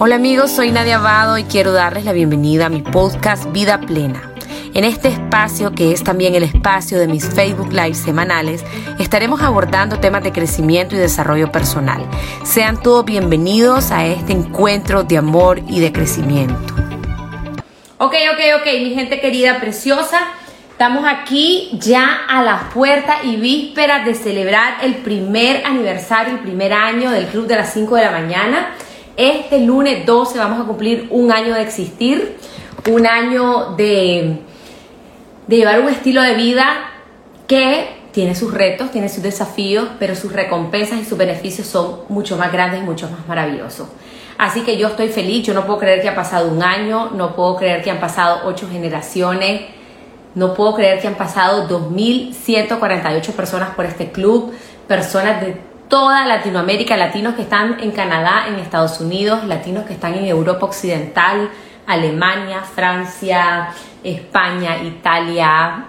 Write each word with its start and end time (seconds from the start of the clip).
Hola 0.00 0.14
amigos, 0.14 0.52
soy 0.52 0.70
Nadia 0.70 0.98
Abado 0.98 1.38
y 1.38 1.42
quiero 1.42 1.72
darles 1.72 2.04
la 2.04 2.12
bienvenida 2.12 2.66
a 2.66 2.68
mi 2.68 2.82
podcast 2.82 3.50
Vida 3.50 3.80
Plena. 3.80 4.32
En 4.72 4.84
este 4.84 5.08
espacio, 5.08 5.72
que 5.72 5.90
es 5.90 6.04
también 6.04 6.36
el 6.36 6.44
espacio 6.44 7.00
de 7.00 7.08
mis 7.08 7.28
Facebook 7.28 7.72
Live 7.72 7.94
semanales, 7.94 8.64
estaremos 9.00 9.42
abordando 9.42 9.98
temas 9.98 10.22
de 10.22 10.30
crecimiento 10.30 10.94
y 10.94 10.98
desarrollo 10.98 11.50
personal. 11.50 12.00
Sean 12.44 12.80
todos 12.80 13.04
bienvenidos 13.06 13.90
a 13.90 14.06
este 14.06 14.34
encuentro 14.34 15.02
de 15.02 15.18
amor 15.18 15.62
y 15.66 15.80
de 15.80 15.92
crecimiento. 15.92 16.74
Ok, 17.98 18.14
ok, 18.32 18.60
ok, 18.60 18.66
mi 18.80 18.94
gente 18.94 19.20
querida, 19.20 19.58
preciosa. 19.58 20.28
Estamos 20.70 21.06
aquí 21.08 21.70
ya 21.72 22.20
a 22.28 22.44
la 22.44 22.70
puerta 22.72 23.16
y 23.24 23.34
víspera 23.34 24.04
de 24.04 24.14
celebrar 24.14 24.76
el 24.80 24.94
primer 24.98 25.66
aniversario, 25.66 26.34
el 26.34 26.40
primer 26.40 26.72
año 26.72 27.10
del 27.10 27.26
Club 27.26 27.48
de 27.48 27.56
las 27.56 27.72
5 27.72 27.96
de 27.96 28.04
la 28.04 28.12
mañana. 28.12 28.76
Este 29.18 29.58
lunes 29.58 30.06
12 30.06 30.38
vamos 30.38 30.60
a 30.60 30.64
cumplir 30.64 31.08
un 31.10 31.32
año 31.32 31.52
de 31.52 31.62
existir, 31.62 32.36
un 32.88 33.04
año 33.04 33.74
de, 33.76 34.38
de 35.48 35.56
llevar 35.56 35.80
un 35.80 35.88
estilo 35.88 36.22
de 36.22 36.34
vida 36.34 36.88
que 37.48 37.96
tiene 38.12 38.36
sus 38.36 38.54
retos, 38.54 38.92
tiene 38.92 39.08
sus 39.08 39.24
desafíos, 39.24 39.88
pero 39.98 40.14
sus 40.14 40.32
recompensas 40.32 41.00
y 41.00 41.04
sus 41.04 41.18
beneficios 41.18 41.66
son 41.66 42.02
mucho 42.08 42.36
más 42.36 42.52
grandes 42.52 42.80
y 42.80 42.84
mucho 42.84 43.10
más 43.10 43.26
maravillosos. 43.26 43.88
Así 44.38 44.60
que 44.60 44.78
yo 44.78 44.86
estoy 44.86 45.08
feliz, 45.08 45.44
yo 45.44 45.52
no 45.52 45.66
puedo 45.66 45.80
creer 45.80 46.00
que 46.00 46.08
ha 46.08 46.14
pasado 46.14 46.48
un 46.48 46.62
año, 46.62 47.10
no 47.10 47.34
puedo 47.34 47.56
creer 47.56 47.82
que 47.82 47.90
han 47.90 47.98
pasado 47.98 48.42
ocho 48.44 48.68
generaciones, 48.70 49.62
no 50.36 50.54
puedo 50.54 50.76
creer 50.76 51.00
que 51.00 51.08
han 51.08 51.16
pasado 51.16 51.68
2.148 51.68 53.32
personas 53.32 53.70
por 53.70 53.84
este 53.84 54.12
club, 54.12 54.52
personas 54.86 55.40
de 55.40 55.67
toda 55.88 56.26
Latinoamérica, 56.26 56.96
latinos 56.96 57.34
que 57.34 57.42
están 57.42 57.80
en 57.80 57.90
Canadá, 57.92 58.46
en 58.48 58.56
Estados 58.56 59.00
Unidos, 59.00 59.44
latinos 59.44 59.84
que 59.84 59.94
están 59.94 60.14
en 60.14 60.26
Europa 60.26 60.66
Occidental, 60.66 61.50
Alemania, 61.86 62.62
Francia, 62.62 63.70
España, 64.04 64.82
Italia, 64.82 65.86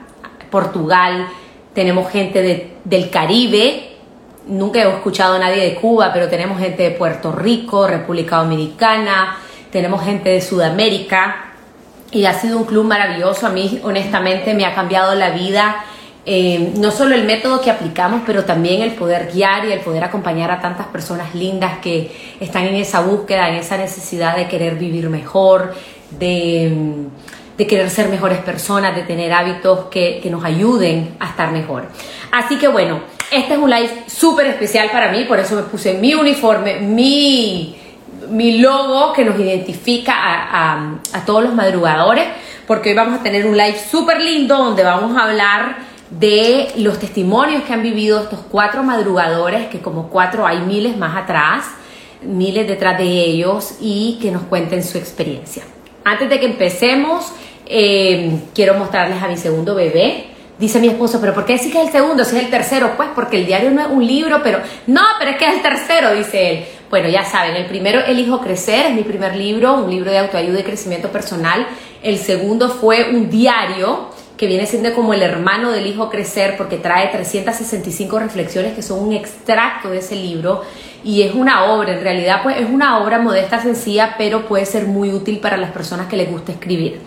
Portugal. 0.50 1.28
Tenemos 1.74 2.10
gente 2.10 2.78
del 2.84 3.10
Caribe. 3.10 3.98
Nunca 4.48 4.80
he 4.80 4.90
escuchado 4.90 5.36
a 5.36 5.40
nadie 5.40 5.64
de 5.64 5.76
Cuba, 5.76 6.12
pero 6.14 6.28
tenemos 6.30 6.58
gente 6.60 6.84
de 6.84 6.92
Puerto 6.92 7.32
Rico, 7.32 7.86
República 7.86 8.38
Dominicana, 8.38 9.38
tenemos 9.72 10.04
gente 10.04 10.30
de 10.30 10.42
Sudamérica. 10.42 11.46
Y 12.12 12.26
ha 12.26 12.34
sido 12.34 12.58
un 12.58 12.64
club 12.64 12.86
maravilloso. 12.86 13.46
A 13.46 13.52
mí, 13.52 13.80
honestamente, 13.84 14.56
me 14.56 14.66
ha 14.66 14.74
cambiado 14.74 15.14
la 15.14 15.30
vida 15.30 15.84
eh, 16.26 16.74
no 16.76 16.92
solo 16.92 17.16
el 17.16 17.24
método 17.24 17.62
que 17.62 17.72
aplicamos, 17.72 18.22
pero 18.26 18.44
también 18.44 18.82
el 18.82 18.92
poder 18.92 19.32
guiar 19.34 19.66
y 19.66 19.72
el 19.72 19.80
poder 19.80 20.04
acompañar 20.04 20.52
a 20.52 20.60
tantas 20.60 20.88
personas 20.88 21.34
lindas 21.34 21.80
que 21.80 22.12
están 22.40 22.66
en 22.66 22.76
esa 22.76 23.00
búsqueda, 23.00 23.50
en 23.50 23.56
esa 23.56 23.78
necesidad 23.78 24.36
de 24.36 24.48
querer 24.48 24.76
vivir 24.76 25.10
mejor, 25.10 25.74
de, 26.12 27.08
querer 27.58 27.90
ser 27.90 28.10
mejores 28.10 28.40
personas, 28.40 28.96
de 28.96 29.04
tener 29.04 29.32
hábitos 29.32 29.86
que, 29.86 30.22
nos 30.30 30.44
ayuden 30.44 31.16
a 31.20 31.30
estar 31.30 31.52
mejor. 31.52 31.88
Así 32.32 32.58
que 32.58 32.68
bueno, 32.68 33.00
este 33.32 33.54
es 33.54 33.60
un 33.60 33.70
live 33.70 34.04
súper 34.08 34.48
especial 34.48 34.90
para 34.92 35.12
mí, 35.12 35.24
por 35.24 35.40
eso 35.40 35.56
me 35.56 35.64
puse 35.64 35.94
mi 35.94 36.14
uniforme, 36.14 36.80
mi, 36.82 37.78
mi 38.30 38.60
logo 38.60 39.14
que 39.14 39.24
nos 39.24 39.40
identifica 39.40 40.14
a, 40.16 41.00
a 41.14 41.26
todos 41.26 41.44
los 41.44 41.54
madrugadores, 41.54 42.26
porque 42.68 42.90
hoy 42.90 42.96
vamos 42.96 43.20
a 43.20 43.24
tener 43.24 43.48
un 43.48 43.58
live 43.58 43.78
súper 43.90 44.22
lindo 44.22 44.58
donde 44.58 44.84
vamos 44.84 45.18
a 45.18 45.24
hablar 45.24 45.89
de 46.10 46.72
los 46.78 47.00
testimonios 47.00 47.64
que 47.64 47.74
han 47.74 47.84
vivido 47.84 48.20
estos 48.22 48.40
cuatro 48.50 48.84
madrugadores, 48.84 49.68
que 49.68 49.80
como 49.80 50.10
cuatro 50.10 50.46
hay 50.46 50.60
miles 50.62 50.98
más 50.98 51.16
atrás, 51.16 51.66
miles 52.22 52.68
detrás 52.68 52.98
de 52.98 53.06
ellos, 53.06 53.76
y 53.80 54.18
que 54.22 54.32
nos 54.32 54.44
cuenten 54.44 54.84
su 54.84 54.98
experiencia. 54.98 55.64
Antes 56.04 56.30
de 56.30 56.40
que 56.40 56.48
empecemos, 56.48 57.32
eh, 57.66 58.40
quiero 58.56 58.74
mostrarles 58.74 59.22
a 59.22 59.28
mi 59.28 59.38
segundo 59.38 59.76
bebé. 59.76 60.26
Dice 60.58 60.80
mi 60.80 60.88
esposo, 60.88 61.22
pero 61.22 61.34
¿por 61.34 61.46
qué 61.46 61.54
decís 61.54 61.72
que 61.72 61.80
es 61.80 61.86
el 61.86 61.92
segundo? 61.92 62.26
Si 62.26 62.36
es 62.36 62.44
el 62.44 62.50
tercero, 62.50 62.94
pues 62.98 63.10
porque 63.16 63.38
el 63.38 63.46
diario 63.46 63.72
no 63.72 63.82
es 63.82 63.88
un 63.88 64.06
libro, 64.06 64.42
pero 64.44 64.60
no, 64.88 65.02
pero 65.18 65.32
es 65.32 65.38
que 65.38 65.48
es 65.48 65.54
el 65.54 65.62
tercero, 65.62 66.14
dice 66.14 66.50
él. 66.50 66.66
Bueno, 66.90 67.08
ya 67.08 67.24
saben, 67.24 67.56
el 67.56 67.68
primero, 67.68 68.04
El 68.04 68.20
Hijo 68.20 68.42
Crecer, 68.42 68.88
es 68.88 68.94
mi 68.94 69.04
primer 69.04 69.36
libro, 69.36 69.76
un 69.76 69.92
libro 69.92 70.12
de 70.12 70.18
autoayuda 70.18 70.60
y 70.60 70.64
crecimiento 70.64 71.10
personal. 71.10 71.66
El 72.02 72.18
segundo 72.18 72.70
fue 72.70 73.12
un 73.12 73.30
diario 73.30 74.09
que 74.40 74.48
viene 74.48 74.66
siendo 74.66 74.94
como 74.94 75.14
el 75.14 75.22
hermano 75.22 75.70
del 75.72 75.86
hijo 75.86 76.10
crecer 76.10 76.56
porque 76.56 76.78
trae 76.78 77.10
365 77.10 78.20
reflexiones 78.20 78.74
que 78.74 78.82
son 78.82 79.04
un 79.04 79.12
extracto 79.12 79.90
de 79.90 79.98
ese 79.98 80.16
libro 80.16 80.62
y 81.04 81.24
es 81.24 81.36
una 81.36 81.74
obra, 81.74 81.92
en 81.92 82.02
realidad 82.02 82.40
pues 82.42 82.56
es 82.56 82.70
una 82.70 83.04
obra 83.04 83.20
modesta, 83.20 83.62
sencilla, 83.62 84.16
pero 84.18 84.48
puede 84.48 84.66
ser 84.66 84.86
muy 84.86 85.12
útil 85.12 85.40
para 85.40 85.58
las 85.58 85.72
personas 85.72 86.08
que 86.08 86.16
les 86.16 86.32
gusta 86.32 86.54
escribir. 86.54 87.02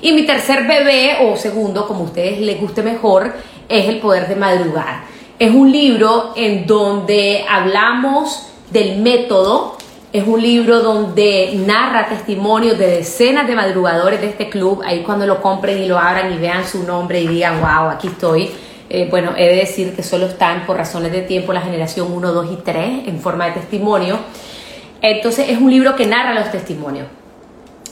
Y 0.00 0.12
mi 0.12 0.24
tercer 0.24 0.66
bebé 0.66 1.18
o 1.20 1.36
segundo, 1.36 1.86
como 1.86 2.00
a 2.00 2.04
ustedes 2.04 2.40
les 2.40 2.58
guste 2.58 2.82
mejor, 2.82 3.34
es 3.68 3.86
El 3.86 3.98
poder 3.98 4.26
de 4.26 4.36
madrugar. 4.36 5.02
Es 5.38 5.50
un 5.50 5.70
libro 5.70 6.32
en 6.36 6.66
donde 6.66 7.44
hablamos 7.46 8.48
del 8.70 8.96
método 9.02 9.76
es 10.12 10.26
un 10.26 10.40
libro 10.40 10.80
donde 10.80 11.52
narra 11.66 12.08
testimonios 12.08 12.78
de 12.78 12.86
decenas 12.86 13.46
de 13.46 13.54
madrugadores 13.54 14.20
de 14.20 14.28
este 14.28 14.48
club. 14.48 14.82
Ahí 14.84 15.02
cuando 15.02 15.26
lo 15.26 15.42
compren 15.42 15.82
y 15.82 15.86
lo 15.86 15.98
abran 15.98 16.32
y 16.32 16.38
vean 16.38 16.66
su 16.66 16.84
nombre 16.84 17.20
y 17.20 17.28
digan, 17.28 17.60
wow, 17.60 17.90
aquí 17.90 18.08
estoy. 18.08 18.50
Eh, 18.88 19.06
bueno, 19.10 19.34
he 19.36 19.46
de 19.46 19.56
decir 19.56 19.94
que 19.94 20.02
solo 20.02 20.26
están 20.26 20.64
por 20.64 20.78
razones 20.78 21.12
de 21.12 21.20
tiempo 21.20 21.52
la 21.52 21.60
generación 21.60 22.10
1, 22.10 22.32
2 22.32 22.52
y 22.52 22.56
3 22.62 23.08
en 23.08 23.20
forma 23.20 23.46
de 23.46 23.52
testimonio. 23.52 24.18
Entonces 25.02 25.50
es 25.50 25.58
un 25.58 25.70
libro 25.70 25.94
que 25.94 26.06
narra 26.06 26.32
los 26.32 26.50
testimonios. 26.50 27.06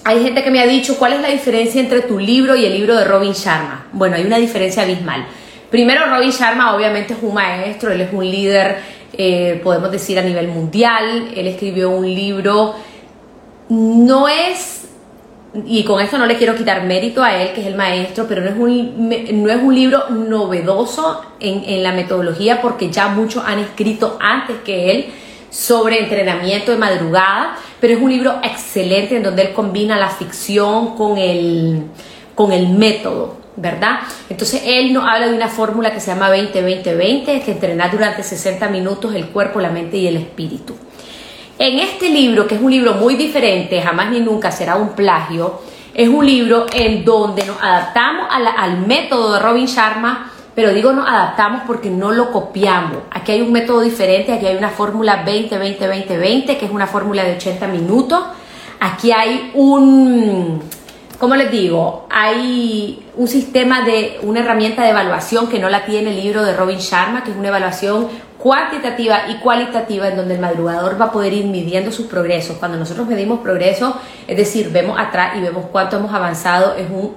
Hay 0.04 0.22
gente 0.22 0.42
que 0.42 0.50
me 0.50 0.60
ha 0.60 0.66
dicho 0.66 0.96
cuál 0.98 1.14
es 1.14 1.20
la 1.20 1.28
diferencia 1.28 1.80
entre 1.80 2.00
tu 2.00 2.18
libro 2.18 2.56
y 2.56 2.64
el 2.64 2.72
libro 2.72 2.96
de 2.96 3.04
Robin 3.04 3.32
Sharma. 3.32 3.88
Bueno, 3.92 4.16
hay 4.16 4.24
una 4.24 4.38
diferencia 4.38 4.84
abismal. 4.84 5.26
Primero, 5.70 6.06
Robin 6.06 6.30
Sharma 6.30 6.74
obviamente 6.74 7.12
es 7.12 7.18
un 7.20 7.34
maestro, 7.34 7.92
él 7.92 8.00
es 8.00 8.12
un 8.12 8.24
líder 8.24 8.78
eh, 9.18 9.60
podemos 9.62 9.90
decir 9.90 10.18
a 10.18 10.22
nivel 10.22 10.48
mundial. 10.48 11.30
Él 11.34 11.46
escribió 11.46 11.90
un 11.90 12.06
libro, 12.06 12.74
no 13.68 14.28
es, 14.28 14.88
y 15.66 15.84
con 15.84 16.00
esto 16.00 16.18
no 16.18 16.26
le 16.26 16.36
quiero 16.36 16.54
quitar 16.54 16.84
mérito 16.84 17.22
a 17.22 17.34
él, 17.36 17.52
que 17.52 17.60
es 17.60 17.66
el 17.66 17.74
maestro, 17.74 18.26
pero 18.28 18.42
no 18.42 18.48
es 18.48 18.56
un, 18.56 19.42
no 19.42 19.50
es 19.50 19.62
un 19.62 19.74
libro 19.74 20.10
novedoso 20.10 21.22
en, 21.40 21.64
en 21.64 21.82
la 21.82 21.92
metodología 21.92 22.60
porque 22.60 22.90
ya 22.90 23.08
muchos 23.08 23.42
han 23.44 23.58
escrito 23.58 24.18
antes 24.20 24.56
que 24.64 24.90
él 24.90 25.06
sobre 25.50 26.00
entrenamiento 26.00 26.72
de 26.72 26.78
madrugada, 26.78 27.56
pero 27.80 27.94
es 27.94 28.02
un 28.02 28.10
libro 28.10 28.38
excelente 28.42 29.16
en 29.16 29.22
donde 29.22 29.42
él 29.42 29.52
combina 29.52 29.96
la 29.96 30.10
ficción 30.10 30.96
con 30.96 31.16
el, 31.16 31.82
con 32.34 32.52
el 32.52 32.68
método. 32.68 33.45
¿Verdad? 33.56 34.00
Entonces 34.28 34.62
él 34.64 34.92
nos 34.92 35.04
habla 35.08 35.28
de 35.28 35.34
una 35.34 35.48
fórmula 35.48 35.92
que 35.92 36.00
se 36.00 36.12
llama 36.12 36.30
20-20-20, 36.30 37.42
que 37.42 37.52
entrenar 37.52 37.90
durante 37.90 38.22
60 38.22 38.68
minutos 38.68 39.14
el 39.14 39.26
cuerpo, 39.28 39.60
la 39.60 39.70
mente 39.70 39.96
y 39.96 40.06
el 40.06 40.16
espíritu. 40.16 40.74
En 41.58 41.78
este 41.78 42.10
libro, 42.10 42.46
que 42.46 42.56
es 42.56 42.60
un 42.60 42.70
libro 42.70 42.94
muy 42.94 43.14
diferente, 43.14 43.80
jamás 43.80 44.10
ni 44.10 44.20
nunca 44.20 44.50
será 44.50 44.76
un 44.76 44.90
plagio, 44.90 45.62
es 45.94 46.08
un 46.08 46.26
libro 46.26 46.66
en 46.70 47.02
donde 47.04 47.46
nos 47.46 47.56
adaptamos 47.62 48.26
al 48.30 48.86
método 48.86 49.32
de 49.32 49.38
Robin 49.40 49.64
Sharma, 49.64 50.30
pero 50.54 50.74
digo 50.74 50.92
nos 50.92 51.08
adaptamos 51.08 51.62
porque 51.66 51.88
no 51.88 52.12
lo 52.12 52.30
copiamos. 52.30 52.98
Aquí 53.10 53.32
hay 53.32 53.40
un 53.40 53.52
método 53.52 53.80
diferente, 53.80 54.34
aquí 54.34 54.44
hay 54.44 54.56
una 54.56 54.68
fórmula 54.68 55.24
20-20-20-20, 55.24 56.58
que 56.58 56.66
es 56.66 56.70
una 56.70 56.86
fórmula 56.86 57.24
de 57.24 57.36
80 57.36 57.66
minutos. 57.68 58.22
Aquí 58.78 59.10
hay 59.10 59.52
un 59.54 60.60
como 61.18 61.34
les 61.34 61.50
digo, 61.50 62.06
hay 62.10 63.06
un 63.16 63.26
sistema 63.26 63.82
de 63.82 64.18
una 64.22 64.40
herramienta 64.40 64.82
de 64.82 64.90
evaluación 64.90 65.48
que 65.48 65.58
no 65.58 65.68
la 65.68 65.84
tiene 65.84 66.10
el 66.10 66.22
libro 66.22 66.42
de 66.42 66.54
Robin 66.54 66.78
Sharma, 66.78 67.24
que 67.24 67.30
es 67.30 67.36
una 67.36 67.48
evaluación 67.48 68.08
cuantitativa 68.38 69.28
y 69.28 69.36
cualitativa 69.36 70.08
en 70.08 70.16
donde 70.16 70.34
el 70.34 70.40
madrugador 70.40 71.00
va 71.00 71.06
a 71.06 71.12
poder 71.12 71.32
ir 71.32 71.46
midiendo 71.46 71.90
sus 71.90 72.06
progresos. 72.06 72.58
Cuando 72.58 72.76
nosotros 72.76 73.06
medimos 73.06 73.40
progreso, 73.40 73.96
es 74.26 74.36
decir, 74.36 74.70
vemos 74.70 74.98
atrás 74.98 75.36
y 75.36 75.40
vemos 75.40 75.64
cuánto 75.72 75.96
hemos 75.96 76.12
avanzado, 76.12 76.74
es 76.74 76.88
un 76.90 77.14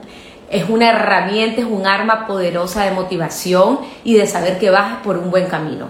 es 0.49 0.67
una 0.67 0.89
herramienta, 0.89 1.61
es 1.61 1.67
un 1.67 1.85
arma 1.85 2.25
poderosa 2.25 2.83
de 2.83 2.91
motivación 2.91 3.81
y 4.03 4.15
de 4.15 4.25
saber 4.25 4.57
que 4.57 4.71
vas 4.71 4.97
por 5.03 5.17
un 5.17 5.29
buen 5.29 5.45
camino. 5.45 5.87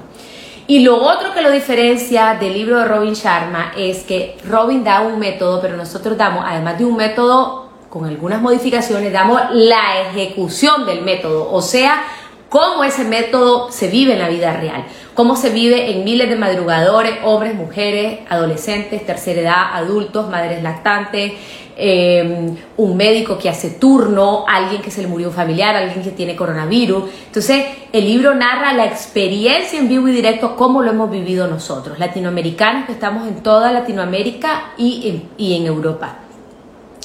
Y 0.68 0.80
lo 0.80 0.98
otro 0.98 1.34
que 1.34 1.42
lo 1.42 1.50
diferencia 1.50 2.38
del 2.40 2.54
libro 2.54 2.78
de 2.78 2.86
Robin 2.86 3.14
Sharma 3.14 3.72
es 3.78 4.04
que 4.04 4.38
Robin 4.46 4.84
da 4.84 5.02
un 5.02 5.18
método, 5.18 5.62
pero 5.62 5.78
nosotros 5.78 6.18
damos, 6.18 6.44
además 6.46 6.78
de 6.78 6.86
un 6.86 6.98
método 6.98 7.69
con 7.90 8.06
algunas 8.06 8.42
modificaciones, 8.42 9.12
damos 9.12 9.42
la 9.52 10.02
ejecución 10.10 10.86
del 10.86 11.02
método, 11.02 11.52
o 11.52 11.62
sea, 11.62 12.04
cómo 12.50 12.84
ese 12.84 13.04
método 13.04 13.72
se 13.72 13.88
vive 13.88 14.14
en 14.14 14.20
la 14.20 14.30
vida 14.30 14.54
real, 14.54 14.86
cómo 15.14 15.36
se 15.36 15.50
vive 15.50 15.92
en 15.92 16.04
miles 16.04 16.30
de 16.30 16.36
madrugadores, 16.36 17.16
hombres, 17.24 17.56
mujeres, 17.56 18.20
adolescentes, 18.30 19.06
tercera 19.06 19.42
edad, 19.42 19.64
adultos, 19.74 20.30
madres 20.30 20.62
lactantes, 20.62 21.34
eh, 21.82 22.56
un 22.76 22.98
médico 22.98 23.38
que 23.38 23.48
hace 23.48 23.70
turno, 23.72 24.44
alguien 24.48 24.82
que 24.82 24.92
se 24.92 25.02
le 25.02 25.08
murió 25.08 25.30
un 25.30 25.34
familiar, 25.34 25.76
alguien 25.76 26.04
que 26.04 26.12
tiene 26.12 26.36
coronavirus. 26.36 27.06
Entonces, 27.28 27.66
el 27.94 28.04
libro 28.04 28.36
narra 28.36 28.74
la 28.74 28.86
experiencia 28.86 29.80
en 29.80 29.88
vivo 29.88 30.10
y 30.10 30.12
directo, 30.12 30.56
cómo 30.58 30.82
lo 30.82 30.92
hemos 30.92 31.10
vivido 31.10 31.48
nosotros, 31.48 31.98
latinoamericanos 31.98 32.86
que 32.86 32.92
estamos 32.92 33.28
en 33.28 33.42
toda 33.42 33.72
Latinoamérica 33.72 34.74
y 34.78 35.10
en, 35.10 35.30
y 35.38 35.56
en 35.56 35.68
Europa. 35.68 36.18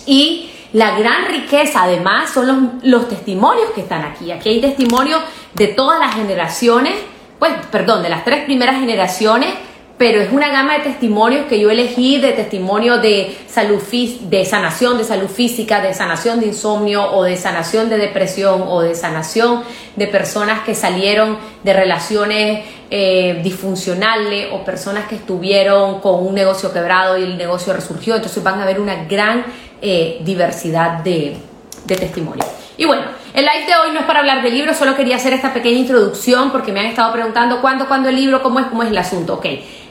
Y 0.07 0.51
la 0.75 0.99
gran 0.99 1.27
riqueza, 1.27 1.85
además, 1.85 2.31
son 2.31 2.81
los, 2.83 3.09
testimonios 3.09 3.71
que 3.77 3.83
están 3.83 4.05
aquí. 4.05 4.33
Aquí 4.33 4.49
hay 4.49 4.61
testimonios 4.61 5.21
de 5.55 5.69
todas 5.69 6.01
las 6.01 6.17
generaciones, 6.17 6.95
pues, 7.39 7.53
perdón, 7.71 8.03
de 8.03 8.09
las 8.09 8.25
tres 8.25 8.45
primeras 8.45 8.81
generaciones 8.81 9.55
pero 9.97 10.21
es 10.21 10.33
una 10.33 10.49
gama 10.51 10.75
de 10.75 10.81
testimonios 10.81 11.47
que 11.47 11.61
yo 11.61 11.71
elegí, 11.71 12.19
de 12.19 12.33
testimonios 12.33 13.01
de 13.01 13.37
salud 13.47 13.81
de 14.23 14.45
sanación 14.45 14.99
de 14.99 15.05
salud 15.05 15.29
física, 15.29 15.81
de 15.81 15.95
sanación 15.95 16.41
de 16.41 16.47
insomnio 16.47 17.13
o 17.13 17.23
de 17.23 17.37
sanación 17.37 17.89
de 17.89 17.99
depresión 17.99 18.65
o 18.67 18.81
de 18.81 18.97
sanación 18.97 19.63
de 19.95 20.09
personas 20.09 20.65
que 20.65 20.75
salieron 20.75 21.39
de 21.63 21.73
relaciones 21.73 22.65
eh, 22.91 23.41
disfuncionales 23.45 24.49
o 24.53 24.65
personas 24.65 25.07
que 25.07 25.15
estuvieron 25.15 26.01
con 26.01 26.27
un 26.27 26.35
negocio 26.35 26.73
quebrado 26.73 27.17
y 27.17 27.23
el 27.23 27.39
negocio 27.39 27.73
resurgió. 27.73 28.17
Entonces 28.17 28.43
van 28.43 28.61
a 28.61 28.67
ver 28.67 28.81
una 28.81 29.05
gran 29.05 29.45
eh, 29.87 30.19
diversidad 30.25 31.05
de, 31.05 31.37
de 31.85 31.97
testimonios. 31.97 32.47
Y 32.79 32.87
bueno, 32.87 33.03
el 33.35 33.45
live 33.45 33.67
de 33.67 33.77
hoy 33.77 33.93
no 33.93 34.01
es 34.01 34.07
para 34.07 34.21
hablar 34.21 34.43
de 34.43 34.51
libros, 34.51 34.79
solo 34.79 34.97
quería 34.97 35.17
hacer 35.17 35.35
esta 35.35 35.53
pequeña 35.53 35.79
introducción 35.79 36.51
porque 36.51 36.73
me 36.73 36.81
han 36.81 36.87
estado 36.87 37.13
preguntando 37.13 37.61
cuándo, 37.61 37.87
cuándo 37.87 38.09
el 38.09 38.17
libro, 38.17 38.43
cómo 38.43 38.61
es, 38.61 38.67
cómo 38.67 38.83
es 38.83 38.89
el 38.89 38.97
asunto. 38.97 39.35
Ok, 39.35 39.47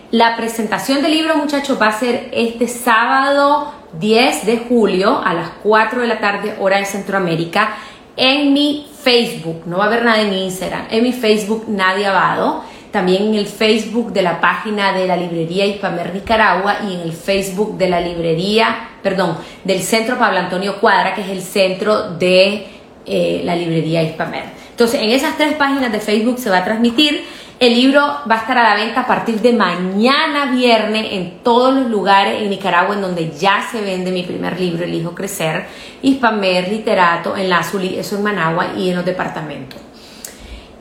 la 0.10 0.36
presentación 0.36 1.04
del 1.04 1.12
libro, 1.12 1.38
muchachos, 1.38 1.80
va 1.80 1.90
a 1.90 2.00
ser 2.00 2.30
este 2.34 2.68
sábado 2.68 3.72
10 4.00 4.48
de 4.48 4.57
julio 4.68 5.22
a 5.24 5.34
las 5.36 5.50
4 5.62 6.01
de 6.01 6.07
la 6.07 6.19
tarde, 6.19 6.56
hora 6.60 6.78
de 6.78 6.86
Centroamérica, 6.86 7.75
en 8.18 8.51
mi 8.51 8.88
Facebook. 9.04 9.63
No 9.66 9.78
va 9.78 9.84
a 9.84 9.88
haber 9.88 10.04
nada 10.04 10.22
en 10.22 10.34
Instagram. 10.34 10.88
En 10.90 11.04
mi 11.04 11.13
Facebook, 11.13 11.66
Nadia 11.68 12.10
Abado. 12.10 12.63
También 12.94 13.24
en 13.24 13.34
el 13.34 13.48
Facebook 13.48 14.13
de 14.13 14.22
la 14.22 14.40
página 14.40 14.94
de 14.94 15.07
la 15.07 15.18
librería 15.18 15.66
Hispamer 15.66 16.13
Nicaragua 16.13 16.78
y 16.88 16.94
en 16.94 17.00
el 17.01 17.12
Facebook 17.12 17.75
de 17.75 17.90
la 17.90 18.00
librería, 18.00 18.92
perdón, 19.01 19.36
del 19.63 19.81
Centro 19.81 20.19
Pablo 20.19 20.38
Antonio 20.38 20.80
Cuadra, 20.80 21.16
que 21.16 21.22
es 21.22 21.30
el 21.30 21.42
centro 21.42 22.12
de 22.12 22.68
eh, 23.07 23.42
la 23.44 23.56
librería 23.56 24.04
Hispamer. 24.04 24.44
Entonces, 24.69 25.01
en 25.01 25.10
esas 25.10 25.36
tres 25.38 25.56
páginas 25.56 25.92
de 25.92 26.00
Facebook 26.00 26.38
se 26.38 26.51
va 26.51 26.60
a 26.60 26.63
transmitir 26.63 27.24
el 27.60 27.75
libro 27.75 28.01
va 28.30 28.36
a 28.36 28.38
estar 28.40 28.57
a 28.57 28.63
la 28.63 28.75
venta 28.75 29.01
a 29.01 29.07
partir 29.07 29.40
de 29.40 29.54
mañana 29.54 30.51
viernes 30.51 31.07
en 31.12 31.40
todos 31.44 31.74
los 31.74 31.90
lugares 31.90 32.42
en 32.42 32.50
Nicaragua 32.50 32.94
en 32.94 33.01
donde 33.01 33.31
ya 33.31 33.66
se 33.72 33.80
vende 33.80 34.12
mi 34.12 34.24
primer 34.24 34.60
libro, 34.60 34.84
El 34.84 34.94
Hijo 34.94 35.16
Crecer, 35.16 35.66
Hispamer, 36.01 36.68
Literato, 36.68 37.38
en 37.38 37.50
la 37.50 37.60
Azulí, 37.60 37.98
eso 37.98 38.18
en 38.18 38.24
Managua 38.24 38.74
y 38.75 38.90
en 38.90 38.98
los 38.98 39.06
departamentos. 39.06 39.80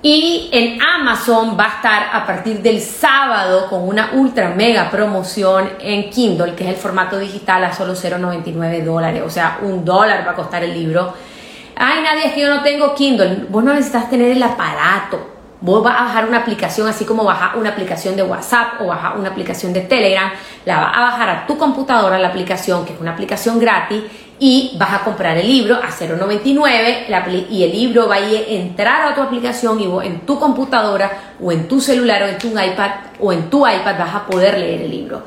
Y 0.05 0.49
en 0.51 0.83
Amazon 0.83 1.57
va 1.59 1.65
a 1.65 1.77
estar 1.77 2.09
a 2.13 2.27
partir 2.27 2.61
del 2.61 2.81
sábado 2.81 3.69
con 3.71 3.87
una 3.87 4.11
ultra 4.15 4.49
mega 4.51 4.91
promoción 4.91 5.71
en 5.81 6.11
Kindle, 6.11 6.57
que 6.57 6.65
es 6.65 6.71
el 6.71 6.77
formato 6.77 7.19
digital 7.19 7.63
a 7.65 7.73
solo 7.73 7.95
0,99 7.95 8.83
dólares. 8.83 9.23
O 9.25 9.31
sea, 9.31 9.61
un 9.63 9.85
dólar 9.85 10.27
va 10.27 10.33
a 10.33 10.35
costar 10.35 10.65
el 10.65 10.75
libro. 10.75 11.15
Ay, 11.77 12.03
nadie, 12.03 12.27
es 12.27 12.33
que 12.33 12.41
yo 12.41 12.53
no 12.53 12.63
tengo 12.63 12.95
Kindle. 12.97 13.47
Vos 13.49 13.63
no 13.63 13.73
necesitas 13.73 14.11
tener 14.11 14.33
el 14.33 14.43
aparato 14.43 15.33
Vos 15.63 15.81
vas 15.81 15.95
a 15.97 16.05
bajar 16.07 16.29
una 16.29 16.39
aplicación 16.39 16.89
así 16.89 17.05
como 17.05 17.23
bajar 17.23 17.57
una 17.57 17.71
aplicación 17.71 18.17
de 18.17 18.25
WhatsApp 18.25 18.81
o 18.81 18.87
bajar 18.87 19.17
una 19.17 19.29
aplicación 19.29 19.73
de 19.73 19.83
Telegram, 19.83 20.33
la 20.65 20.81
vas 20.81 20.97
a 20.97 21.01
bajar 21.03 21.31
a 21.31 21.47
tu 21.47 21.57
computadora 21.57 22.19
la 22.19 22.29
aplicación, 22.29 22.85
que 22.85 22.95
es 22.95 23.01
una 23.01 23.13
aplicación 23.13 23.61
gratis, 23.61 24.03
y 24.45 24.73
vas 24.77 24.93
a 24.93 25.05
comprar 25.05 25.39
el 25.39 25.47
libro 25.47 25.77
a 25.77 25.87
0.99 25.87 27.47
y 27.49 27.63
el 27.63 27.71
libro 27.71 28.09
va 28.09 28.17
a 28.17 28.29
entrar 28.29 29.07
a 29.07 29.15
tu 29.15 29.21
aplicación 29.21 29.79
y 29.79 29.85
en 30.05 30.27
tu 30.27 30.37
computadora 30.41 31.37
o 31.41 31.53
en 31.53 31.69
tu 31.69 31.81
celular 31.81 32.25
o 32.25 32.27
en 32.27 32.39
tu 32.39 32.49
iPad 32.49 32.91
o 33.21 33.33
en 33.33 33.49
tu 33.49 33.65
iPad 33.65 33.97
vas 33.97 34.13
a 34.17 34.27
poder 34.27 34.59
leer 34.59 34.81
el 34.81 34.91
libro. 34.91 35.23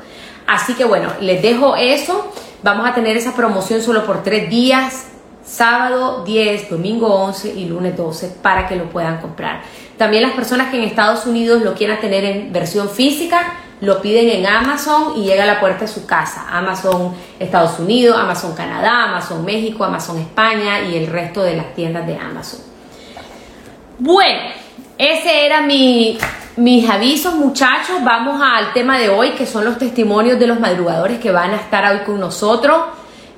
Así 0.46 0.74
que 0.74 0.84
bueno, 0.84 1.14
les 1.22 1.40
dejo 1.40 1.76
eso. 1.76 2.30
Vamos 2.62 2.86
a 2.86 2.92
tener 2.92 3.16
esa 3.16 3.34
promoción 3.34 3.80
solo 3.80 4.04
por 4.04 4.22
tres 4.22 4.50
días, 4.50 5.06
sábado 5.42 6.22
10, 6.22 6.68
domingo 6.68 7.06
11 7.06 7.54
y 7.54 7.64
lunes 7.64 7.96
12 7.96 8.36
para 8.42 8.68
que 8.68 8.76
lo 8.76 8.90
puedan 8.90 9.22
comprar. 9.22 9.62
También 9.96 10.24
las 10.24 10.32
personas 10.32 10.70
que 10.70 10.76
en 10.76 10.84
Estados 10.84 11.24
Unidos 11.24 11.62
lo 11.62 11.72
quieran 11.72 12.02
tener 12.02 12.22
en 12.22 12.52
versión 12.52 12.90
física, 12.90 13.60
lo 13.80 14.00
piden 14.00 14.28
en 14.30 14.46
Amazon 14.46 15.14
y 15.16 15.24
llega 15.24 15.44
a 15.44 15.46
la 15.46 15.60
puerta 15.60 15.80
de 15.80 15.88
su 15.88 16.06
casa. 16.06 16.46
Amazon 16.50 17.14
Estados 17.38 17.78
Unidos, 17.78 18.18
Amazon 18.18 18.54
Canadá, 18.54 19.04
Amazon 19.04 19.44
México, 19.44 19.84
Amazon 19.84 20.18
España 20.18 20.80
y 20.80 20.96
el 20.96 21.06
resto 21.06 21.42
de 21.42 21.56
las 21.56 21.74
tiendas 21.74 22.06
de 22.06 22.16
Amazon. 22.16 22.60
Bueno, 23.98 24.40
ese 24.98 25.46
era 25.46 25.60
mi, 25.60 26.18
mis 26.56 26.88
avisos 26.88 27.34
muchachos. 27.34 27.96
Vamos 28.02 28.40
al 28.42 28.72
tema 28.72 28.98
de 28.98 29.08
hoy 29.08 29.30
que 29.30 29.46
son 29.46 29.64
los 29.64 29.78
testimonios 29.78 30.38
de 30.38 30.46
los 30.46 30.60
madrugadores 30.60 31.18
que 31.18 31.30
van 31.30 31.52
a 31.52 31.56
estar 31.56 31.92
hoy 31.92 32.00
con 32.04 32.18
nosotros. 32.20 32.78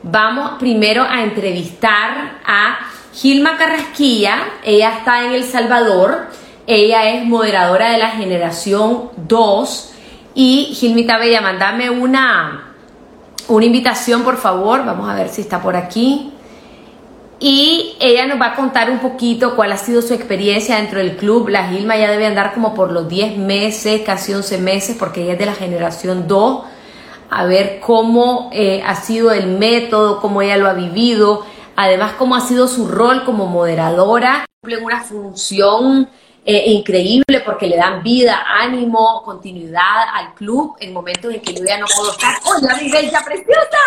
Vamos 0.02 0.52
primero 0.58 1.02
a 1.02 1.22
entrevistar 1.22 2.38
a 2.46 2.78
Gilma 3.12 3.56
Carrasquilla. 3.56 4.38
Ella 4.62 4.98
está 4.98 5.24
en 5.24 5.32
El 5.32 5.44
Salvador 5.44 6.28
ella 6.70 7.08
es 7.08 7.24
moderadora 7.24 7.92
de 7.92 7.96
la 7.96 8.10
generación 8.10 9.08
2. 9.26 9.94
Y 10.40 10.66
Gilmita 10.72 11.18
Bella, 11.18 11.40
mandame 11.40 11.90
una, 11.90 12.72
una 13.48 13.64
invitación, 13.64 14.22
por 14.22 14.36
favor. 14.36 14.86
Vamos 14.86 15.10
a 15.10 15.16
ver 15.16 15.30
si 15.30 15.40
está 15.40 15.60
por 15.60 15.74
aquí. 15.74 16.32
Y 17.40 17.96
ella 17.98 18.24
nos 18.26 18.40
va 18.40 18.52
a 18.52 18.54
contar 18.54 18.88
un 18.88 19.00
poquito 19.00 19.56
cuál 19.56 19.72
ha 19.72 19.76
sido 19.76 20.00
su 20.00 20.14
experiencia 20.14 20.76
dentro 20.76 21.00
del 21.00 21.16
club. 21.16 21.48
La 21.48 21.66
Gilma 21.66 21.96
ya 21.96 22.08
debe 22.08 22.26
andar 22.26 22.54
como 22.54 22.72
por 22.72 22.92
los 22.92 23.08
10 23.08 23.36
meses, 23.36 24.02
casi 24.06 24.32
11 24.32 24.58
meses, 24.58 24.96
porque 24.96 25.24
ella 25.24 25.32
es 25.32 25.40
de 25.40 25.46
la 25.46 25.54
generación 25.54 26.28
2. 26.28 26.64
A 27.30 27.44
ver 27.44 27.80
cómo 27.80 28.48
eh, 28.52 28.80
ha 28.86 28.94
sido 28.94 29.32
el 29.32 29.48
método, 29.48 30.20
cómo 30.20 30.40
ella 30.40 30.56
lo 30.56 30.68
ha 30.68 30.74
vivido. 30.74 31.44
Además, 31.74 32.12
cómo 32.16 32.36
ha 32.36 32.42
sido 32.42 32.68
su 32.68 32.86
rol 32.86 33.24
como 33.24 33.46
moderadora. 33.46 34.44
Cumple 34.62 34.84
una 34.84 35.02
función 35.02 36.08
eh, 36.50 36.70
increíble 36.70 37.40
porque 37.44 37.66
le 37.66 37.76
dan 37.76 38.02
vida, 38.02 38.42
ánimo, 38.46 39.22
continuidad 39.22 40.08
al 40.14 40.32
club 40.32 40.78
en 40.80 40.94
momentos 40.94 41.34
en 41.34 41.42
que 41.42 41.52
yo 41.52 41.62
ya 41.62 41.76
no 41.76 41.84
puedo 41.94 42.10
estar. 42.10 42.38
¡Hola, 42.46 42.74
mi 42.80 42.90
bella 42.90 43.20
preciosa! 43.22 43.78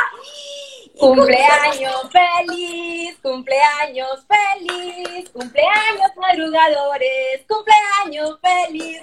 Cumpleaños 0.95 2.07
feliz, 2.11 3.17
cumpleaños 3.23 4.23
feliz, 4.27 5.27
cumpleaños 5.31 6.11
madrugadores, 6.15 7.41
cumpleaños 7.47 8.37
feliz. 8.39 9.01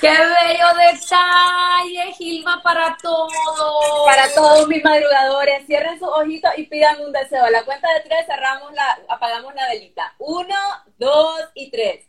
¡Qué 0.00 0.08
bello 0.08 0.66
detalle, 0.78 2.12
Gilma, 2.16 2.62
para 2.62 2.96
todos! 3.02 3.30
Para 4.06 4.32
todos 4.34 4.66
mis 4.66 4.82
madrugadores, 4.82 5.66
cierren 5.66 5.98
sus 5.98 6.08
ojitos 6.08 6.50
y 6.56 6.64
pidan 6.64 7.02
un 7.02 7.12
deseo. 7.12 7.44
A 7.44 7.50
la 7.50 7.62
cuenta 7.64 7.86
de 7.92 8.00
tres 8.08 8.24
cerramos 8.24 8.72
la, 8.72 8.98
apagamos 9.08 9.54
la 9.54 9.68
velita. 9.68 10.14
Uno, 10.18 10.56
dos 10.96 11.40
y 11.54 11.70
tres. 11.70 12.06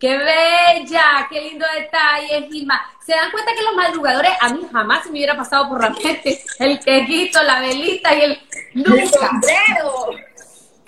¡Qué 0.00 0.16
bella! 0.18 1.28
¡Qué 1.30 1.40
lindo 1.40 1.66
detalle, 1.78 2.48
Gilma! 2.50 2.84
¿Se 3.06 3.12
dan 3.12 3.30
cuenta 3.30 3.54
que 3.54 3.62
los 3.62 3.74
madrugadores, 3.74 4.32
a 4.40 4.48
mí 4.48 4.66
jamás 4.72 5.04
se 5.04 5.10
me 5.10 5.18
hubiera 5.18 5.36
pasado 5.36 5.68
por 5.68 5.80
la 5.80 5.90
mente 5.90 6.42
el 6.58 6.80
quejito, 6.80 7.40
la 7.44 7.60
velita 7.60 8.12
y 8.12 8.22
el... 8.22 8.40
¡Nunca! 8.74 9.30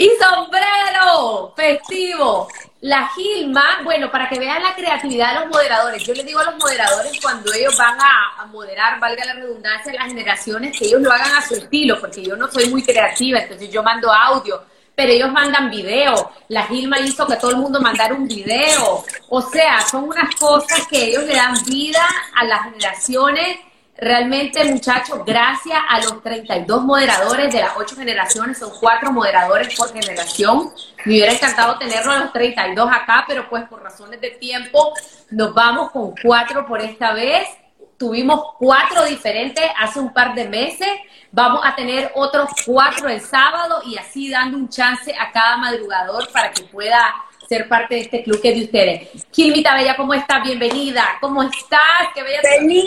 Y 0.01 0.09
sombrero 0.11 1.53
festivo. 1.57 2.49
La 2.83 3.09
Gilma, 3.09 3.81
bueno, 3.83 4.09
para 4.13 4.29
que 4.29 4.39
vean 4.39 4.63
la 4.63 4.73
creatividad 4.73 5.35
de 5.35 5.41
los 5.41 5.49
moderadores, 5.49 6.07
yo 6.07 6.15
les 6.15 6.25
digo 6.25 6.39
a 6.39 6.45
los 6.45 6.57
moderadores 6.57 7.21
cuando 7.21 7.53
ellos 7.53 7.77
van 7.77 7.99
a, 8.01 8.47
moderar, 8.47 9.01
valga 9.01 9.25
la 9.25 9.33
redundancia, 9.33 9.93
las 9.93 10.07
generaciones, 10.07 10.79
que 10.79 10.87
ellos 10.87 11.03
lo 11.03 11.11
hagan 11.11 11.35
a 11.35 11.43
su 11.43 11.57
estilo, 11.57 11.99
porque 12.01 12.23
yo 12.23 12.37
no 12.37 12.47
soy 12.47 12.69
muy 12.69 12.85
creativa, 12.85 13.41
entonces 13.41 13.73
yo 13.73 13.83
mando 13.83 14.13
audio, 14.13 14.63
pero 14.95 15.13
ellos 15.13 15.33
mandan 15.33 15.69
video. 15.69 16.31
La 16.47 16.63
Gilma 16.67 17.01
hizo 17.01 17.27
que 17.27 17.35
todo 17.35 17.51
el 17.51 17.57
mundo 17.57 17.81
mandara 17.81 18.15
un 18.15 18.29
video. 18.29 19.05
O 19.31 19.43
sea, 19.43 19.81
son 19.81 20.05
unas 20.05 20.33
cosas 20.37 20.87
que 20.87 21.07
ellos 21.07 21.25
le 21.25 21.35
dan 21.35 21.55
vida 21.65 22.09
a 22.37 22.45
las 22.45 22.63
generaciones 22.63 23.59
Realmente, 24.01 24.65
muchachos, 24.65 25.25
gracias 25.27 25.77
a 25.89 26.01
los 26.01 26.23
32 26.23 26.85
moderadores 26.85 27.53
de 27.53 27.59
las 27.59 27.73
8 27.77 27.97
generaciones, 27.97 28.57
son 28.57 28.71
4 28.79 29.11
moderadores 29.11 29.75
por 29.75 29.93
generación. 29.93 30.71
Me 31.05 31.15
hubiera 31.15 31.33
encantado 31.33 31.77
tenerlo 31.79 32.13
a 32.13 32.19
los 32.21 32.33
32 32.33 32.89
acá, 32.93 33.25
pero 33.27 33.49
pues 33.49 33.65
por 33.65 33.83
razones 33.83 34.21
de 34.21 34.31
tiempo 34.31 34.95
nos 35.31 35.53
vamos 35.53 35.91
con 35.91 36.15
4 36.23 36.65
por 36.65 36.81
esta 36.81 37.13
vez. 37.13 37.49
tuvimos 37.97 38.55
cuatro 38.61 39.05
diferentes 39.05 39.65
hace 39.77 39.99
un 39.99 40.13
par 40.13 40.33
de 40.37 40.49
meses. 40.49 40.89
Vamos 41.33 41.63
a 41.65 41.75
tener 41.75 42.13
otros 42.15 42.51
cuatro 42.65 43.09
el 43.09 43.21
sábado 43.21 43.83
y 43.85 43.99
así 43.99 44.31
dando 44.31 44.57
un 44.57 44.69
chance 44.69 45.13
a 45.13 45.33
cada 45.33 45.57
madrugador 45.57 46.31
para 46.31 46.53
que 46.53 46.63
pueda 46.63 47.13
ser 47.49 47.69
parte 47.69 47.97
de 47.97 48.01
este 48.03 48.23
club 48.23 48.41
que 48.41 48.51
es 48.51 48.59
de 48.59 48.65
ustedes. 48.65 49.27
Kilmita 49.33 49.75
Bella, 49.75 49.97
¿cómo 49.97 50.15
estás? 50.15 50.45
Bienvenida. 50.45 51.05
¿Cómo 51.21 51.43
estás? 51.43 52.09
¡Qué 52.15 52.23
bella 52.23 52.41
feliz, 52.43 52.85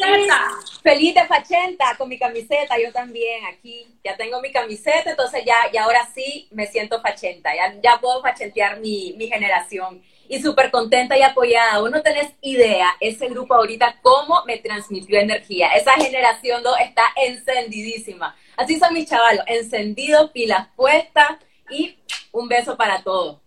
feliz 0.81 1.13
de 1.13 1.25
fachenta 1.25 1.95
con 1.97 2.09
mi 2.09 2.17
camiseta, 2.17 2.77
yo 2.79 2.91
también 2.91 3.45
aquí. 3.45 3.88
Ya 4.03 4.15
tengo 4.17 4.41
mi 4.41 4.51
camiseta, 4.51 5.11
entonces 5.11 5.43
ya, 5.45 5.55
y 5.71 5.77
ahora 5.77 6.07
sí 6.13 6.47
me 6.51 6.67
siento 6.67 7.01
fachenta, 7.01 7.55
ya, 7.55 7.75
ya 7.81 8.00
puedo 8.00 8.21
fachentear 8.21 8.79
mi, 8.79 9.13
mi 9.17 9.27
generación. 9.27 10.01
Y 10.27 10.41
súper 10.41 10.71
contenta 10.71 11.17
y 11.17 11.23
apoyada. 11.23 11.79
Vos 11.79 11.91
no 11.91 12.01
tenés 12.01 12.31
idea, 12.41 12.89
ese 13.00 13.27
grupo 13.27 13.53
ahorita, 13.53 14.00
cómo 14.01 14.43
me 14.45 14.57
transmitió 14.57 15.19
energía. 15.19 15.73
Esa 15.73 15.93
generación 15.95 16.63
2 16.63 16.75
está 16.81 17.03
encendidísima. 17.17 18.35
Así 18.55 18.79
son 18.79 18.93
mis 18.93 19.09
chavalos, 19.09 19.43
encendidos, 19.47 20.31
pilas 20.31 20.67
puestas 20.75 21.38
y 21.69 21.97
un 22.31 22.47
beso 22.47 22.77
para 22.77 23.03
todos. 23.03 23.39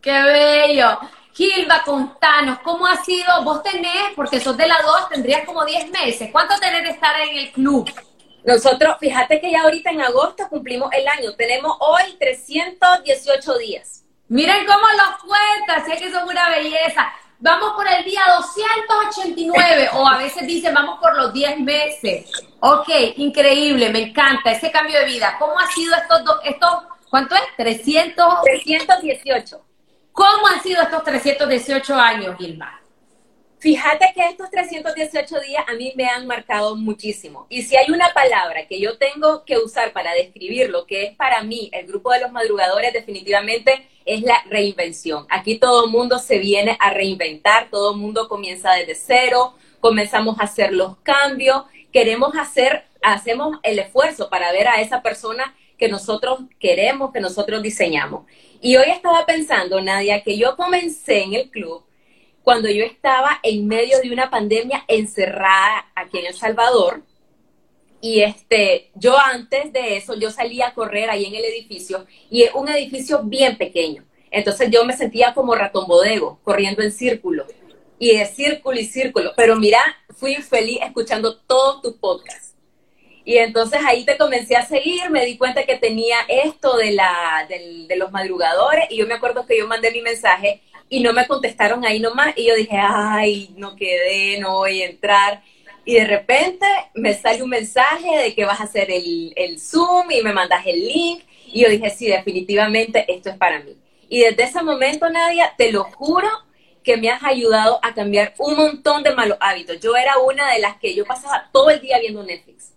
¡Qué 0.00 0.22
bello! 0.22 0.98
Gilba, 1.32 1.82
contanos, 1.84 2.58
¿cómo 2.60 2.86
ha 2.86 3.02
sido? 3.04 3.42
Vos 3.44 3.62
tenés, 3.62 4.12
porque 4.16 4.40
sos 4.40 4.56
de 4.56 4.66
la 4.66 4.76
2, 4.82 5.08
tendrías 5.10 5.44
como 5.44 5.64
10 5.64 5.90
meses. 5.90 6.28
¿Cuánto 6.32 6.58
tenés 6.58 6.82
de 6.82 6.90
estar 6.90 7.18
en 7.20 7.38
el 7.38 7.52
club? 7.52 7.90
Nosotros, 8.44 8.96
fíjate 8.98 9.40
que 9.40 9.50
ya 9.50 9.62
ahorita 9.62 9.90
en 9.90 10.00
agosto 10.00 10.48
cumplimos 10.48 10.90
el 10.92 11.06
año. 11.06 11.34
Tenemos 11.34 11.76
hoy 11.80 12.16
318 12.18 13.58
días. 13.58 14.04
Miren 14.28 14.66
cómo 14.66 14.86
los 14.96 15.22
cuentas, 15.24 15.86
sé 15.86 16.02
que 16.02 16.10
son 16.10 16.28
una 16.28 16.48
belleza. 16.50 17.12
Vamos 17.38 17.72
por 17.74 17.86
el 17.88 18.04
día 18.04 18.20
289, 18.36 19.90
o 19.94 20.06
a 20.06 20.18
veces 20.18 20.46
dicen 20.46 20.74
vamos 20.74 20.98
por 21.00 21.16
los 21.16 21.32
10 21.32 21.60
meses. 21.60 22.30
Ok, 22.60 22.88
increíble, 23.16 23.88
me 23.90 24.02
encanta 24.02 24.52
ese 24.52 24.70
cambio 24.70 24.98
de 24.98 25.06
vida. 25.06 25.36
¿Cómo 25.38 25.58
ha 25.58 25.66
sido 25.68 25.94
estos 25.96 26.24
dos, 26.24 26.38
estos, 26.44 26.70
cuánto 27.08 27.34
es? 27.34 27.42
300. 27.56 28.42
318. 28.42 29.69
¿Cómo 30.20 30.48
han 30.48 30.62
sido 30.62 30.82
estos 30.82 31.02
318 31.02 31.94
años, 31.94 32.36
Gilma? 32.36 32.78
Fíjate 33.58 34.12
que 34.14 34.28
estos 34.28 34.50
318 34.50 35.40
días 35.40 35.64
a 35.66 35.72
mí 35.72 35.94
me 35.96 36.08
han 36.08 36.26
marcado 36.26 36.76
muchísimo. 36.76 37.46
Y 37.48 37.62
si 37.62 37.74
hay 37.74 37.90
una 37.90 38.12
palabra 38.12 38.66
que 38.66 38.78
yo 38.78 38.98
tengo 38.98 39.46
que 39.46 39.56
usar 39.56 39.94
para 39.94 40.12
describir 40.12 40.68
lo 40.68 40.84
que 40.84 41.04
es 41.04 41.16
para 41.16 41.42
mí 41.42 41.70
el 41.72 41.86
grupo 41.86 42.12
de 42.12 42.20
los 42.20 42.32
madrugadores, 42.32 42.92
definitivamente 42.92 43.88
es 44.04 44.20
la 44.20 44.42
reinvención. 44.50 45.24
Aquí 45.30 45.58
todo 45.58 45.86
el 45.86 45.90
mundo 45.90 46.18
se 46.18 46.38
viene 46.38 46.76
a 46.80 46.90
reinventar, 46.90 47.70
todo 47.70 47.92
el 47.92 47.96
mundo 47.96 48.28
comienza 48.28 48.72
desde 48.72 48.96
cero, 48.96 49.54
comenzamos 49.80 50.38
a 50.38 50.44
hacer 50.44 50.74
los 50.74 50.98
cambios, 50.98 51.62
queremos 51.94 52.36
hacer, 52.36 52.84
hacemos 53.00 53.56
el 53.62 53.78
esfuerzo 53.78 54.28
para 54.28 54.52
ver 54.52 54.68
a 54.68 54.82
esa 54.82 55.00
persona 55.00 55.54
que 55.78 55.88
nosotros 55.88 56.40
queremos, 56.58 57.10
que 57.10 57.20
nosotros 57.20 57.62
diseñamos. 57.62 58.26
Y 58.60 58.76
hoy 58.76 58.90
estaba 58.90 59.24
pensando, 59.24 59.80
Nadia, 59.80 60.22
que 60.22 60.36
yo 60.36 60.54
comencé 60.56 61.22
en 61.22 61.34
el 61.34 61.50
club 61.50 61.82
cuando 62.42 62.68
yo 62.68 62.84
estaba 62.84 63.38
en 63.42 63.66
medio 63.66 64.00
de 64.00 64.12
una 64.12 64.30
pandemia 64.30 64.84
encerrada 64.86 65.90
aquí 65.94 66.18
en 66.18 66.26
El 66.26 66.34
Salvador. 66.34 67.02
Y 68.02 68.20
este, 68.20 68.90
yo 68.94 69.18
antes 69.18 69.72
de 69.72 69.96
eso, 69.96 70.14
yo 70.14 70.30
salía 70.30 70.68
a 70.68 70.74
correr 70.74 71.10
ahí 71.10 71.24
en 71.24 71.34
el 71.34 71.44
edificio 71.44 72.06
y 72.30 72.42
es 72.42 72.54
un 72.54 72.68
edificio 72.68 73.22
bien 73.22 73.56
pequeño. 73.56 74.04
Entonces 74.30 74.70
yo 74.70 74.84
me 74.84 74.96
sentía 74.96 75.34
como 75.34 75.54
ratón 75.54 75.86
bodego, 75.86 76.38
corriendo 76.44 76.82
en 76.82 76.92
círculo. 76.92 77.46
Y 77.98 78.16
de 78.16 78.26
círculo 78.26 78.78
y 78.78 78.84
círculo. 78.84 79.32
Pero 79.36 79.56
mira, 79.56 79.80
fui 80.10 80.36
feliz 80.36 80.78
escuchando 80.82 81.36
todos 81.36 81.82
tus 81.82 81.94
podcasts. 81.94 82.49
Y 83.24 83.36
entonces 83.36 83.80
ahí 83.86 84.04
te 84.04 84.16
comencé 84.16 84.56
a 84.56 84.64
seguir, 84.66 85.10
me 85.10 85.26
di 85.26 85.36
cuenta 85.36 85.64
que 85.64 85.76
tenía 85.76 86.16
esto 86.28 86.76
de, 86.76 86.92
la, 86.92 87.46
de, 87.48 87.96
los 87.96 88.10
madrugadores 88.10 88.86
y 88.90 88.96
yo 88.96 89.06
me 89.06 89.14
acuerdo 89.14 89.46
que 89.46 89.58
yo 89.58 89.66
mandé 89.66 89.90
mi 89.90 90.00
mensaje 90.00 90.62
y 90.88 91.00
no 91.00 91.12
me 91.12 91.26
contestaron 91.26 91.84
ahí 91.84 92.00
nomás 92.00 92.32
y 92.36 92.46
yo 92.46 92.54
dije, 92.54 92.76
ay, 92.78 93.50
no 93.56 93.76
quedé, 93.76 94.38
no 94.40 94.56
voy 94.56 94.82
a 94.82 94.86
entrar. 94.86 95.42
Y 95.84 95.94
de 95.94 96.06
repente 96.06 96.66
me 96.94 97.14
sale 97.14 97.42
un 97.42 97.50
mensaje 97.50 98.18
de 98.18 98.34
que 98.34 98.44
vas 98.44 98.60
a 98.60 98.64
hacer 98.64 98.90
el, 98.90 99.32
el 99.36 99.60
Zoom 99.60 100.10
y 100.10 100.22
me 100.22 100.32
mandas 100.32 100.66
el 100.66 100.80
link 100.80 101.22
y 101.46 101.62
yo 101.62 101.68
dije, 101.68 101.90
sí, 101.90 102.06
definitivamente 102.06 103.04
esto 103.12 103.30
es 103.30 103.36
para 103.36 103.60
mí. 103.60 103.76
Y 104.08 104.20
desde 104.20 104.44
ese 104.44 104.62
momento, 104.62 105.08
Nadia, 105.08 105.52
te 105.56 105.70
lo 105.70 105.84
juro 105.84 106.28
que 106.82 106.96
me 106.96 107.10
has 107.10 107.22
ayudado 107.22 107.78
a 107.82 107.94
cambiar 107.94 108.34
un 108.38 108.56
montón 108.56 109.02
de 109.02 109.14
malos 109.14 109.36
hábitos. 109.40 109.78
Yo 109.80 109.94
era 109.94 110.18
una 110.18 110.52
de 110.52 110.60
las 110.60 110.78
que 110.78 110.94
yo 110.94 111.04
pasaba 111.04 111.48
todo 111.52 111.70
el 111.70 111.80
día 111.80 111.98
viendo 111.98 112.22
Netflix 112.22 112.72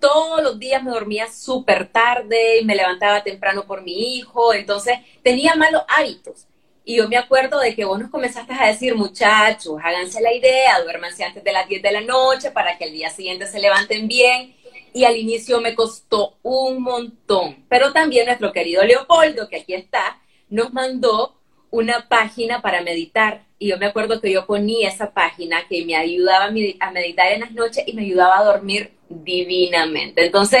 todos 0.00 0.42
los 0.42 0.58
días 0.58 0.82
me 0.82 0.90
dormía 0.90 1.30
súper 1.30 1.88
tarde 1.88 2.60
y 2.60 2.64
me 2.64 2.74
levantaba 2.74 3.22
temprano 3.22 3.66
por 3.66 3.82
mi 3.82 4.16
hijo, 4.16 4.54
entonces 4.54 4.98
tenía 5.22 5.54
malos 5.54 5.82
hábitos. 5.88 6.46
Y 6.88 6.96
yo 6.98 7.08
me 7.08 7.16
acuerdo 7.16 7.58
de 7.58 7.74
que 7.74 7.84
vos 7.84 7.98
nos 7.98 8.10
comenzaste 8.10 8.54
a 8.54 8.68
decir, 8.68 8.94
muchachos, 8.94 9.74
háganse 9.82 10.20
la 10.20 10.32
idea, 10.32 10.80
duérmanse 10.82 11.24
antes 11.24 11.42
de 11.42 11.52
las 11.52 11.68
10 11.68 11.82
de 11.82 11.90
la 11.90 12.00
noche 12.00 12.52
para 12.52 12.78
que 12.78 12.84
el 12.84 12.92
día 12.92 13.10
siguiente 13.10 13.48
se 13.48 13.58
levanten 13.58 14.06
bien. 14.06 14.54
Y 14.94 15.04
al 15.04 15.16
inicio 15.16 15.60
me 15.60 15.74
costó 15.74 16.38
un 16.44 16.80
montón. 16.82 17.66
Pero 17.68 17.92
también 17.92 18.26
nuestro 18.26 18.52
querido 18.52 18.84
Leopoldo, 18.84 19.48
que 19.48 19.56
aquí 19.56 19.74
está, 19.74 20.22
nos 20.48 20.72
mandó 20.72 21.35
una 21.76 22.08
página 22.08 22.62
para 22.62 22.82
meditar. 22.82 23.42
Y 23.58 23.68
yo 23.68 23.78
me 23.78 23.86
acuerdo 23.86 24.20
que 24.20 24.30
yo 24.30 24.46
ponía 24.46 24.88
esa 24.88 25.12
página 25.12 25.66
que 25.68 25.84
me 25.84 25.96
ayudaba 25.96 26.46
a 26.46 26.90
meditar 26.90 27.32
en 27.32 27.40
las 27.40 27.52
noches 27.52 27.84
y 27.86 27.92
me 27.92 28.02
ayudaba 28.02 28.38
a 28.38 28.44
dormir 28.44 28.92
divinamente. 29.08 30.26
Entonces, 30.26 30.60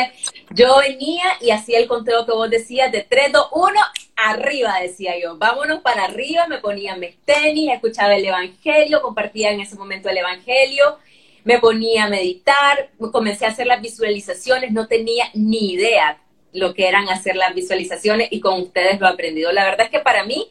yo 0.50 0.78
venía 0.78 1.24
y 1.40 1.50
hacía 1.50 1.78
el 1.78 1.88
conteo 1.88 2.24
que 2.24 2.32
vos 2.32 2.48
decías 2.48 2.92
de 2.92 3.02
3, 3.02 3.32
2, 3.32 3.48
1, 3.52 3.80
arriba, 4.16 4.80
decía 4.80 5.18
yo. 5.20 5.36
Vámonos 5.36 5.80
para 5.80 6.04
arriba, 6.04 6.46
me 6.46 6.58
ponía 6.58 6.96
mis 6.96 7.16
tenis, 7.24 7.72
escuchaba 7.72 8.14
el 8.14 8.24
Evangelio, 8.24 9.02
compartía 9.02 9.50
en 9.50 9.60
ese 9.60 9.76
momento 9.76 10.08
el 10.08 10.18
Evangelio, 10.18 10.98
me 11.44 11.58
ponía 11.58 12.04
a 12.04 12.08
meditar, 12.08 12.90
comencé 13.12 13.46
a 13.46 13.50
hacer 13.50 13.66
las 13.66 13.80
visualizaciones, 13.80 14.72
no 14.72 14.86
tenía 14.86 15.26
ni 15.34 15.72
idea 15.72 16.18
lo 16.52 16.72
que 16.74 16.88
eran 16.88 17.08
hacer 17.08 17.36
las 17.36 17.54
visualizaciones 17.54 18.28
y 18.30 18.40
con 18.40 18.60
ustedes 18.60 18.98
lo 18.98 19.06
he 19.06 19.10
aprendido. 19.10 19.52
La 19.52 19.64
verdad 19.64 19.86
es 19.86 19.90
que 19.90 20.00
para 20.00 20.24
mí 20.24 20.48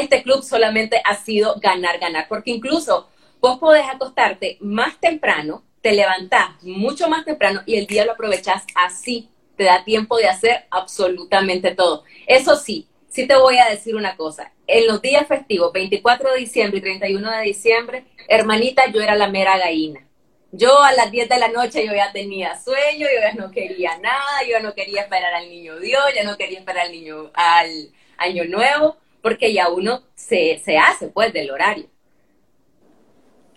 este 0.00 0.22
club 0.22 0.42
solamente 0.42 1.00
ha 1.04 1.14
sido 1.14 1.56
ganar, 1.60 1.98
ganar, 1.98 2.26
porque 2.28 2.50
incluso 2.50 3.08
vos 3.40 3.58
podés 3.58 3.86
acostarte 3.88 4.58
más 4.60 4.98
temprano, 5.00 5.62
te 5.80 5.92
levantás 5.92 6.62
mucho 6.62 7.08
más 7.08 7.24
temprano 7.24 7.62
y 7.64 7.76
el 7.76 7.86
día 7.86 8.04
lo 8.04 8.12
aprovechás 8.12 8.64
así. 8.74 9.28
Te 9.56 9.64
da 9.64 9.84
tiempo 9.84 10.18
de 10.18 10.28
hacer 10.28 10.66
absolutamente 10.70 11.74
todo. 11.74 12.04
Eso 12.26 12.56
sí, 12.56 12.88
sí 13.08 13.26
te 13.26 13.36
voy 13.36 13.56
a 13.56 13.70
decir 13.70 13.96
una 13.96 14.16
cosa. 14.16 14.52
En 14.66 14.86
los 14.86 15.00
días 15.00 15.26
festivos, 15.26 15.72
24 15.72 16.32
de 16.32 16.40
diciembre 16.40 16.78
y 16.78 16.82
31 16.82 17.30
de 17.30 17.42
diciembre, 17.42 18.04
hermanita, 18.28 18.90
yo 18.92 19.00
era 19.00 19.14
la 19.14 19.28
mera 19.28 19.56
gallina. 19.56 20.06
Yo 20.52 20.82
a 20.82 20.92
las 20.92 21.10
10 21.10 21.28
de 21.28 21.38
la 21.38 21.48
noche 21.48 21.86
yo 21.86 21.94
ya 21.94 22.12
tenía 22.12 22.58
sueño, 22.58 23.06
yo 23.12 23.20
ya 23.20 23.32
no 23.34 23.50
quería 23.50 23.98
nada, 23.98 24.42
yo 24.48 24.60
no 24.60 24.74
quería 24.74 25.02
esperar 25.02 25.34
al 25.34 25.48
niño 25.48 25.78
Dios, 25.78 26.02
ya 26.14 26.24
no 26.24 26.36
quería 26.36 26.60
esperar 26.60 26.86
al 26.86 26.92
niño 26.92 27.30
al 27.34 27.90
año 28.16 28.44
nuevo, 28.44 28.96
porque 29.26 29.52
ya 29.52 29.68
uno 29.70 30.04
se, 30.14 30.62
se 30.64 30.78
hace 30.78 31.08
pues 31.08 31.32
del 31.32 31.50
horario. 31.50 31.86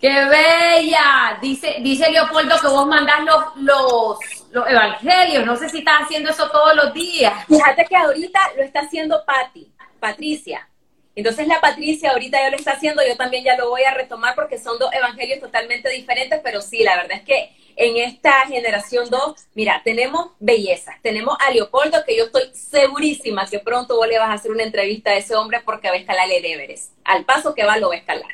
¡Qué 0.00 0.08
bella! 0.08 1.38
Dice, 1.40 1.76
dice 1.80 2.10
Leopoldo 2.10 2.56
que 2.60 2.66
vos 2.66 2.88
mandás 2.88 3.20
los, 3.20 3.56
los, 3.58 4.18
los 4.50 4.68
evangelios. 4.68 5.46
No 5.46 5.54
sé 5.54 5.68
si 5.68 5.78
estás 5.78 6.02
haciendo 6.02 6.30
eso 6.30 6.50
todos 6.50 6.74
los 6.74 6.92
días. 6.92 7.46
Fíjate 7.46 7.84
que 7.84 7.94
ahorita 7.94 8.40
lo 8.56 8.64
está 8.64 8.80
haciendo 8.80 9.24
Patti, 9.24 9.72
Patricia. 10.00 10.68
Entonces 11.14 11.46
la 11.46 11.60
Patricia 11.60 12.10
ahorita 12.10 12.40
ya 12.40 12.50
lo 12.50 12.56
está 12.56 12.72
haciendo, 12.72 13.00
yo 13.06 13.16
también 13.16 13.44
ya 13.44 13.56
lo 13.56 13.70
voy 13.70 13.84
a 13.84 13.94
retomar 13.94 14.34
porque 14.34 14.58
son 14.58 14.76
dos 14.76 14.92
evangelios 14.92 15.38
totalmente 15.38 15.88
diferentes, 15.90 16.40
pero 16.42 16.60
sí, 16.62 16.82
la 16.82 16.96
verdad 16.96 17.18
es 17.18 17.22
que 17.22 17.56
en 17.76 17.96
esta 17.96 18.46
generación 18.46 19.08
2, 19.10 19.34
mira, 19.54 19.80
tenemos 19.84 20.30
belleza, 20.38 20.98
tenemos 21.02 21.36
a 21.40 21.50
Leopoldo, 21.50 22.04
que 22.06 22.16
yo 22.16 22.24
estoy 22.24 22.50
segurísima 22.54 23.46
que 23.46 23.58
pronto 23.58 23.96
vos 23.96 24.08
le 24.08 24.18
vas 24.18 24.30
a 24.30 24.34
hacer 24.34 24.50
una 24.50 24.62
entrevista 24.62 25.10
a 25.10 25.16
ese 25.16 25.34
hombre 25.34 25.60
porque 25.64 25.88
va 25.88 25.94
a 25.94 25.98
escalar 25.98 26.30
el 26.30 26.44
Everest. 26.44 26.92
Al 27.04 27.24
paso 27.24 27.54
que 27.54 27.64
va, 27.64 27.78
lo 27.78 27.88
va 27.88 27.94
a 27.94 27.98
escalar. 27.98 28.30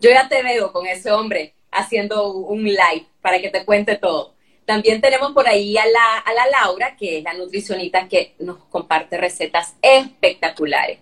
Yo 0.00 0.10
ya 0.10 0.28
te 0.28 0.42
veo 0.42 0.72
con 0.72 0.86
ese 0.86 1.10
hombre 1.10 1.54
haciendo 1.70 2.32
un 2.32 2.64
live 2.64 3.06
para 3.20 3.40
que 3.40 3.50
te 3.50 3.64
cuente 3.64 3.96
todo. 3.96 4.34
También 4.64 5.00
tenemos 5.00 5.32
por 5.32 5.48
ahí 5.48 5.78
a 5.78 5.86
la, 5.86 6.18
a 6.18 6.32
la 6.34 6.46
Laura, 6.50 6.96
que 6.96 7.18
es 7.18 7.24
la 7.24 7.32
nutricionista 7.32 8.06
que 8.06 8.34
nos 8.38 8.58
comparte 8.66 9.16
recetas 9.16 9.74
espectaculares. 9.80 10.98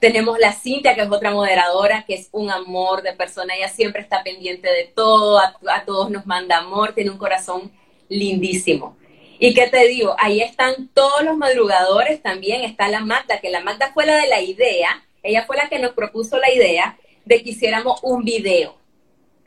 Tenemos 0.00 0.38
la 0.38 0.52
Cintia, 0.54 0.94
que 0.94 1.02
es 1.02 1.10
otra 1.10 1.30
moderadora, 1.30 2.04
que 2.06 2.14
es 2.14 2.30
un 2.32 2.50
amor 2.50 3.02
de 3.02 3.12
persona. 3.12 3.54
Ella 3.54 3.68
siempre 3.68 4.00
está 4.00 4.22
pendiente 4.22 4.66
de 4.66 4.84
todo, 4.94 5.38
a, 5.38 5.84
todos 5.84 6.10
nos 6.10 6.26
manda 6.26 6.56
amor, 6.56 6.94
tiene 6.94 7.10
un 7.10 7.18
corazón 7.18 7.70
lindísimo. 8.08 8.96
Y 9.38 9.52
qué 9.52 9.68
te 9.68 9.86
digo, 9.88 10.16
ahí 10.18 10.40
están 10.40 10.88
todos 10.94 11.22
los 11.22 11.36
madrugadores 11.36 12.22
también, 12.22 12.62
está 12.62 12.88
la 12.88 13.00
Magda, 13.00 13.40
que 13.40 13.50
la 13.50 13.60
Magda 13.60 13.92
fue 13.92 14.06
la 14.06 14.16
de 14.16 14.28
la 14.28 14.40
idea, 14.40 15.04
ella 15.22 15.44
fue 15.46 15.56
la 15.56 15.68
que 15.68 15.78
nos 15.78 15.92
propuso 15.92 16.38
la 16.38 16.50
idea 16.50 16.98
de 17.26 17.42
que 17.42 17.50
hiciéramos 17.50 18.00
un 18.02 18.24
video. 18.24 18.78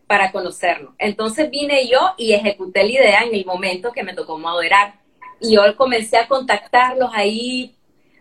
para 0.07 0.31
conocernos. 0.31 0.93
Entonces 0.99 1.49
vine 1.49 1.87
yo 1.87 2.13
y 2.17 2.33
ejecuté 2.33 2.83
la 2.83 2.91
idea 2.91 3.21
en 3.23 3.33
el 3.33 3.45
momento 3.45 3.91
que 3.91 4.03
me 4.03 4.13
tocó 4.13 4.37
moderar. 4.37 4.99
Y 5.41 5.55
yo 5.55 5.75
comencé 5.75 6.17
a 6.17 6.27
contactarlos 6.27 7.09
ahí 7.13 7.73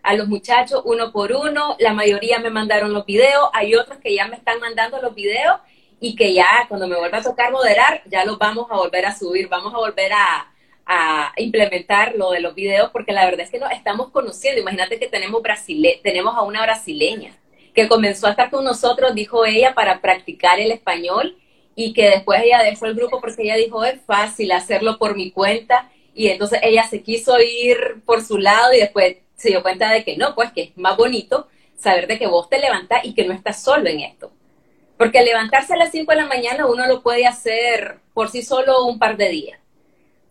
a 0.03 0.13
los 0.13 0.27
muchachos 0.27 0.81
uno 0.85 1.11
por 1.11 1.31
uno. 1.31 1.75
La 1.79 1.93
mayoría 1.93 2.39
me 2.39 2.49
mandaron 2.49 2.93
los 2.93 3.05
videos. 3.05 3.49
Hay 3.53 3.73
otros 3.73 3.97
que 3.99 4.13
ya 4.13 4.27
me 4.27 4.35
están 4.35 4.59
mandando 4.59 5.01
los 5.01 5.15
videos 5.15 5.55
y 5.99 6.15
que 6.15 6.33
ya 6.33 6.65
cuando 6.67 6.87
me 6.87 6.97
vuelva 6.97 7.19
a 7.19 7.23
tocar 7.23 7.51
moderar, 7.51 8.03
ya 8.05 8.25
los 8.25 8.37
vamos 8.37 8.67
a 8.69 8.75
volver 8.75 9.05
a 9.05 9.15
subir. 9.15 9.47
Vamos 9.47 9.73
a 9.73 9.77
volver 9.77 10.11
a, 10.13 10.49
implementar 11.37 12.13
lo 12.15 12.31
de 12.31 12.41
los 12.41 12.53
videos 12.53 12.89
porque 12.91 13.13
la 13.13 13.23
verdad 13.23 13.41
es 13.41 13.49
que 13.49 13.57
nos 13.57 13.71
estamos 13.71 14.11
conociendo. 14.11 14.61
Imagínate 14.61 14.99
que 14.99 15.07
tenemos, 15.07 15.41
brasile 15.41 16.01
tenemos 16.03 16.35
a 16.35 16.41
una 16.41 16.61
brasileña 16.61 17.31
que 17.73 17.87
comenzó 17.87 18.27
a 18.27 18.31
estar 18.31 18.51
con 18.51 18.65
nosotros, 18.65 19.15
dijo 19.15 19.45
ella, 19.45 19.73
para 19.73 20.01
practicar 20.01 20.59
el 20.59 20.71
español 20.71 21.37
y 21.73 21.93
que 21.93 22.09
después 22.09 22.41
ella 22.43 22.61
dejó 22.61 22.85
el 22.85 22.95
grupo 22.95 23.21
porque 23.21 23.43
ella 23.43 23.55
dijo, 23.55 23.83
es 23.85 23.99
fácil 24.05 24.51
hacerlo 24.51 24.97
por 24.99 25.15
mi 25.15 25.31
cuenta 25.31 25.89
y 26.13 26.27
entonces 26.27 26.59
ella 26.61 26.83
se 26.83 27.01
quiso 27.01 27.39
ir 27.39 28.01
por 28.05 28.21
su 28.21 28.37
lado 28.37 28.73
y 28.73 28.79
después 28.79 29.17
se 29.43 29.49
dio 29.49 29.61
cuenta 29.61 29.91
de 29.91 30.03
que 30.03 30.17
no, 30.17 30.33
pues 30.33 30.51
que 30.51 30.63
es 30.63 30.77
más 30.77 30.97
bonito 30.97 31.47
saber 31.77 32.07
de 32.07 32.17
que 32.17 32.27
vos 32.27 32.49
te 32.49 32.59
levantás 32.59 33.05
y 33.05 33.13
que 33.13 33.25
no 33.25 33.33
estás 33.33 33.61
solo 33.61 33.87
en 33.89 33.99
esto. 33.99 34.31
Porque 34.97 35.21
levantarse 35.21 35.73
a 35.73 35.77
las 35.77 35.91
5 35.91 36.11
de 36.11 36.17
la 36.17 36.27
mañana 36.27 36.65
uno 36.65 36.87
lo 36.87 37.03
puede 37.03 37.27
hacer 37.27 37.99
por 38.13 38.29
sí 38.29 38.41
solo 38.41 38.85
un 38.85 38.99
par 38.99 39.17
de 39.17 39.29
días 39.29 39.59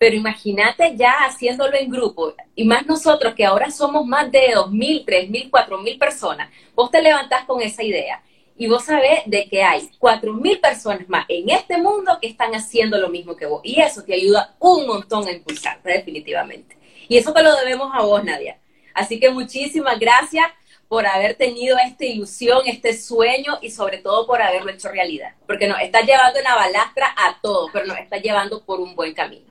pero 0.02 0.16
imagínate 0.16 0.96
ya 0.96 1.12
haciéndolo 1.24 1.76
en 1.76 1.88
grupo, 1.88 2.34
y 2.56 2.64
más 2.64 2.84
nosotros 2.86 3.34
que 3.36 3.44
ahora 3.44 3.70
somos 3.70 4.04
más 4.04 4.32
de 4.32 4.48
2.000, 4.52 5.04
3.000, 5.04 5.48
4.000 5.48 5.96
personas, 5.96 6.50
vos 6.74 6.90
te 6.90 7.00
levantás 7.00 7.44
con 7.44 7.62
esa 7.62 7.84
idea 7.84 8.20
y 8.56 8.66
vos 8.66 8.84
sabés 8.84 9.20
de 9.26 9.48
que 9.48 9.62
hay 9.62 9.88
4.000 10.00 10.60
personas 10.60 11.08
más 11.08 11.24
en 11.28 11.50
este 11.50 11.78
mundo 11.78 12.18
que 12.20 12.26
están 12.26 12.52
haciendo 12.52 12.98
lo 12.98 13.10
mismo 13.10 13.36
que 13.36 13.46
vos, 13.46 13.60
y 13.62 13.80
eso 13.80 14.02
te 14.02 14.14
ayuda 14.14 14.56
un 14.58 14.88
montón 14.88 15.28
a 15.28 15.30
impulsarte 15.30 15.92
definitivamente. 15.92 16.76
Y 17.08 17.16
eso 17.16 17.32
te 17.32 17.44
lo 17.44 17.54
debemos 17.54 17.92
a 17.94 18.02
vos, 18.02 18.24
Nadia. 18.24 18.58
Así 18.94 19.18
que 19.20 19.30
muchísimas 19.30 19.98
gracias 19.98 20.46
por 20.88 21.06
haber 21.06 21.36
tenido 21.36 21.78
esta 21.78 22.04
ilusión, 22.04 22.60
este 22.66 22.94
sueño 22.94 23.58
y 23.62 23.70
sobre 23.70 23.98
todo 23.98 24.26
por 24.26 24.42
haberlo 24.42 24.70
hecho 24.70 24.90
realidad. 24.90 25.32
Porque 25.46 25.66
nos 25.66 25.80
está 25.80 26.02
llevando 26.02 26.38
en 26.38 26.44
la 26.44 26.54
balastra 26.54 27.14
a 27.16 27.38
todos, 27.40 27.70
pero 27.72 27.86
nos 27.86 27.98
está 27.98 28.18
llevando 28.18 28.62
por 28.62 28.78
un 28.80 28.94
buen 28.94 29.14
camino. 29.14 29.46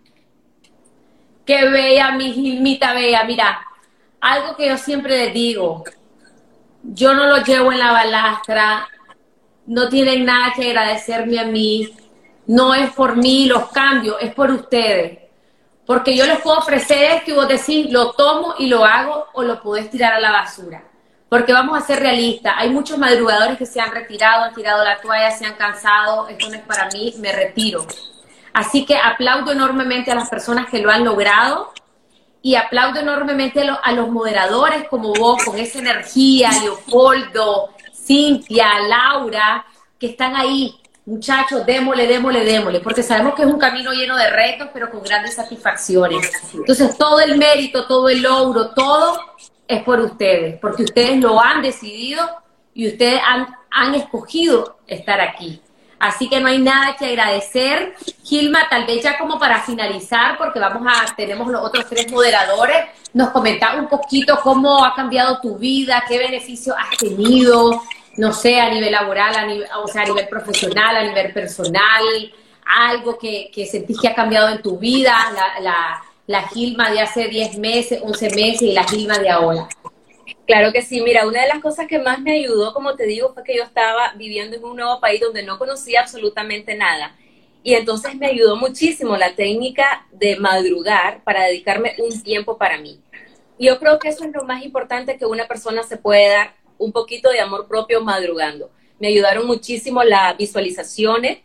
Qué 1.46 1.68
bella, 1.68 2.12
mi 2.12 2.32
Gilmita 2.32 2.94
bella. 2.94 3.24
Mira, 3.24 3.66
algo 4.20 4.56
que 4.56 4.68
yo 4.68 4.78
siempre 4.78 5.18
les 5.18 5.34
digo, 5.34 5.84
yo 6.84 7.14
no 7.14 7.26
lo 7.26 7.44
llevo 7.44 7.72
en 7.72 7.80
la 7.80 7.92
balastra, 7.92 8.88
no 9.66 9.90
tienen 9.90 10.26
nada 10.26 10.54
que 10.54 10.70
agradecerme 10.70 11.40
a 11.40 11.46
mí, 11.46 11.92
no 12.46 12.76
es 12.76 12.92
por 12.92 13.18
mí 13.18 13.46
los 13.46 13.70
cambios, 13.72 14.18
es 14.22 14.34
por 14.34 14.52
ustedes. 14.52 15.21
Porque 15.86 16.16
yo 16.16 16.26
les 16.26 16.40
puedo 16.40 16.58
ofrecer 16.58 17.12
esto 17.12 17.32
y 17.32 17.34
vos 17.34 17.48
decís, 17.48 17.92
lo 17.92 18.12
tomo 18.12 18.56
y 18.60 18.68
lo 18.68 18.86
hago 18.86 19.28
o 19.34 19.44
lo 19.44 19.62
podés 19.62 19.90
tirar 19.90 20.14
a 20.14 20.20
la 20.20 20.32
basura. 20.32 20.84
Porque 21.28 21.54
vamos 21.54 21.78
a 21.78 21.86
ser 21.86 22.00
realistas, 22.00 22.54
hay 22.58 22.70
muchos 22.70 22.98
madrugadores 22.98 23.58
que 23.58 23.66
se 23.66 23.80
han 23.80 23.92
retirado, 23.92 24.44
han 24.44 24.54
tirado 24.54 24.84
la 24.84 25.00
toalla, 25.00 25.32
se 25.32 25.46
han 25.46 25.56
cansado, 25.56 26.28
esto 26.28 26.50
no 26.50 26.56
es 26.56 26.62
para 26.64 26.90
mí, 26.90 27.14
me 27.20 27.32
retiro. 27.32 27.86
Así 28.54 28.86
que 28.86 28.98
aplaudo 28.98 29.52
enormemente 29.52 30.12
a 30.12 30.16
las 30.16 30.30
personas 30.30 30.70
que 30.70 30.80
lo 30.80 30.92
han 30.92 31.06
logrado 31.06 31.72
y 32.42 32.56
aplaudo 32.56 33.00
enormemente 33.00 33.62
a, 33.62 33.92
los 33.94 34.10
moderadores 34.10 34.88
como 34.90 35.14
vos, 35.14 35.44
con 35.44 35.58
esa 35.58 35.80
energía, 35.80 36.50
Leopoldo, 36.64 37.70
Cintia, 37.94 38.68
Laura, 38.88 39.66
que 40.00 40.08
están 40.08 40.36
ahí. 40.36 40.81
Muchachos, 41.12 41.66
démosle, 41.66 42.08
démosle, 42.08 42.46
démosle, 42.46 42.80
porque 42.80 43.04
sabemos 43.04 43.36
que 43.36 43.42
es 43.42 43.48
un 43.50 43.60
camino 43.60 43.92
lleno 43.92 44.16
de 44.16 44.30
retos, 44.30 44.70
pero 44.74 44.90
con 44.90 45.04
grandes 45.04 45.36
satisfacciones. 45.36 46.32
Entonces, 46.54 46.98
todo 46.98 47.20
el 47.20 47.38
mérito, 47.38 47.86
todo 47.86 48.08
el 48.08 48.22
logro, 48.22 48.70
todo 48.70 49.20
es 49.68 49.84
por 49.84 50.00
ustedes, 50.00 50.58
porque 50.62 50.84
ustedes 50.84 51.20
lo 51.20 51.42
han 51.42 51.62
decidido 51.62 52.26
y 52.74 52.88
ustedes 52.88 53.20
han, 53.28 53.94
escogido 53.94 54.78
estar 54.88 55.20
aquí. 55.20 55.62
Así 56.00 56.30
que 56.30 56.40
no 56.40 56.48
hay 56.48 56.60
nada 56.60 56.96
que 56.96 57.08
agradecer. 57.08 57.94
Gilma, 58.24 58.70
tal 58.70 58.86
vez 58.86 59.04
ya 59.04 59.18
como 59.18 59.38
para 59.38 59.60
finalizar, 59.64 60.38
porque 60.38 60.62
vamos 60.62 60.88
a, 60.88 61.14
tenemos 61.14 61.52
los 61.52 61.62
otros 61.62 61.88
tres 61.90 62.10
moderadores, 62.10 62.86
nos 63.14 63.32
comentaba 63.32 63.82
un 63.82 63.90
poquito 63.90 64.40
cómo 64.42 64.86
ha 64.86 64.96
cambiado 64.96 65.42
tu 65.42 65.58
vida, 65.58 66.06
qué 66.08 66.18
beneficios 66.18 66.74
has 66.80 66.98
tenido, 66.98 67.84
no 68.18 68.34
sé, 68.34 68.60
a 68.60 68.70
nivel 68.70 68.92
laboral, 68.92 69.36
a 69.36 69.46
nivel, 69.46 69.68
o 69.84 69.88
sea, 69.88 70.04
a 70.04 70.06
nivel 70.06 70.28
profesional, 70.28 70.96
a 70.96 71.04
nivel 71.04 71.34
personal, 71.34 72.04
algo 72.66 73.18
que, 73.18 73.50
que 73.54 73.66
sentís 73.66 74.00
que 74.00 74.08
ha 74.08 74.16
cambiado 74.16 74.50
en 74.50 74.62
tu 74.62 74.78
vida, 74.78 75.16
la, 75.34 75.60
la, 75.62 76.04
la 76.28 76.48
Gilma 76.48 76.92
de 76.92 77.02
hace 77.02 77.28
10 77.28 77.58
meses, 77.58 78.00
11 78.02 78.30
meses 78.32 78.62
y 78.62 78.74
la 78.74 78.84
Gilma 78.84 79.18
de 79.20 79.30
ahora. 79.30 79.68
Claro 80.46 80.72
que 80.72 80.82
sí, 80.82 81.02
mira, 81.02 81.28
una 81.28 81.42
de 81.42 81.48
las 81.48 81.60
cosas 81.60 81.88
que 81.88 82.00
más 82.00 82.20
me 82.20 82.34
ayudó, 82.34 82.74
como 82.74 82.96
te 82.96 83.06
digo, 83.06 83.34
fue 83.34 83.44
que 83.44 83.56
yo 83.56 83.64
estaba 83.64 84.14
viviendo 84.16 84.58
en 84.58 84.64
un 84.64 84.76
nuevo 84.76 85.00
país 85.00 85.22
donde 85.22 85.44
no 85.44 85.58
conocía 85.58 86.02
absolutamente 86.02 86.76
nada. 86.76 87.16
Y 87.64 87.76
entonces 87.76 88.16
me 88.16 88.28
ayudó 88.28 88.56
muchísimo 88.56 89.16
la 89.18 89.36
técnica 89.36 90.08
de 90.12 90.36
madrugar 90.38 91.24
para 91.24 91.46
dedicarme 91.46 91.96
un 92.00 92.22
tiempo 92.24 92.58
para 92.58 92.78
mí. 92.80 93.00
Yo 93.60 93.78
creo 93.80 94.00
que 94.00 94.10
eso 94.10 94.26
es 94.26 94.32
lo 94.34 94.44
más 94.44 94.64
importante 94.64 95.18
que 95.18 95.26
una 95.26 95.48
persona 95.48 95.84
se 95.84 95.98
puede 95.98 96.30
dar, 96.30 96.56
un 96.82 96.92
poquito 96.92 97.30
de 97.30 97.40
amor 97.40 97.68
propio 97.68 98.02
madrugando. 98.02 98.72
Me 99.00 99.08
ayudaron 99.08 99.46
muchísimo 99.46 100.04
las 100.04 100.36
visualizaciones, 100.38 101.40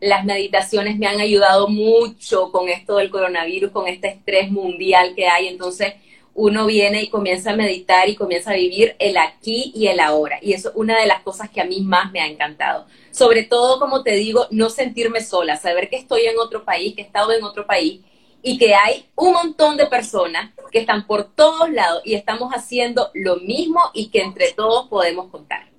las 0.00 0.24
meditaciones 0.24 0.98
me 0.98 1.06
han 1.06 1.20
ayudado 1.20 1.68
mucho 1.68 2.50
con 2.50 2.68
esto 2.68 2.96
del 2.96 3.10
coronavirus, 3.10 3.70
con 3.70 3.86
este 3.86 4.08
estrés 4.08 4.50
mundial 4.50 5.14
que 5.14 5.28
hay. 5.28 5.48
Entonces, 5.48 5.94
uno 6.34 6.64
viene 6.66 7.02
y 7.02 7.10
comienza 7.10 7.50
a 7.50 7.56
meditar 7.56 8.08
y 8.08 8.16
comienza 8.16 8.52
a 8.52 8.54
vivir 8.54 8.96
el 8.98 9.18
aquí 9.18 9.72
y 9.74 9.88
el 9.88 10.00
ahora. 10.00 10.38
Y 10.40 10.54
eso 10.54 10.70
es 10.70 10.76
una 10.76 10.98
de 10.98 11.06
las 11.06 11.20
cosas 11.20 11.50
que 11.50 11.60
a 11.60 11.64
mí 11.64 11.82
más 11.82 12.10
me 12.12 12.20
ha 12.20 12.26
encantado. 12.26 12.86
Sobre 13.10 13.42
todo, 13.42 13.78
como 13.78 14.02
te 14.02 14.12
digo, 14.12 14.46
no 14.50 14.70
sentirme 14.70 15.20
sola, 15.20 15.56
saber 15.56 15.90
que 15.90 15.96
estoy 15.96 16.22
en 16.22 16.38
otro 16.38 16.64
país, 16.64 16.94
que 16.94 17.02
he 17.02 17.04
estado 17.04 17.32
en 17.32 17.44
otro 17.44 17.66
país 17.66 18.00
y 18.42 18.58
que 18.58 18.74
hay 18.74 19.08
un 19.16 19.32
montón 19.32 19.76
de 19.76 19.86
personas 19.86 20.50
que 20.70 20.80
están 20.80 21.06
por 21.06 21.24
todos 21.24 21.70
lados 21.70 22.02
y 22.04 22.14
estamos 22.14 22.52
haciendo 22.52 23.10
lo 23.14 23.36
mismo 23.36 23.80
y 23.92 24.08
que 24.08 24.22
entre 24.22 24.52
todos 24.52 24.88
podemos 24.88 25.30
contar 25.30 25.69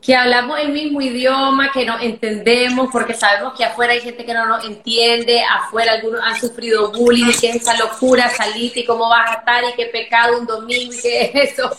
que 0.00 0.14
hablamos 0.14 0.58
el 0.60 0.70
mismo 0.70 1.00
idioma, 1.00 1.72
que 1.72 1.84
nos 1.84 2.00
entendemos, 2.02 2.88
porque 2.92 3.14
sabemos 3.14 3.54
que 3.56 3.64
afuera 3.64 3.92
hay 3.92 4.00
gente 4.00 4.24
que 4.24 4.32
no 4.32 4.46
nos 4.46 4.64
entiende, 4.64 5.42
afuera 5.44 5.92
algunos 5.92 6.20
han 6.22 6.38
sufrido 6.38 6.92
bullying, 6.92 7.32
que 7.38 7.50
es 7.50 7.56
esa 7.56 7.76
locura, 7.76 8.30
salite 8.30 8.80
y 8.80 8.84
cómo 8.84 9.08
vas 9.08 9.30
a 9.30 9.34
estar, 9.34 9.64
y 9.64 9.72
qué 9.74 9.86
pecado 9.86 10.38
un 10.38 10.46
domingo, 10.46 10.94
y 10.94 11.00
qué 11.00 11.32
es 11.34 11.52
eso. 11.52 11.70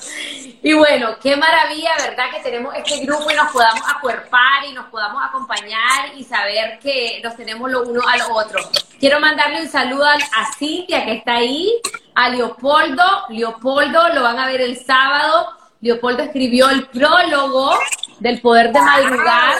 Y 0.61 0.73
bueno, 0.73 1.15
qué 1.21 1.37
maravilla, 1.37 1.91
¿verdad? 1.99 2.25
Que 2.33 2.41
tenemos 2.41 2.75
este 2.75 3.05
grupo 3.05 3.31
y 3.31 3.35
nos 3.35 3.49
podamos 3.51 3.81
acuerpar 3.87 4.65
y 4.69 4.73
nos 4.73 4.87
podamos 4.87 5.23
acompañar 5.23 6.11
y 6.17 6.23
saber 6.25 6.79
que 6.79 7.21
nos 7.23 7.35
tenemos 7.37 7.71
lo 7.71 7.83
uno 7.83 8.01
al 8.05 8.21
otro. 8.29 8.59
Quiero 8.99 9.21
mandarle 9.21 9.61
un 9.61 9.69
saludo 9.69 10.05
a 10.05 10.17
Cintia, 10.57 11.05
que 11.05 11.13
está 11.13 11.35
ahí, 11.37 11.73
a 12.13 12.27
Leopoldo. 12.27 13.03
Leopoldo 13.29 14.09
lo 14.09 14.23
van 14.23 14.37
a 14.37 14.47
ver 14.47 14.59
el 14.59 14.77
sábado. 14.77 15.58
Leopoldo 15.81 16.23
escribió 16.23 16.69
el 16.69 16.87
prólogo 16.87 17.71
del 18.19 18.41
poder 18.41 18.71
de 18.73 18.81
madrugar. 18.81 19.57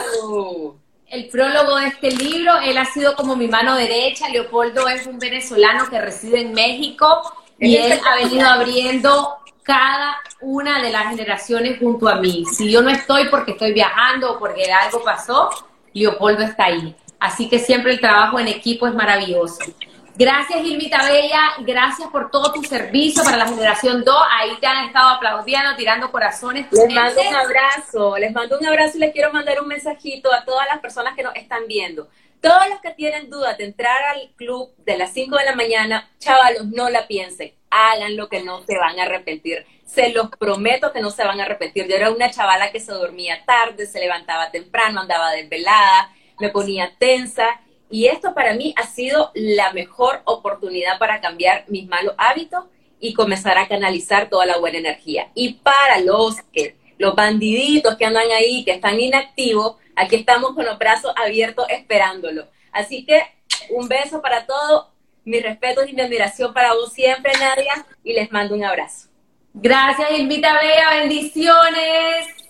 El 1.08 1.28
prólogo 1.30 1.78
de 1.78 1.88
este 1.88 2.12
libro, 2.12 2.60
él 2.60 2.78
ha 2.78 2.86
sido 2.86 3.16
como 3.16 3.36
mi 3.36 3.48
mano 3.48 3.76
derecha. 3.76 4.30
Leopoldo 4.30 4.88
es 4.88 5.08
un 5.08 5.18
venezolano 5.18 5.90
que 5.90 6.00
reside 6.00 6.42
en 6.42 6.54
México 6.54 7.22
y 7.58 7.78
él 7.78 8.00
ha 8.06 8.16
venido 8.16 8.48
abriendo 8.48 9.38
cada 9.64 10.18
una 10.42 10.82
de 10.82 10.92
las 10.92 11.10
generaciones 11.10 11.80
junto 11.80 12.08
a 12.08 12.16
mí. 12.16 12.44
Si 12.46 12.72
yo 12.72 12.82
no 12.82 12.90
estoy 12.90 13.28
porque 13.30 13.52
estoy 13.52 13.74
viajando 13.74 14.34
o 14.34 14.40
porque 14.40 14.72
algo 14.72 15.04
pasó, 15.04 15.50
Leopoldo 15.94 16.44
está 16.44 16.66
ahí. 16.66 16.96
Así 17.20 17.50
que 17.50 17.60
siempre 17.60 17.94
el 17.94 18.00
trabajo 18.00 18.40
en 18.40 18.48
equipo 18.48 18.88
es 18.88 18.94
maravilloso. 18.94 19.60
Gracias, 20.20 20.62
Gilmita 20.64 21.02
Bella. 21.10 21.40
Gracias 21.60 22.10
por 22.10 22.30
todo 22.30 22.52
tu 22.52 22.62
servicio 22.62 23.24
para 23.24 23.38
la 23.38 23.48
generación 23.48 24.04
2. 24.04 24.16
Ahí 24.30 24.50
te 24.60 24.68
han 24.68 24.88
estado 24.88 25.12
aplaudiendo, 25.12 25.78
tirando 25.78 26.12
corazones. 26.12 26.68
Les 26.72 26.94
mando 26.94 27.22
un 27.22 27.36
abrazo. 27.36 28.18
Les 28.18 28.34
mando 28.34 28.60
un 28.60 28.68
abrazo 28.68 28.98
y 28.98 29.00
les 29.00 29.14
quiero 29.14 29.32
mandar 29.32 29.62
un 29.62 29.70
mensajito 29.70 30.34
a 30.34 30.44
todas 30.44 30.68
las 30.68 30.82
personas 30.82 31.16
que 31.16 31.24
nos 31.24 31.34
están 31.38 31.68
viendo. 31.70 32.10
Todos 32.42 32.68
los 32.70 32.82
que 32.82 32.92
tienen 32.92 33.30
dudas 33.30 33.58
de 33.58 33.64
entrar 33.64 33.98
al 34.14 34.30
club 34.36 34.74
de 34.80 34.98
las 34.98 35.14
5 35.14 35.38
de 35.38 35.46
la 35.46 35.56
mañana, 35.56 36.10
chavalos, 36.20 36.66
no 36.66 36.90
la 36.90 37.08
piensen. 37.08 37.54
Hagan 37.70 38.18
lo 38.18 38.28
que 38.28 38.44
no 38.44 38.62
se 38.64 38.78
van 38.78 39.00
a 39.00 39.04
arrepentir. 39.04 39.66
Se 39.86 40.10
los 40.10 40.30
prometo 40.32 40.92
que 40.92 41.00
no 41.00 41.12
se 41.12 41.24
van 41.24 41.40
a 41.40 41.44
arrepentir. 41.44 41.88
Yo 41.88 41.96
era 41.96 42.12
una 42.12 42.30
chavala 42.30 42.74
que 42.74 42.82
se 42.82 42.92
dormía 42.92 43.46
tarde, 43.46 43.86
se 43.86 44.02
levantaba 44.02 44.52
temprano, 44.52 45.00
andaba 45.00 45.32
desvelada, 45.32 46.12
me 46.40 46.50
ponía 46.50 46.92
tensa 47.00 47.48
y 47.90 48.08
esto 48.08 48.34
para 48.34 48.54
mí 48.54 48.74
ha 48.78 48.86
sido 48.86 49.32
la 49.34 49.74
mejor 49.74 50.22
oportunidad 50.26 51.00
para 51.00 51.22
cambiar 51.22 51.66
mis 51.68 51.88
malos 51.88 52.14
hábitos 52.18 52.66
y 53.00 53.14
comenzar 53.14 53.58
a 53.58 53.68
canalizar 53.68 54.30
toda 54.30 54.46
la 54.46 54.58
buena 54.58 54.78
energía. 54.78 55.30
Y 55.34 55.54
para 55.54 56.00
los 56.00 56.42
que 56.54 56.76
los 56.98 57.16
bandiditos 57.16 57.96
que 57.96 58.06
andan 58.06 58.30
ahí, 58.32 58.64
que 58.66 58.72
están 58.72 59.00
inactivos, 59.00 59.78
aquí 59.96 60.18
estamos 60.18 60.54
con 60.54 60.66
los 60.66 60.78
brazos 60.78 61.14
abiertos 61.16 61.66
esperándolo. 61.70 62.48
Así 62.72 63.06
que 63.06 63.24
un 63.70 63.88
beso 63.88 64.22
para 64.22 64.46
todos, 64.46 64.88
mis 65.24 65.42
respetos 65.42 65.88
y 65.90 65.94
mi 65.94 66.02
admiración 66.02 66.54
para 66.54 66.74
vos 66.74 66.92
siempre, 66.92 67.32
Nadia, 67.40 67.86
y 68.04 68.14
les 68.14 68.32
mando 68.32 68.56
un 68.56 68.64
abrazo. 68.64 69.08
Gracias, 69.54 70.12
Invita 70.18 70.54
Bea, 70.60 71.00
bendiciones. 71.00 72.49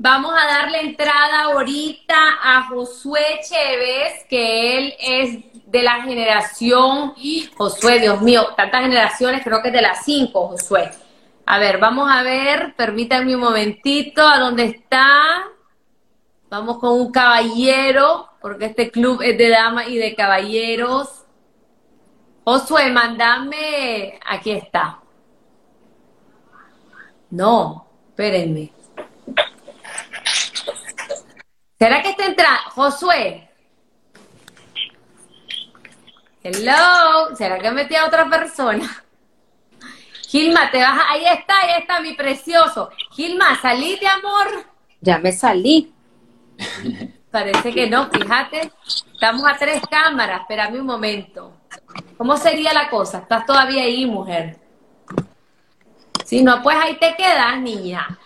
Vamos 0.00 0.32
a 0.32 0.46
darle 0.46 0.80
entrada 0.82 1.42
ahorita 1.46 2.14
a 2.40 2.68
Josué 2.68 3.40
Chévez, 3.42 4.26
que 4.28 4.78
él 4.78 4.94
es 5.00 5.38
de 5.66 5.82
la 5.82 6.02
generación, 6.02 7.14
Josué, 7.56 7.98
Dios 7.98 8.22
mío, 8.22 8.46
tantas 8.56 8.82
generaciones, 8.82 9.42
creo 9.42 9.60
que 9.60 9.68
es 9.68 9.74
de 9.74 9.82
las 9.82 10.04
cinco, 10.04 10.50
Josué. 10.50 10.92
A 11.46 11.58
ver, 11.58 11.78
vamos 11.78 12.08
a 12.08 12.22
ver, 12.22 12.74
permítanme 12.76 13.34
un 13.34 13.40
momentito, 13.40 14.24
¿a 14.24 14.38
dónde 14.38 14.66
está? 14.66 15.48
Vamos 16.48 16.78
con 16.78 16.92
un 16.92 17.10
caballero, 17.10 18.28
porque 18.40 18.66
este 18.66 18.92
club 18.92 19.20
es 19.20 19.36
de 19.36 19.48
damas 19.48 19.88
y 19.88 19.96
de 19.96 20.14
caballeros. 20.14 21.24
Josué, 22.44 22.88
mandame, 22.92 24.20
aquí 24.24 24.52
está. 24.52 25.00
No, 27.30 27.84
espérenme. 28.10 28.77
¿Será 31.78 32.02
que 32.02 32.10
está 32.10 32.26
entrando? 32.26 32.70
Josué. 32.70 33.48
Hello. 36.42 37.36
¿Será 37.36 37.58
que 37.58 37.70
metí 37.70 37.94
a 37.94 38.06
otra 38.06 38.28
persona? 38.28 39.04
Gilma, 40.26 40.70
te 40.70 40.78
vas. 40.78 41.00
Ahí 41.08 41.24
está, 41.24 41.60
ahí 41.60 41.80
está, 41.80 42.00
mi 42.00 42.14
precioso. 42.14 42.90
Gilma, 43.12 43.60
salí 43.60 43.96
de 43.96 44.08
amor. 44.08 44.64
Ya 45.00 45.18
me 45.18 45.32
salí. 45.32 45.92
Parece 47.30 47.72
que 47.72 47.88
no, 47.88 48.10
fíjate. 48.10 48.72
Estamos 49.12 49.44
a 49.46 49.56
tres 49.56 49.80
cámaras. 49.88 50.40
Espérame 50.40 50.80
un 50.80 50.86
momento. 50.86 51.60
¿Cómo 52.16 52.36
sería 52.36 52.72
la 52.72 52.90
cosa? 52.90 53.18
Estás 53.18 53.46
todavía 53.46 53.82
ahí, 53.84 54.04
mujer. 54.04 54.58
Si 56.24 56.42
no, 56.42 56.62
pues 56.62 56.76
ahí 56.76 56.96
te 56.98 57.14
quedas, 57.14 57.58
niña. 57.60 58.18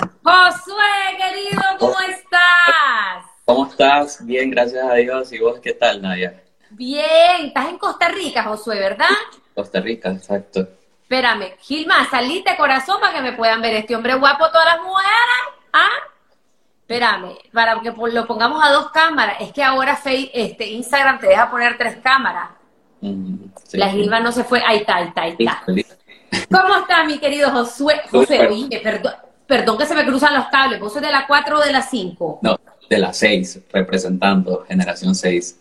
Josué, 0.00 1.16
querido, 1.18 1.62
¿cómo 1.78 2.00
estás? 2.00 3.24
¿Cómo 3.44 3.66
estás? 3.66 4.24
Bien, 4.24 4.50
gracias 4.50 4.84
a 4.84 4.94
Dios. 4.94 5.32
¿Y 5.32 5.38
vos 5.38 5.60
qué 5.60 5.72
tal, 5.74 6.00
Nadia? 6.00 6.42
Bien, 6.70 7.46
estás 7.46 7.68
en 7.68 7.78
Costa 7.78 8.08
Rica, 8.08 8.44
Josué, 8.44 8.78
¿verdad? 8.78 9.08
Costa 9.54 9.80
Rica, 9.80 10.10
exacto. 10.10 10.68
Espérame, 11.02 11.56
Gilma, 11.58 12.08
saliste 12.08 12.56
corazón 12.56 13.00
para 13.00 13.14
que 13.14 13.22
me 13.22 13.32
puedan 13.32 13.60
ver 13.60 13.74
este 13.74 13.96
hombre 13.96 14.14
guapo 14.14 14.48
todas 14.50 14.66
las 14.66 14.82
mujeres. 14.82 15.60
¿Ah? 15.72 15.88
Espérame, 16.82 17.36
para 17.52 17.80
que 17.80 17.92
lo 18.12 18.26
pongamos 18.26 18.64
a 18.64 18.70
dos 18.70 18.90
cámaras. 18.90 19.36
Es 19.40 19.52
que 19.52 19.62
ahora 19.62 19.96
Facebook, 19.96 20.30
este, 20.32 20.66
Instagram 20.66 21.18
te 21.18 21.26
deja 21.26 21.50
poner 21.50 21.76
tres 21.76 21.96
cámaras. 22.02 22.50
Mm, 23.00 23.36
la 23.72 23.88
Gilma 23.90 24.20
no 24.20 24.30
se 24.30 24.44
fue. 24.44 24.62
Ahí 24.64 24.78
está, 24.78 24.96
ahí 24.96 25.08
está, 25.08 25.22
ahí 25.22 25.36
está. 25.38 25.62
¿Cómo 26.50 26.76
está 26.76 27.04
mi 27.04 27.18
querido 27.18 27.50
Josué? 27.50 28.02
José, 28.10 28.46
oye, 28.46 28.80
perdón, 28.80 29.14
perdón 29.50 29.76
que 29.76 29.84
se 29.84 29.96
me 29.96 30.06
cruzan 30.06 30.32
los 30.32 30.46
cables. 30.46 30.78
¿Vos 30.78 30.92
sos 30.92 31.02
de 31.02 31.10
la 31.10 31.26
4 31.26 31.58
o 31.58 31.60
de 31.60 31.72
la 31.72 31.82
5? 31.82 32.38
No, 32.40 32.56
de 32.88 32.98
la 32.98 33.12
6, 33.12 33.62
representando 33.72 34.64
generación 34.66 35.14
6. 35.14 35.60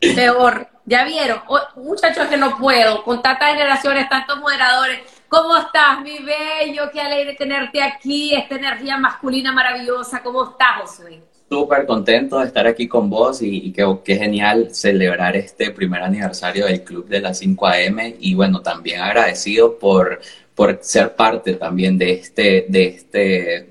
Peor. 0.14 0.68
Ya 0.86 1.04
vieron, 1.04 1.40
muchachos 1.76 2.26
que 2.26 2.36
no 2.36 2.56
puedo, 2.56 3.04
con 3.04 3.20
tantas 3.20 3.52
generaciones, 3.52 4.08
tantos 4.08 4.40
moderadores. 4.40 5.00
¿Cómo 5.28 5.56
estás, 5.56 6.00
mi 6.02 6.18
bello? 6.18 6.90
Qué 6.92 7.00
alegre 7.00 7.34
tenerte 7.34 7.82
aquí, 7.82 8.34
esta 8.34 8.56
energía 8.56 8.96
masculina 8.96 9.52
maravillosa. 9.52 10.22
¿Cómo 10.22 10.50
estás, 10.50 10.80
Josué? 10.80 11.20
Súper 11.48 11.84
contento 11.84 12.38
de 12.38 12.46
estar 12.46 12.66
aquí 12.66 12.86
con 12.86 13.10
vos 13.10 13.42
y, 13.42 13.72
qué, 13.72 14.16
genial 14.16 14.72
celebrar 14.72 15.36
este 15.36 15.72
primer 15.72 16.02
aniversario 16.02 16.66
del 16.66 16.82
Club 16.82 17.08
de 17.08 17.20
las 17.20 17.38
5 17.38 17.66
AM 17.66 18.14
y 18.20 18.34
bueno, 18.34 18.62
también 18.62 19.00
agradecido 19.00 19.78
por, 19.78 20.20
por 20.54 20.78
ser 20.82 21.14
parte 21.14 21.54
también 21.54 21.96
de 21.98 22.12
este, 22.12 22.66
de 22.68 22.86
este 22.86 23.66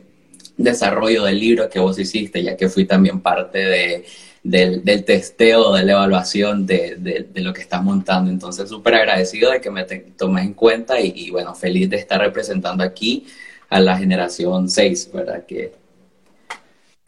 desarrollo 0.58 1.24
del 1.24 1.39
libro 1.39 1.70
que 1.70 1.80
vos 1.80 1.98
hiciste, 2.00 2.44
ya 2.44 2.58
que 2.58 2.70
fui 2.70 2.86
también 2.86 3.22
parte 3.22 3.60
de, 3.60 4.06
del, 4.44 5.06
testeo, 5.06 5.74
de 5.74 5.84
la 5.84 5.94
evaluación 5.94 6.65
de, 6.65 6.96
de, 6.98 7.42
lo 7.42 7.54
que 7.54 7.62
estás 7.62 7.84
montando. 7.84 8.30
Entonces, 8.30 8.70
súper 8.70 8.96
agradecido 8.96 9.52
de 9.52 9.62
que 9.62 9.72
me 9.72 9.84
tomes 9.84 10.46
en 10.46 10.54
cuenta 10.54 11.00
y, 11.00 11.13
y, 11.15 11.32
bueno, 11.32 11.56
feliz 11.56 11.89
de 11.89 11.98
estar 11.98 12.20
representando 12.20 12.84
aquí 12.84 13.28
a 13.70 13.80
la 13.80 13.98
generación 13.98 14.70
6, 14.70 15.12
¿verdad? 15.13 15.46
Que 15.46 15.74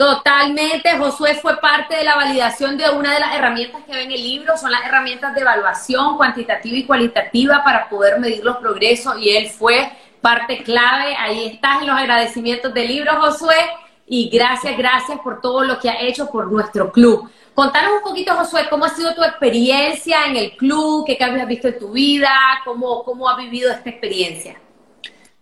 Totalmente, 0.02 0.98
Josué 0.98 1.36
fue 1.36 1.58
parte 1.58 1.96
de 1.96 2.04
la 2.04 2.16
validación 2.16 2.76
de 2.76 2.90
una 2.90 3.14
de 3.14 3.20
las 3.20 3.36
herramientas 3.36 3.84
que 3.86 3.92
ven 3.92 4.06
en 4.06 4.14
el 4.14 4.24
libro, 4.24 4.58
son 4.58 4.72
las 4.72 4.84
herramientas 4.84 5.36
de 5.36 5.42
evaluación 5.42 6.18
cuantitativa 6.18 6.76
y 6.76 6.86
cualitativa 6.86 7.64
para 7.64 7.88
poder 7.88 8.20
medir 8.20 8.44
los 8.44 8.58
progresos 8.58 9.14
y 9.20 9.30
él 9.30 9.48
fue 9.48 9.92
parte 10.20 10.64
clave. 10.64 11.16
Ahí 11.20 11.52
estás 11.54 11.82
en 11.82 11.88
los 11.90 11.96
agradecimientos 11.96 12.74
del 12.74 12.88
libro, 12.88 13.22
Josué, 13.22 13.58
y 14.08 14.28
gracias, 14.32 14.76
gracias 14.76 15.20
por 15.20 15.40
todo 15.40 15.64
lo 15.64 15.78
que 15.78 15.92
ha 15.92 16.02
hecho 16.02 16.32
por 16.32 16.52
nuestro 16.52 16.92
club. 16.92 17.30
Contanos 17.54 17.92
un 17.98 18.02
poquito, 18.02 18.34
Josué, 18.34 18.66
cómo 18.72 18.86
ha 18.86 18.90
sido 18.90 19.14
tu 19.14 19.22
experiencia 19.22 20.26
en 20.26 20.36
el 20.36 20.58
club, 20.58 21.06
qué 21.06 21.16
cambios 21.16 21.44
has 21.44 21.48
visto 21.48 21.68
en 21.68 21.78
tu 21.78 21.92
vida, 21.92 22.34
cómo, 22.66 23.04
cómo 23.04 23.30
has 23.30 23.38
vivido 23.38 23.70
esta 23.70 23.92
experiencia. 23.92 24.58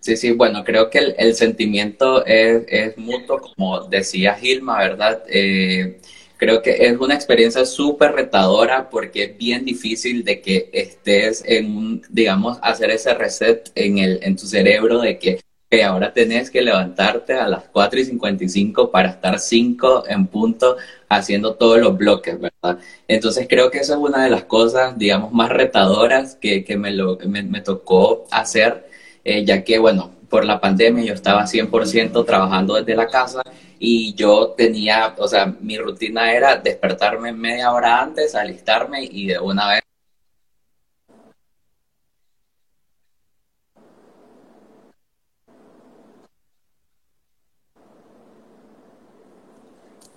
Sí, 0.02 0.16
sí, 0.16 0.32
bueno, 0.32 0.64
creo 0.64 0.90
que 0.90 1.00
el, 1.18 1.36
sentimiento 1.36 2.26
es, 2.26 2.64
es, 2.68 2.98
mutuo, 2.98 3.42
como 3.42 3.82
decía 3.82 4.36
Gilma, 4.36 4.80
¿verdad? 4.80 5.24
Eh, 5.28 6.00
creo 6.38 6.62
que 6.62 6.88
es 6.88 6.98
una 6.98 7.16
experiencia 7.16 7.66
súper 7.66 8.14
retadora 8.14 8.90
porque 8.90 9.24
es 9.26 9.38
bien 9.38 9.66
difícil 9.66 10.24
de 10.24 10.42
que 10.42 10.70
estés 10.72 11.44
en 11.46 11.76
un, 11.76 12.02
digamos, 12.10 12.58
hacer 12.62 12.92
ese 12.92 13.14
reset 13.14 13.72
en, 13.76 13.98
el, 13.98 14.20
en 14.24 14.38
tu 14.38 14.48
cerebro 14.48 15.02
de 15.02 15.20
que, 15.20 15.42
ahora 15.86 16.14
tenés 16.14 16.50
que 16.50 16.64
levantarte 16.64 17.34
a 17.34 17.48
las 17.48 17.66
4 17.66 18.00
y 18.00 18.06
55 18.06 18.90
para 18.92 19.10
estar 19.10 19.38
5 19.40 20.06
en 20.08 20.26
punto 20.28 20.78
haciendo 21.10 21.56
todos 21.56 21.80
los 21.80 21.96
bloques, 21.98 22.40
¿verdad? 22.40 22.80
Entonces 23.08 23.48
creo 23.48 23.70
que 23.70 23.80
esa 23.80 23.94
es 23.94 24.00
una 24.00 24.24
de 24.24 24.32
las 24.32 24.46
cosas, 24.46 24.98
digamos, 24.98 25.32
más 25.32 25.50
retadoras 25.50 26.36
que, 26.36 26.64
que 26.64 26.76
me, 26.78 26.92
lo, 26.92 27.20
me, 27.28 27.44
me 27.44 27.62
tocó 27.62 28.26
hacer 28.32 28.89
eh, 29.30 29.46
ya 29.46 29.64
que, 29.64 29.78
bueno, 29.78 30.12
por 30.30 30.44
la 30.46 30.60
pandemia 30.60 31.04
yo 31.06 31.14
estaba 31.14 31.46
100% 31.46 32.26
trabajando 32.26 32.76
desde 32.76 32.96
la 32.96 33.08
casa 33.08 33.42
y 33.80 34.14
yo 34.16 34.56
tenía, 34.58 35.16
o 35.18 35.28
sea, 35.28 35.46
mi 35.46 35.78
rutina 35.78 36.34
era 36.34 36.56
despertarme 36.58 37.32
media 37.32 37.72
hora 37.72 38.02
antes, 38.02 38.34
alistarme 38.36 39.04
y 39.04 39.28
de 39.28 39.40
una 39.40 39.68
vez 39.70 39.82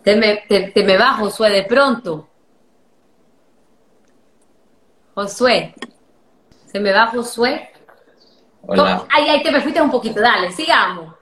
Te 0.03 0.16
me, 0.16 0.42
te, 0.48 0.83
me 0.83 0.96
va, 0.96 1.12
Josué, 1.14 1.51
de 1.51 1.62
pronto. 1.64 2.29
Josué. 5.14 5.75
Se 6.66 6.81
me 6.81 6.92
va, 6.92 7.07
Josué. 7.09 7.71
Hola. 8.62 9.07
Ahí, 9.11 9.29
ahí 9.29 9.42
te 9.42 9.51
me 9.51 9.61
fuiste 9.61 9.81
un 9.81 9.90
poquito, 9.90 10.20
dale, 10.20 10.51
sigamos. 10.53 11.14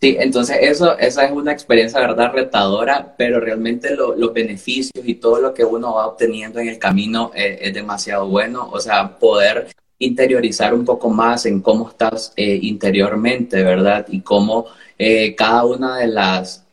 Sí, 0.00 0.16
entonces 0.20 0.58
eso, 0.60 0.98
esa 0.98 1.24
es 1.24 1.32
una 1.32 1.50
experiencia, 1.50 1.98
¿verdad? 1.98 2.32
Retadora, 2.34 3.14
pero 3.16 3.40
realmente 3.40 3.96
los 3.96 4.34
beneficios 4.34 5.02
y 5.02 5.14
todo 5.14 5.40
lo 5.40 5.54
que 5.54 5.64
uno 5.64 5.94
va 5.94 6.06
obteniendo 6.06 6.60
en 6.60 6.68
el 6.68 6.78
camino 6.78 7.30
eh, 7.34 7.58
es 7.62 7.72
demasiado 7.72 8.28
bueno. 8.28 8.68
O 8.70 8.80
sea, 8.80 9.18
poder 9.18 9.68
interiorizar 9.98 10.74
un 10.74 10.84
poco 10.84 11.08
más 11.08 11.46
en 11.46 11.62
cómo 11.62 11.88
estás 11.88 12.34
eh, 12.36 12.58
interiormente, 12.60 13.62
¿verdad? 13.62 14.04
Y 14.10 14.20
cómo 14.20 14.66
eh, 14.98 15.34
cada 15.34 15.64
una 15.64 15.96
de 15.96 16.08
las 16.08 16.63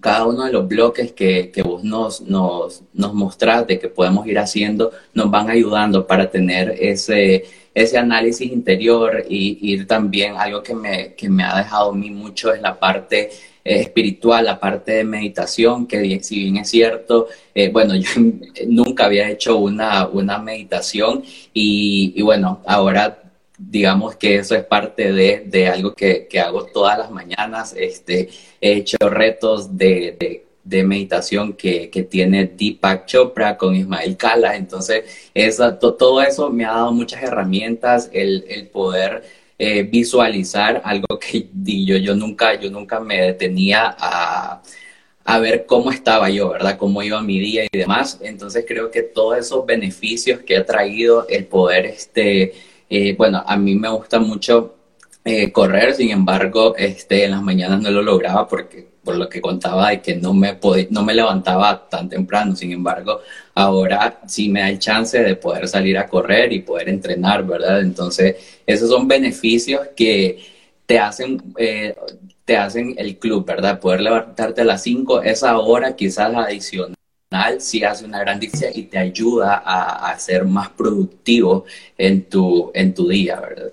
cada 0.00 0.26
uno 0.26 0.44
de 0.44 0.52
los 0.52 0.68
bloques 0.68 1.12
que, 1.12 1.50
que 1.50 1.62
vos 1.62 1.84
nos, 1.84 2.20
nos, 2.22 2.82
nos 2.92 3.14
mostrás 3.14 3.66
de 3.66 3.78
que 3.78 3.88
podemos 3.88 4.26
ir 4.26 4.38
haciendo 4.38 4.92
nos 5.14 5.30
van 5.30 5.50
ayudando 5.50 6.06
para 6.06 6.30
tener 6.30 6.74
ese, 6.78 7.44
ese 7.74 7.98
análisis 7.98 8.50
interior 8.50 9.24
y 9.28 9.58
ir 9.72 9.86
también, 9.86 10.36
algo 10.36 10.62
que 10.62 10.74
me, 10.74 11.14
que 11.14 11.28
me 11.28 11.44
ha 11.44 11.56
dejado 11.56 11.90
a 11.90 11.94
mí 11.94 12.10
mucho 12.10 12.52
es 12.52 12.60
la 12.60 12.78
parte 12.78 13.30
eh, 13.64 13.80
espiritual, 13.80 14.44
la 14.44 14.58
parte 14.58 14.92
de 14.92 15.04
meditación, 15.04 15.86
que 15.86 16.20
si 16.22 16.38
bien 16.44 16.56
es 16.58 16.70
cierto, 16.70 17.28
eh, 17.54 17.70
bueno, 17.70 17.94
yo 17.96 18.08
nunca 18.66 19.04
había 19.06 19.28
hecho 19.28 19.58
una, 19.58 20.08
una 20.08 20.38
meditación 20.38 21.22
y, 21.52 22.12
y 22.16 22.22
bueno, 22.22 22.62
ahora 22.66 23.27
digamos 23.58 24.16
que 24.16 24.36
eso 24.36 24.54
es 24.54 24.64
parte 24.64 25.12
de, 25.12 25.44
de 25.46 25.68
algo 25.68 25.92
que, 25.94 26.28
que, 26.28 26.40
hago 26.40 26.66
todas 26.66 26.96
las 26.98 27.10
mañanas. 27.10 27.74
Este, 27.76 28.30
he 28.60 28.72
hecho 28.74 28.96
retos 29.10 29.76
de, 29.76 30.44
de, 30.64 30.84
meditación 30.84 31.54
que, 31.54 31.90
que, 31.90 32.04
tiene 32.04 32.46
Deepak 32.46 33.06
Chopra 33.06 33.56
con 33.56 33.74
Ismael 33.74 34.16
Kala. 34.16 34.56
Entonces, 34.56 35.04
todo 35.98 36.22
eso 36.22 36.50
me 36.50 36.64
ha 36.64 36.72
dado 36.72 36.92
muchas 36.92 37.22
herramientas, 37.22 38.10
el, 38.12 38.44
el 38.48 38.68
poder 38.68 39.24
eh, 39.58 39.82
visualizar 39.82 40.80
algo 40.84 41.18
que 41.18 41.48
yo, 41.52 41.96
yo, 41.96 42.14
nunca, 42.14 42.54
yo 42.60 42.70
nunca 42.70 43.00
me 43.00 43.20
detenía 43.20 43.96
a, 43.98 44.62
a 45.24 45.38
ver 45.40 45.66
cómo 45.66 45.90
estaba 45.90 46.30
yo, 46.30 46.50
¿verdad? 46.50 46.78
Cómo 46.78 47.02
iba 47.02 47.20
mi 47.22 47.40
día 47.40 47.64
y 47.64 47.76
demás. 47.76 48.18
Entonces 48.22 48.64
creo 48.68 48.90
que 48.90 49.02
todos 49.02 49.36
esos 49.38 49.66
beneficios 49.66 50.40
que 50.40 50.56
ha 50.56 50.64
traído 50.64 51.26
el 51.28 51.46
poder, 51.46 51.86
este, 51.86 52.54
eh, 52.88 53.14
bueno, 53.16 53.42
a 53.46 53.56
mí 53.56 53.74
me 53.74 53.88
gusta 53.88 54.18
mucho 54.18 54.76
eh, 55.24 55.52
correr, 55.52 55.94
sin 55.94 56.10
embargo, 56.10 56.74
este, 56.76 57.24
en 57.24 57.32
las 57.32 57.42
mañanas 57.42 57.82
no 57.82 57.90
lo 57.90 58.02
lograba 58.02 58.48
porque 58.48 58.88
por 59.04 59.16
lo 59.16 59.28
que 59.28 59.40
contaba 59.40 59.90
de 59.90 60.02
que 60.02 60.16
no 60.16 60.34
me, 60.34 60.58
no 60.90 61.02
me 61.02 61.14
levantaba 61.14 61.88
tan 61.88 62.08
temprano, 62.08 62.54
sin 62.56 62.72
embargo, 62.72 63.20
ahora 63.54 64.20
sí 64.26 64.48
me 64.48 64.60
da 64.60 64.68
el 64.70 64.78
chance 64.78 65.18
de 65.22 65.36
poder 65.36 65.68
salir 65.68 65.98
a 65.98 66.06
correr 66.06 66.52
y 66.52 66.60
poder 66.60 66.88
entrenar, 66.88 67.44
¿verdad? 67.46 67.80
Entonces, 67.80 68.36
esos 68.66 68.90
son 68.90 69.08
beneficios 69.08 69.88
que 69.96 70.38
te 70.86 70.98
hacen, 70.98 71.42
eh, 71.58 71.94
te 72.44 72.56
hacen 72.56 72.94
el 72.98 73.18
club, 73.18 73.46
¿verdad? 73.46 73.80
Poder 73.80 74.02
levantarte 74.02 74.62
a 74.62 74.64
las 74.64 74.82
5, 74.82 75.22
esa 75.22 75.58
hora 75.58 75.96
quizás 75.96 76.34
adicional 76.34 76.97
sí 77.58 77.84
hace 77.84 78.04
una 78.04 78.20
gran 78.20 78.40
diferencia 78.40 78.80
y 78.80 78.84
te 78.84 78.98
ayuda 78.98 79.62
a, 79.64 80.10
a, 80.10 80.18
ser 80.18 80.44
más 80.44 80.70
productivo 80.70 81.64
en 81.96 82.28
tu, 82.28 82.70
en 82.74 82.94
tu 82.94 83.08
día, 83.08 83.38
¿verdad? 83.40 83.72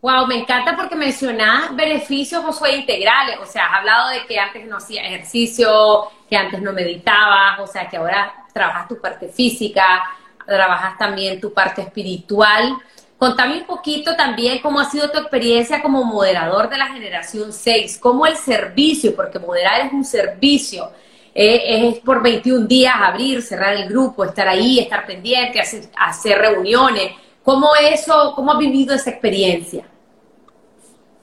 Wow, 0.00 0.26
me 0.26 0.38
encanta 0.38 0.74
porque 0.74 0.96
mencionas 0.96 1.74
beneficios, 1.76 2.44
Josué, 2.44 2.76
integrales. 2.76 3.38
O 3.40 3.46
sea, 3.46 3.66
has 3.66 3.78
hablado 3.78 4.08
de 4.10 4.26
que 4.26 4.36
antes 4.36 4.66
no 4.66 4.78
hacías 4.78 5.06
ejercicio, 5.06 6.10
que 6.28 6.36
antes 6.36 6.60
no 6.60 6.72
meditabas, 6.72 7.60
o 7.60 7.66
sea, 7.68 7.88
que 7.88 7.96
ahora 7.96 8.32
trabajas 8.52 8.88
tu 8.88 9.00
parte 9.00 9.28
física, 9.28 10.02
trabajas 10.44 10.98
también 10.98 11.40
tu 11.40 11.52
parte 11.52 11.82
espiritual. 11.82 12.78
Contame 13.22 13.58
un 13.58 13.66
poquito 13.66 14.16
también 14.16 14.58
cómo 14.58 14.80
ha 14.80 14.90
sido 14.90 15.08
tu 15.08 15.18
experiencia 15.18 15.80
como 15.80 16.02
moderador 16.02 16.68
de 16.68 16.76
la 16.76 16.88
generación 16.88 17.52
6, 17.52 17.98
cómo 17.98 18.26
el 18.26 18.34
servicio, 18.34 19.14
porque 19.14 19.38
moderar 19.38 19.86
es 19.86 19.92
un 19.92 20.04
servicio, 20.04 20.90
eh, 21.32 21.88
es 21.88 22.00
por 22.00 22.20
21 22.20 22.66
días 22.66 22.92
abrir, 22.98 23.40
cerrar 23.40 23.76
el 23.76 23.88
grupo, 23.88 24.24
estar 24.24 24.48
ahí, 24.48 24.80
estar 24.80 25.06
pendiente, 25.06 25.60
hacer, 25.60 25.84
hacer 25.96 26.36
reuniones. 26.36 27.12
¿Cómo 27.44 27.68
eso, 27.92 28.32
cómo 28.34 28.54
has 28.54 28.58
vivido 28.58 28.92
esa 28.92 29.10
experiencia? 29.10 29.84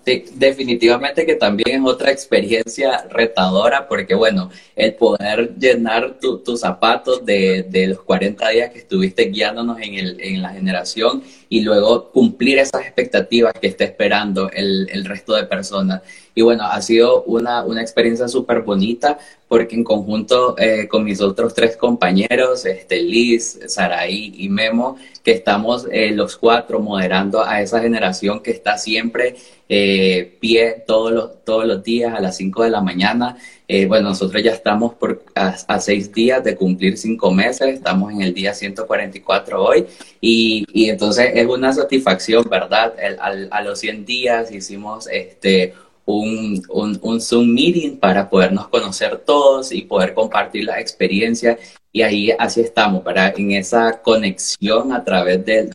Sí, 0.09 0.25
definitivamente 0.33 1.23
que 1.23 1.35
también 1.35 1.81
es 1.81 1.87
otra 1.87 2.09
experiencia 2.09 3.05
retadora 3.11 3.87
porque, 3.87 4.15
bueno, 4.15 4.49
el 4.75 4.95
poder 4.95 5.53
llenar 5.55 6.17
tus 6.19 6.61
zapatos 6.61 7.23
de, 7.23 7.61
de, 7.69 7.89
los 7.89 8.01
40 8.01 8.49
días 8.49 8.71
que 8.71 8.79
estuviste 8.79 9.25
guiándonos 9.25 9.79
en, 9.79 9.93
el, 9.93 10.19
en 10.19 10.41
la 10.41 10.49
generación 10.49 11.21
y 11.47 11.61
luego 11.61 12.09
cumplir 12.09 12.57
esas 12.57 12.81
expectativas 12.81 13.53
que 13.61 13.67
está 13.67 13.83
esperando 13.83 14.49
el, 14.51 14.89
el 14.91 15.05
resto 15.05 15.35
de 15.35 15.43
personas. 15.43 16.01
Y 16.33 16.41
bueno, 16.41 16.63
ha 16.63 16.81
sido 16.81 17.21
una, 17.25 17.63
una 17.63 17.81
experiencia 17.81 18.27
súper 18.27 18.61
bonita 18.61 19.19
porque 19.49 19.75
en 19.75 19.83
conjunto 19.83 20.55
eh, 20.57 20.87
con 20.87 21.03
mis 21.03 21.19
otros 21.19 21.55
tres 21.55 21.75
compañeros, 21.75 22.65
este, 22.65 23.01
Liz, 23.01 23.59
Saraí 23.67 24.31
y 24.37 24.47
Memo, 24.47 24.95
que 25.23 25.31
estamos 25.31 25.87
eh, 25.91 26.11
los 26.11 26.37
cuatro 26.37 26.79
moderando 26.79 27.43
a 27.43 27.59
esa 27.61 27.81
generación 27.81 28.41
que 28.41 28.51
está 28.51 28.77
siempre 28.77 29.35
eh, 29.67 30.37
pie 30.39 30.83
todos 30.85 31.11
los, 31.11 31.43
todos 31.43 31.65
los 31.65 31.83
días 31.83 32.13
a 32.15 32.19
las 32.19 32.37
5 32.37 32.63
de 32.63 32.69
la 32.69 32.81
mañana. 32.81 33.37
Eh, 33.67 33.87
bueno, 33.87 34.09
nosotros 34.09 34.41
ya 34.43 34.51
estamos 34.51 34.93
por, 34.95 35.23
a, 35.35 35.79
seis 35.79 36.11
días 36.11 36.43
de 36.43 36.55
cumplir 36.55 36.97
cinco 36.97 37.31
meses, 37.31 37.75
estamos 37.75 38.11
en 38.11 38.21
el 38.21 38.33
día 38.33 38.53
144 38.53 39.63
hoy 39.63 39.85
y, 40.21 40.65
y 40.73 40.89
entonces 40.89 41.31
es 41.35 41.45
una 41.45 41.73
satisfacción, 41.73 42.47
¿verdad? 42.49 42.93
a 43.51 43.61
los 43.61 43.79
100 43.79 44.05
días 44.05 44.51
hicimos 44.51 45.07
este 45.07 45.73
un, 46.17 46.99
un, 47.01 47.21
Zoom 47.21 47.53
meeting 47.53 47.97
para 47.97 48.29
podernos 48.29 48.67
conocer 48.69 49.17
todos 49.19 49.71
y 49.71 49.81
poder 49.81 50.13
compartir 50.13 50.63
la 50.65 50.79
experiencia. 50.79 51.57
Y 51.91 52.01
ahí 52.01 52.31
así 52.37 52.61
estamos, 52.61 53.03
¿verdad? 53.03 53.33
En 53.37 53.51
esa 53.51 54.01
conexión 54.01 54.91
a 54.91 55.03
través 55.03 55.45
del, 55.45 55.71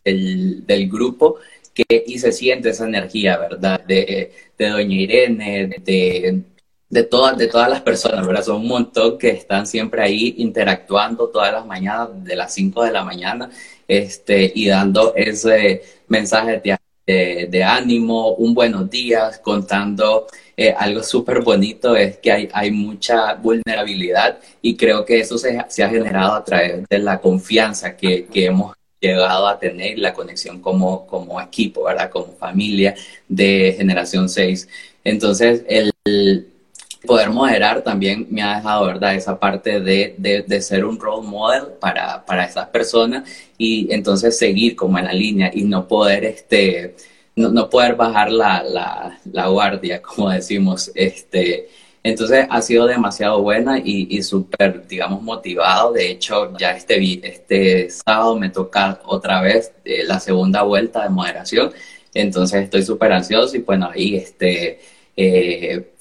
del, 0.67 0.89
grupo 0.89 1.37
que, 1.73 1.85
y 2.07 2.19
se 2.19 2.33
siente 2.33 2.71
esa 2.71 2.87
energía, 2.87 3.37
¿verdad? 3.39 3.81
De, 3.85 4.33
de 4.59 4.69
Doña 4.69 4.97
Irene, 4.97 5.67
de, 5.85 6.43
de, 6.89 7.03
todas, 7.05 7.37
de 7.39 7.49
todas 7.49 7.69
las 7.71 7.83
personas, 7.83 8.27
¿verdad? 8.27 8.45
Son 8.45 8.57
un 8.57 8.69
montón 8.69 9.19
que 9.19 9.31
están 9.31 9.67
siempre 9.67 10.03
ahí 10.03 10.35
interactuando 10.39 11.29
todas 11.29 11.53
las 11.53 11.67
mañanas, 11.67 12.25
de 12.25 12.37
las 12.37 12.53
5 12.55 12.85
de 12.85 12.93
la 12.93 13.05
mañana, 13.05 13.51
este, 13.89 14.53
y 14.55 14.69
dando 14.69 15.15
ese 15.17 15.83
mensaje 16.09 16.61
de 16.61 16.79
de, 17.07 17.65
ánimo, 17.65 18.35
un 18.35 18.55
buenos 18.55 18.89
días, 18.91 19.39
contando 19.39 20.27
eh, 20.57 20.75
algo 20.77 21.03
súper 21.03 21.43
bonito, 21.43 21.97
es 21.97 22.19
que 22.19 22.33
hay, 22.33 22.49
hay 22.53 22.71
mucha 22.71 23.35
vulnerabilidad 23.35 24.39
y 24.63 24.77
creo 24.77 25.05
que 25.05 25.21
eso 25.21 25.37
se, 25.39 25.59
se 25.69 25.83
ha 25.83 25.89
generado 25.89 26.35
a 26.35 26.45
través 26.45 26.85
de 26.89 26.99
la 26.99 27.21
confianza 27.21 27.97
que, 27.97 28.27
que 28.27 28.47
hemos 28.47 28.75
llegado 29.01 29.47
a 29.49 29.59
tener, 29.59 29.99
la 29.99 30.15
conexión 30.15 30.61
como, 30.61 31.07
como 31.07 31.41
equipo, 31.41 31.85
¿verdad? 31.85 32.11
Como 32.11 32.33
familia 32.35 32.95
de 33.29 33.75
generación 33.77 34.29
6. 34.29 34.69
Entonces, 35.05 35.65
el, 35.69 35.93
poder 37.05 37.31
moderar 37.31 37.83
también 37.83 38.27
me 38.31 38.43
ha 38.43 38.57
dejado, 38.57 38.87
¿verdad? 38.87 39.15
Esa 39.15 39.39
parte 39.39 39.81
de, 39.81 40.15
de, 40.19 40.61
ser 40.61 40.85
un 40.85 40.99
role 40.99 41.27
model 41.27 41.65
para, 41.81 42.25
para 42.25 42.45
esas 42.45 42.69
personas 42.69 43.29
y 43.59 43.93
entonces 43.93 44.39
seguir 44.39 44.77
como 44.77 44.99
en 44.99 45.05
la 45.07 45.13
línea 45.13 45.51
y 45.53 45.65
no 45.65 45.87
poder, 45.87 46.25
este, 46.25 46.97
no, 47.37 47.51
no 47.51 47.71
poder 47.71 47.95
bajar 47.97 48.31
la, 48.31 48.63
la, 48.63 49.19
la, 49.33 49.47
guardia, 49.49 50.01
como 50.03 50.31
decimos, 50.31 50.91
este, 50.95 51.69
entonces 52.03 52.47
ha 52.51 52.61
sido 52.63 52.87
demasiado 52.87 53.43
buena 53.43 53.79
y, 53.79 54.07
y 54.11 54.23
súper, 54.23 54.87
digamos, 54.87 55.23
motivado. 55.23 55.93
De 55.93 56.11
hecho, 56.11 56.57
ya 56.59 56.73
este, 56.73 57.27
este 57.27 57.89
sábado 57.91 58.37
me 58.39 58.51
toca 58.51 59.01
otra 59.07 59.41
vez 59.41 59.73
eh, 59.85 60.05
la 60.05 60.21
segunda 60.21 60.63
vuelta 60.63 61.03
de 61.03 61.09
moderación. 61.09 61.73
Entonces 62.13 62.65
estoy 62.65 62.83
súper 62.83 63.13
ansioso 63.13 63.57
y 63.57 63.61
bueno, 63.61 63.91
ahí 63.93 64.17
este, 64.17 64.81
eh, 65.17 65.94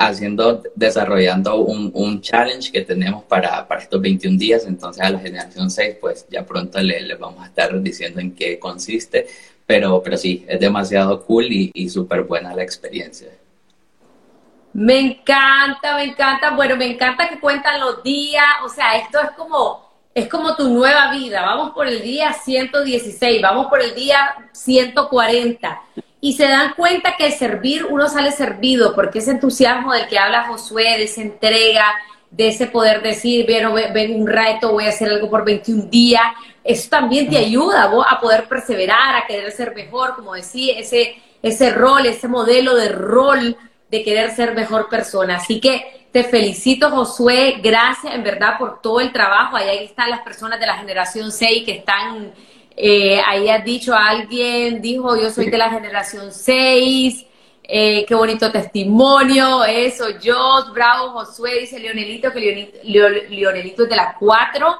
haciendo, 0.00 0.62
desarrollando 0.74 1.56
un, 1.56 1.90
un, 1.94 2.22
challenge 2.22 2.72
que 2.72 2.80
tenemos 2.80 3.22
para, 3.24 3.68
para, 3.68 3.82
estos 3.82 4.00
21 4.00 4.38
días. 4.38 4.64
Entonces 4.66 5.02
a 5.02 5.10
la 5.10 5.18
generación 5.18 5.70
6, 5.70 5.96
pues 6.00 6.26
ya 6.30 6.44
pronto 6.44 6.80
les 6.80 7.02
le 7.02 7.14
vamos 7.16 7.44
a 7.44 7.46
estar 7.48 7.80
diciendo 7.82 8.18
en 8.18 8.34
qué 8.34 8.58
consiste. 8.58 9.26
Pero, 9.66 10.02
pero 10.02 10.16
sí, 10.16 10.44
es 10.48 10.58
demasiado 10.58 11.22
cool 11.24 11.52
y, 11.52 11.70
y 11.74 11.90
súper 11.90 12.22
buena 12.22 12.54
la 12.54 12.62
experiencia. 12.62 13.28
Me 14.72 14.98
encanta, 14.98 15.96
me 15.96 16.04
encanta. 16.04 16.56
Bueno, 16.56 16.76
me 16.76 16.86
encanta 16.92 17.28
que 17.28 17.38
cuentan 17.38 17.78
los 17.78 18.02
días. 18.02 18.44
O 18.64 18.70
sea, 18.70 18.96
esto 18.96 19.20
es 19.20 19.30
como, 19.32 19.86
es 20.14 20.28
como 20.28 20.56
tu 20.56 20.70
nueva 20.70 21.12
vida. 21.12 21.42
Vamos 21.42 21.72
por 21.72 21.86
el 21.86 22.00
día 22.00 22.32
116, 22.32 23.42
vamos 23.42 23.66
por 23.66 23.82
el 23.82 23.94
día 23.94 24.48
140 24.52 25.82
y 26.20 26.34
se 26.34 26.46
dan 26.46 26.74
cuenta 26.74 27.16
que 27.16 27.30
servir 27.30 27.86
uno 27.86 28.08
sale 28.08 28.32
servido, 28.32 28.94
porque 28.94 29.20
ese 29.20 29.30
entusiasmo 29.30 29.92
del 29.92 30.06
que 30.06 30.18
habla 30.18 30.46
Josué, 30.46 30.96
de 30.98 31.04
esa 31.04 31.22
entrega, 31.22 31.86
de 32.30 32.48
ese 32.48 32.66
poder 32.66 33.02
decir, 33.02 33.46
ven, 33.46 33.68
ven 33.92 34.20
un 34.20 34.26
reto, 34.26 34.72
voy 34.72 34.84
a 34.84 34.90
hacer 34.90 35.08
algo 35.08 35.30
por 35.30 35.44
21 35.44 35.84
días, 35.84 36.22
eso 36.62 36.88
también 36.90 37.28
te 37.28 37.38
ayuda 37.38 37.86
vos 37.86 38.06
a 38.08 38.20
poder 38.20 38.44
perseverar, 38.44 39.16
a 39.16 39.26
querer 39.26 39.50
ser 39.50 39.74
mejor, 39.74 40.14
como 40.14 40.34
decía, 40.34 40.78
ese, 40.78 41.16
ese 41.42 41.70
rol, 41.70 42.06
ese 42.06 42.28
modelo 42.28 42.74
de 42.74 42.90
rol 42.90 43.56
de 43.90 44.04
querer 44.04 44.30
ser 44.30 44.54
mejor 44.54 44.88
persona. 44.88 45.36
Así 45.36 45.58
que 45.58 46.06
te 46.12 46.22
felicito, 46.22 46.90
Josué, 46.90 47.60
gracias 47.62 48.14
en 48.14 48.22
verdad 48.22 48.58
por 48.58 48.80
todo 48.80 49.00
el 49.00 49.12
trabajo. 49.12 49.56
Ahí 49.56 49.84
están 49.84 50.10
las 50.10 50.20
personas 50.20 50.60
de 50.60 50.66
la 50.66 50.76
generación 50.76 51.32
6 51.32 51.64
que 51.64 51.72
están 51.78 52.32
eh, 52.82 53.20
ahí 53.26 53.46
has 53.50 53.62
dicho 53.62 53.94
alguien, 53.94 54.80
dijo, 54.80 55.14
yo 55.14 55.30
soy 55.30 55.50
de 55.50 55.58
la 55.58 55.68
generación 55.68 56.32
6, 56.32 57.26
eh, 57.62 58.06
qué 58.08 58.14
bonito 58.14 58.50
testimonio, 58.50 59.64
eso, 59.64 60.18
yo, 60.18 60.64
bravo, 60.72 61.10
Josué, 61.10 61.60
dice 61.60 61.78
Leonelito, 61.78 62.32
que 62.32 62.80
Leonelito, 62.84 63.82
es 63.82 63.88
de 63.90 63.96
las 63.96 64.16
4. 64.18 64.78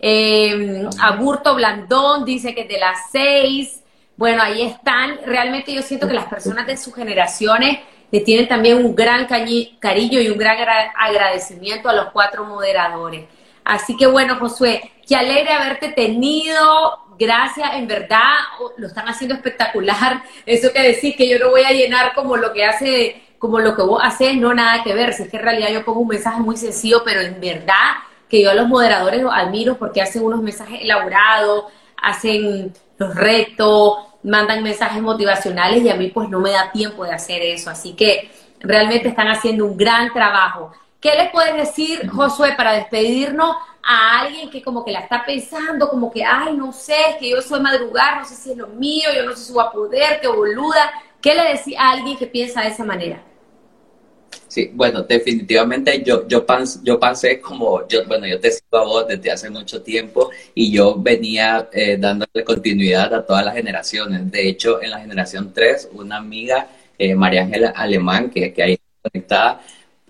Eh, 0.00 0.88
Aburto 1.02 1.54
Blandón 1.54 2.24
dice 2.24 2.54
que 2.54 2.62
es 2.62 2.68
de 2.68 2.78
las 2.78 3.10
6. 3.12 3.82
Bueno, 4.16 4.42
ahí 4.42 4.62
están. 4.62 5.18
Realmente 5.26 5.74
yo 5.74 5.82
siento 5.82 6.08
que 6.08 6.14
las 6.14 6.26
personas 6.26 6.66
de 6.66 6.78
sus 6.78 6.94
generaciones 6.94 7.80
le 8.10 8.20
tienen 8.20 8.48
también 8.48 8.84
un 8.84 8.94
gran 8.96 9.26
cariño 9.26 10.20
y 10.20 10.30
un 10.30 10.38
gran 10.38 10.56
agradecimiento 10.96 11.90
a 11.90 11.92
los 11.92 12.10
cuatro 12.10 12.46
moderadores. 12.46 13.26
Así 13.64 13.98
que 13.98 14.06
bueno, 14.06 14.36
Josué, 14.36 14.92
qué 15.06 15.14
alegre 15.14 15.52
haberte 15.52 15.90
tenido 15.90 17.07
gracias, 17.18 17.70
en 17.74 17.86
verdad, 17.86 18.36
lo 18.76 18.86
están 18.86 19.08
haciendo 19.08 19.34
espectacular. 19.34 20.22
Eso 20.46 20.72
que 20.72 20.82
decir 20.82 21.16
que 21.16 21.28
yo 21.28 21.38
no 21.38 21.50
voy 21.50 21.62
a 21.62 21.72
llenar 21.72 22.14
como 22.14 22.36
lo 22.36 22.52
que 22.52 22.64
hace, 22.64 23.22
como 23.38 23.58
lo 23.58 23.74
que 23.74 23.82
vos 23.82 24.00
haces, 24.02 24.36
no 24.36 24.54
nada 24.54 24.82
que 24.82 24.94
ver. 24.94 25.12
Si 25.12 25.24
es 25.24 25.28
que 25.28 25.36
en 25.36 25.42
realidad 25.42 25.70
yo 25.70 25.84
pongo 25.84 26.00
un 26.00 26.08
mensaje 26.08 26.40
muy 26.40 26.56
sencillo, 26.56 27.02
pero 27.04 27.20
en 27.20 27.40
verdad 27.40 27.98
que 28.28 28.42
yo 28.42 28.50
a 28.50 28.54
los 28.54 28.68
moderadores 28.68 29.22
los 29.22 29.32
admiro 29.32 29.78
porque 29.78 30.02
hacen 30.02 30.22
unos 30.22 30.42
mensajes 30.42 30.82
elaborados, 30.82 31.64
hacen 32.00 32.72
los 32.98 33.14
retos, 33.14 33.98
mandan 34.22 34.62
mensajes 34.62 35.00
motivacionales 35.00 35.82
y 35.82 35.88
a 35.88 35.94
mí 35.94 36.08
pues 36.08 36.28
no 36.28 36.40
me 36.40 36.50
da 36.50 36.70
tiempo 36.72 37.04
de 37.04 37.12
hacer 37.12 37.42
eso. 37.42 37.70
Así 37.70 37.94
que 37.94 38.30
realmente 38.60 39.08
están 39.08 39.28
haciendo 39.28 39.64
un 39.64 39.76
gran 39.76 40.12
trabajo. 40.12 40.72
¿Qué 41.00 41.14
les 41.14 41.30
puedes 41.30 41.54
decir, 41.56 42.08
Josué, 42.08 42.54
para 42.56 42.72
despedirnos 42.72 43.56
a 43.82 44.20
alguien 44.20 44.50
que 44.50 44.62
como 44.62 44.84
que 44.84 44.90
la 44.90 45.00
está 45.00 45.24
pensando, 45.24 45.88
como 45.88 46.10
que, 46.10 46.24
ay, 46.24 46.56
no 46.56 46.72
sé, 46.72 47.16
que 47.20 47.30
yo 47.30 47.40
soy 47.40 47.60
madrugar, 47.60 48.18
no 48.18 48.24
sé 48.24 48.34
si 48.34 48.50
es 48.50 48.56
lo 48.56 48.66
mío, 48.68 49.08
yo 49.14 49.24
no 49.24 49.36
sé 49.36 49.44
si 49.44 49.52
voy 49.52 49.64
a 49.64 49.70
poder, 49.70 50.20
qué 50.20 50.26
boluda? 50.28 50.90
¿Qué 51.20 51.34
le 51.34 51.54
decís 51.54 51.76
a 51.78 51.92
alguien 51.92 52.16
que 52.16 52.26
piensa 52.26 52.62
de 52.62 52.68
esa 52.68 52.84
manera? 52.84 53.22
Sí, 54.48 54.70
bueno, 54.74 55.02
definitivamente 55.02 56.02
yo, 56.02 56.26
yo, 56.26 56.44
yo 56.82 56.98
pasé 56.98 57.40
como, 57.40 57.86
yo, 57.86 58.06
bueno, 58.06 58.26
yo 58.26 58.40
te 58.40 58.50
sigo 58.50 58.78
a 58.78 58.84
vos 58.84 59.06
desde 59.06 59.30
hace 59.30 59.50
mucho 59.50 59.82
tiempo 59.82 60.30
y 60.54 60.72
yo 60.72 60.96
venía 60.96 61.68
eh, 61.72 61.96
dándole 61.98 62.44
continuidad 62.44 63.12
a 63.14 63.24
todas 63.24 63.44
las 63.44 63.54
generaciones. 63.54 64.30
De 64.30 64.48
hecho, 64.48 64.82
en 64.82 64.90
la 64.90 65.00
generación 65.00 65.52
3, 65.52 65.90
una 65.92 66.16
amiga, 66.16 66.68
eh, 66.98 67.14
María 67.14 67.42
Ángela 67.42 67.70
Alemán, 67.70 68.30
que, 68.30 68.52
que 68.52 68.62
ahí 68.62 68.72
está 68.72 69.10
conectada, 69.10 69.60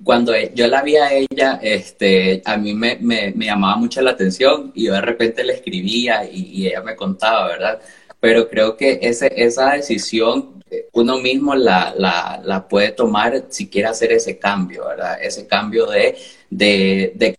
cuando 0.05 0.35
e, 0.35 0.53
yo 0.55 0.67
la 0.67 0.83
vi 0.83 0.97
a 0.97 1.13
ella, 1.13 1.59
este, 1.63 2.43
a 2.45 2.57
mí 2.57 2.75
me, 2.75 2.97
me, 3.01 3.33
me, 3.35 3.47
llamaba 3.47 3.77
mucho 3.77 4.01
la 4.01 4.13
atención 4.13 4.73
y 4.75 4.85
yo 4.85 4.95
de 4.95 5.01
repente 5.01 5.45
le 5.45 5.55
escribía 5.55 6.25
y, 6.31 6.67
ella 6.67 6.83
me 6.83 6.97
contaba, 6.97 7.49
¿verdad? 7.49 7.81
Pero 8.21 8.49
creo 8.49 8.77
que 8.77 8.99
ese, 9.03 9.33
esa 9.37 9.73
decisión 9.73 10.59
uno 10.93 11.19
mismo 11.19 11.55
la, 11.55 11.95
la, 11.97 12.41
la, 12.45 12.69
puede 12.69 12.93
tomar 12.93 13.47
si 13.49 13.69
quiere 13.69 13.89
hacer 13.89 14.13
ese 14.13 14.39
cambio, 14.39 14.87
¿verdad? 14.87 15.19
Ese 15.23 15.47
cambio 15.47 15.87
de, 15.87 16.17
de, 16.51 17.13
de 17.15 17.39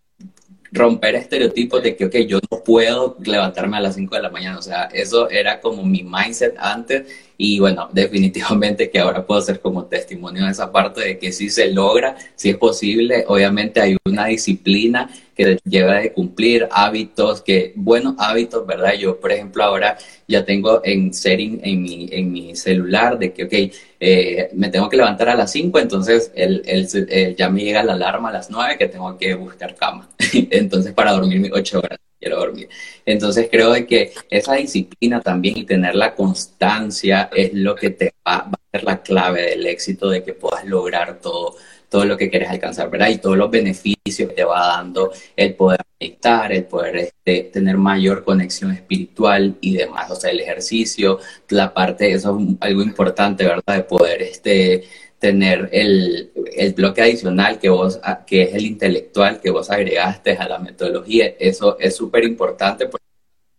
romper 0.72 1.15
estereotipos 1.15 1.84
de 1.84 1.95
que, 1.95 2.06
ok, 2.06 2.15
yo 2.28 2.39
no 2.50 2.63
puedo 2.63 3.17
levantarme 3.24 3.78
a 3.78 3.82
las 3.82 3.95
5 3.95 4.15
de 4.15 4.22
la 4.22 4.30
mañana. 4.30 4.58
O 4.58 4.62
sea, 4.62 4.86
eso 4.86 5.30
era 5.30 5.60
como 5.60 5.84
mi 5.84 6.04
mindset 6.04 6.56
antes 6.58 7.08
y 7.41 7.58
bueno, 7.58 7.89
definitivamente 7.93 8.91
que 8.91 8.99
ahora 8.99 9.25
puedo 9.25 9.41
ser 9.41 9.62
como 9.62 9.86
testimonio 9.86 10.45
de 10.45 10.52
esa 10.52 10.71
parte 10.71 11.02
de 11.02 11.17
que 11.17 11.32
sí 11.32 11.49
se 11.49 11.71
logra, 11.71 12.17
sí 12.36 12.49
es 12.49 12.58
posible. 12.58 13.23
Obviamente 13.28 13.80
hay 13.80 13.95
una 14.06 14.25
disciplina 14.25 15.10
que 15.34 15.58
lleva 15.63 15.95
de 15.95 16.12
cumplir 16.12 16.67
hábitos, 16.69 17.41
que 17.41 17.71
buenos 17.78 18.15
hábitos, 18.17 18.67
¿verdad? 18.67 18.93
Yo, 18.95 19.21
por 19.21 19.32
ejemplo, 19.32 19.63
ahora 19.63 19.97
ya 20.28 20.43
tengo 20.43 20.82
en 20.84 21.13
setting 21.13 21.62
en 21.63 21.82
mi, 21.82 22.10
en 22.12 22.30
mi 22.30 22.56
celular 22.58 23.17
de 23.17 23.32
que, 23.32 23.45
ok, 23.45 23.73
eh, 24.02 24.49
me 24.54 24.67
tengo 24.67 24.89
que 24.89 24.97
levantar 24.97 25.30
a 25.30 25.36
las 25.36 25.52
5, 25.54 25.80
entonces 25.80 26.34
el, 26.36 26.62
el, 26.65 27.36
ya 27.38 27.49
me 27.49 27.63
llega 27.63 27.84
la 27.84 27.93
alarma 27.93 28.30
a 28.30 28.34
las 28.34 28.49
9 28.49 28.78
que 28.78 28.89
tengo 28.89 29.17
que 29.17 29.34
buscar 29.36 29.75
cama. 29.75 30.10
entonces, 30.52 30.91
para 30.93 31.13
dormir 31.13 31.39
mis 31.39 31.54
8 31.54 31.80
horas 31.80 31.99
quiero 32.19 32.38
dormir. 32.38 32.69
Entonces 33.05 33.47
creo 33.49 33.73
que 33.88 34.13
esa 34.29 34.55
disciplina 34.55 35.21
también 35.21 35.58
y 35.58 35.65
tener 35.65 35.95
la 35.95 36.15
constancia 36.15 37.29
es 37.34 37.53
lo 37.53 37.75
que 37.75 37.91
te 37.91 38.13
va, 38.27 38.43
va, 38.43 38.51
a 38.51 38.77
ser 38.77 38.84
la 38.84 39.01
clave 39.01 39.41
del 39.41 39.65
éxito 39.65 40.10
de 40.10 40.23
que 40.23 40.34
puedas 40.34 40.65
lograr 40.65 41.19
todo, 41.19 41.55
todo 41.89 42.05
lo 42.05 42.17
que 42.17 42.29
quieres 42.29 42.49
alcanzar, 42.49 42.89
¿verdad? 42.89 43.10
Y 43.10 43.17
todos 43.17 43.38
los 43.38 43.49
beneficios 43.49 44.29
que 44.29 44.36
te 44.36 44.43
va 44.43 44.60
dando 44.67 45.12
el 45.36 45.55
poder 45.55 45.82
meditar, 45.99 46.51
el 46.51 46.65
poder 46.65 46.95
este, 46.97 47.49
tener 47.51 47.77
mayor 47.77 48.23
conexión 48.23 48.71
espiritual 48.71 49.58
y 49.60 49.75
demás. 49.75 50.10
O 50.12 50.15
sea, 50.15 50.29
el 50.29 50.39
ejercicio, 50.39 51.19
la 51.49 51.73
parte, 51.73 52.12
eso 52.12 52.38
es 52.39 52.55
algo 52.60 52.84
importante, 52.84 53.45
¿verdad? 53.45 53.75
De 53.75 53.84
poder 53.84 54.21
este, 54.21 54.84
tener 55.19 55.69
el, 55.73 56.32
el, 56.55 56.73
bloque 56.73 57.01
adicional 57.01 57.60
que 57.60 57.69
vos, 57.69 57.99
ah, 58.03 58.25
que 58.25 58.43
es 58.43 58.55
el 58.55 58.65
intelectual 58.65 59.41
que 59.41 59.51
vos 59.51 59.69
agregaste 59.69 60.32
a 60.38 60.47
la 60.47 60.60
metodología. 60.60 61.34
Eso 61.38 61.77
es 61.79 61.95
súper 61.95 62.23
importante 62.23 62.88
porque 62.88 63.05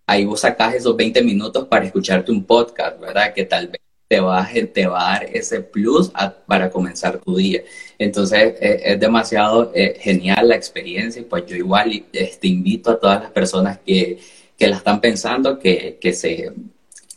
ahí 0.06 0.24
vos 0.24 0.40
sacás 0.40 0.74
esos 0.74 0.96
20 0.96 1.22
minutos 1.22 1.66
para 1.68 1.84
escucharte 1.84 2.32
un 2.32 2.44
podcast, 2.44 2.98
¿verdad? 2.98 3.34
Que 3.34 3.44
tal 3.44 3.68
vez 3.68 3.80
te 4.08 4.20
va, 4.20 4.48
te 4.74 4.86
va 4.86 5.00
a 5.00 5.12
dar 5.12 5.24
ese 5.32 5.60
plus 5.60 6.10
para 6.46 6.70
comenzar 6.70 7.18
tu 7.20 7.36
día. 7.36 7.62
Entonces 7.98 8.54
eh, 8.60 8.80
es 8.84 8.98
demasiado 8.98 9.70
eh, 9.74 9.96
genial 10.00 10.48
la 10.48 10.56
experiencia 10.56 11.20
y 11.22 11.26
pues 11.26 11.46
yo 11.46 11.56
igual 11.56 11.90
te 12.10 12.24
este, 12.24 12.48
invito 12.48 12.90
a 12.90 12.98
todas 12.98 13.22
las 13.22 13.30
personas 13.30 13.78
que, 13.86 14.18
que 14.58 14.66
la 14.66 14.76
están 14.76 15.00
pensando 15.00 15.58
que, 15.58 15.98
que 16.00 16.12
se 16.12 16.52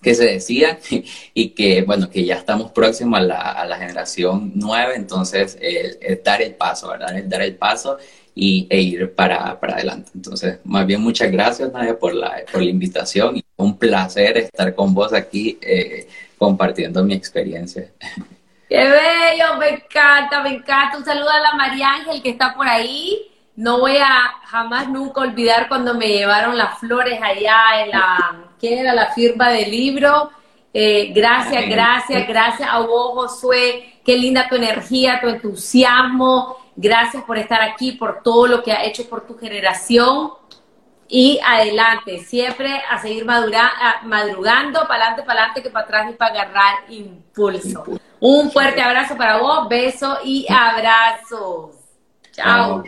que 0.04 0.14
se 0.14 0.26
decían 0.26 0.78
y 1.34 1.50
que, 1.50 1.82
bueno, 1.82 2.10
que 2.10 2.24
ya 2.24 2.36
estamos 2.36 2.72
próximos 2.72 3.20
a 3.20 3.24
la, 3.24 3.40
a 3.40 3.66
la 3.66 3.78
generación 3.78 4.52
nueve, 4.54 4.94
entonces 4.96 5.58
es 5.60 6.24
dar 6.24 6.42
el 6.42 6.54
paso, 6.54 6.90
¿verdad? 6.90 7.18
Es 7.18 7.28
dar 7.28 7.42
el 7.42 7.56
paso 7.56 7.98
y, 8.36 8.68
e 8.70 8.82
ir 8.82 9.14
para, 9.14 9.60
para 9.60 9.74
adelante. 9.74 10.12
Entonces, 10.16 10.60
más 10.64 10.86
bien 10.86 11.02
muchas 11.02 11.32
gracias, 11.32 11.72
Nadia, 11.72 11.98
por 11.98 12.14
la, 12.14 12.44
por 12.52 12.62
la 12.62 12.70
invitación 12.70 13.42
un 13.56 13.78
placer 13.78 14.38
estar 14.38 14.74
con 14.76 14.94
vos 14.94 15.14
aquí 15.14 15.58
eh, 15.62 16.08
compartiendo 16.38 17.04
mi 17.04 17.14
experiencia. 17.14 17.90
¡Qué 18.70 18.78
bello! 18.78 19.58
Me 19.60 19.70
encanta, 19.70 20.42
me 20.42 20.56
encanta. 20.56 20.98
Un 20.98 21.06
saludo 21.06 21.30
a 21.30 21.40
la 21.40 21.54
María 21.54 21.92
Ángel 21.92 22.22
que 22.22 22.32
está 22.32 22.56
por 22.56 22.68
ahí. 22.68 23.30
No 23.56 23.80
voy 23.80 23.98
a 23.98 24.34
jamás 24.46 24.90
nunca 24.90 25.22
olvidar 25.22 25.68
cuando 25.68 25.94
me 25.94 26.08
llevaron 26.08 26.58
las 26.58 26.80
flores 26.80 27.20
allá 27.22 27.84
en 27.84 27.92
la 27.92 28.53
¿Qué 28.64 28.80
era 28.80 28.94
la 28.94 29.12
firma 29.12 29.50
del 29.50 29.70
libro. 29.70 30.30
Eh, 30.74 31.12
gracias, 31.14 31.68
gracias, 31.68 32.26
gracias 32.26 32.70
a 32.72 32.80
vos, 32.80 33.14
Josué. 33.14 34.00
Qué 34.06 34.16
linda 34.16 34.48
tu 34.48 34.56
energía, 34.56 35.20
tu 35.20 35.28
entusiasmo. 35.28 36.56
Gracias 36.74 37.26
por 37.26 37.38
estar 37.38 37.62
aquí, 37.62 37.92
por 37.92 38.24
todo 38.24 38.48
lo 38.48 38.64
que 38.64 38.72
ha 38.72 38.86
hecho 38.86 39.10
por 39.10 39.28
tu 39.28 39.38
generación. 39.38 40.32
Y 41.10 41.42
adelante, 41.46 42.20
siempre 42.20 42.82
a 42.90 43.02
seguir 43.02 43.26
madrugando, 43.26 44.88
para 44.88 45.08
adelante, 45.08 45.24
para 45.24 45.40
adelante, 45.42 45.62
que 45.62 45.70
para 45.70 45.84
atrás 45.84 46.12
y 46.12 46.14
para 46.14 46.32
agarrar 46.32 46.76
impulso. 46.88 47.84
Un 48.22 48.50
fuerte 48.50 48.82
abrazo 48.82 49.18
para 49.18 49.40
vos, 49.40 49.68
besos 49.68 50.20
y 50.24 50.46
abrazos. 50.50 51.72
Chao. 52.32 52.82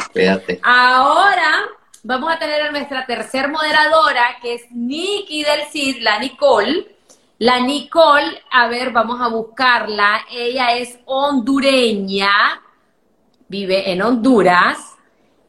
Ahora 0.63 1.65
vamos 2.05 2.31
a 2.31 2.37
tener 2.37 2.61
a 2.61 2.71
nuestra 2.71 3.05
tercer 3.05 3.49
moderadora, 3.49 4.37
que 4.41 4.53
es 4.53 4.71
Nikki 4.71 5.43
del 5.43 5.61
CID, 5.71 6.01
la 6.01 6.19
Nicole. 6.19 6.95
La 7.39 7.59
Nicole, 7.59 8.41
a 8.51 8.67
ver, 8.69 8.91
vamos 8.91 9.19
a 9.19 9.27
buscarla. 9.27 10.21
Ella 10.31 10.77
es 10.77 10.99
hondureña, 11.05 12.61
vive 13.47 13.91
en 13.91 14.01
Honduras 14.03 14.95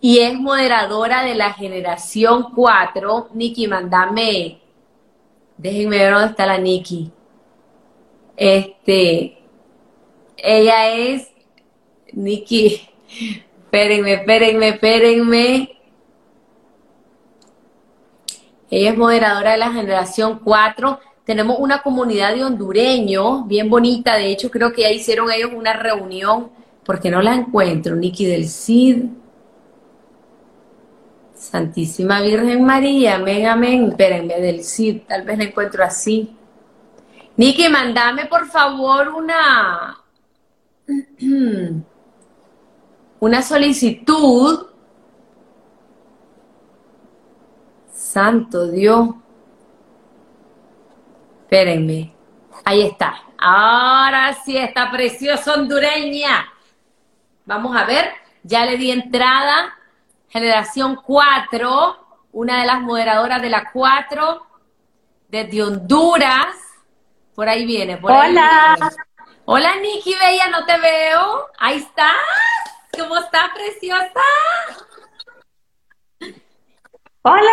y 0.01 0.19
es 0.19 0.35
moderadora 0.35 1.23
de 1.23 1.35
la 1.35 1.53
generación 1.53 2.53
4. 2.55 3.29
Nikki, 3.35 3.69
mandame. 3.69 4.61
Déjenme 5.59 5.99
ver 5.99 6.13
dónde 6.13 6.29
está 6.31 6.47
la 6.47 6.59
Nikki. 6.59 7.11
Este. 8.37 9.39
Ella 10.39 10.89
es. 10.89 11.31
Nikki. 12.13 12.89
Espérenme, 13.67 14.15
espérenme, 14.15 14.69
espérenme. 14.69 15.76
Ella 18.71 18.91
es 18.91 18.97
moderadora 18.97 19.53
de 19.53 19.59
la 19.59 19.73
generación 19.73 20.41
4. 20.43 21.01
Tenemos 21.25 21.59
una 21.59 21.83
comunidad 21.83 22.35
de 22.35 22.45
hondureños 22.45 23.47
bien 23.47 23.71
bonita. 23.71 24.17
De 24.17 24.31
hecho, 24.31 24.51
creo 24.51 24.73
que 24.73 24.83
ya 24.83 24.91
hicieron 24.91 25.31
ellos 25.31 25.51
una 25.55 25.73
reunión, 25.73 26.51
porque 26.85 27.11
no 27.11 27.23
la 27.23 27.35
encuentro. 27.35 27.95
Niki 27.97 28.27
del 28.27 28.49
Cid. 28.49 29.05
Santísima 31.35 32.21
Virgen 32.23 32.65
María, 32.65 33.17
amén, 33.17 33.47
amén. 33.47 33.89
Espérenme, 33.91 34.41
del 34.41 34.65
Cid, 34.65 35.03
tal 35.07 35.23
vez 35.23 35.39
la 35.39 35.45
encuentro 35.45 35.85
así. 35.85 36.37
Niki, 37.37 37.69
mandame 37.69 38.27
por 38.27 38.47
favor 38.47 39.09
una, 39.09 40.03
una 43.21 43.43
solicitud 43.43 44.67
santo 48.17 48.69
Dios. 48.69 49.11
Espérenme. 51.43 52.15
Ahí 52.65 52.81
está. 52.81 53.23
Ahora 53.37 54.33
sí 54.43 54.57
está 54.57 54.91
preciosa 54.91 55.53
hondureña. 55.53 56.51
Vamos 57.45 57.77
a 57.77 57.85
ver. 57.85 58.11
Ya 58.43 58.65
le 58.65 58.79
di 58.79 58.91
entrada. 58.91 59.77
Generación 60.31 60.97
4. 60.97 62.07
Una 62.33 62.61
de 62.61 62.67
las 62.67 62.81
moderadoras 62.81 63.43
de 63.43 63.51
la 63.51 63.71
4. 63.71 64.47
Desde 65.29 65.63
Honduras. 65.63 66.57
Por 67.35 67.51
ahí 67.51 67.67
viene. 67.67 67.99
Hola. 68.01 68.79
Hola, 69.45 69.77
Nikki 69.77 70.15
Bella, 70.15 70.49
no 70.49 70.65
te 70.65 70.81
veo. 70.81 71.49
Ahí 71.59 71.77
estás. 71.77 72.15
¿Cómo 72.99 73.19
está, 73.19 73.53
preciosa? 73.55 74.23
Hola, 77.29 77.51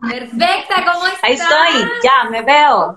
Nadia. 0.00 0.18
Perfecta, 0.18 0.76
¿cómo 0.90 1.06
estás? 1.06 1.24
Ahí 1.24 1.34
estoy, 1.34 1.90
ya, 2.02 2.30
me 2.30 2.40
veo. 2.40 2.96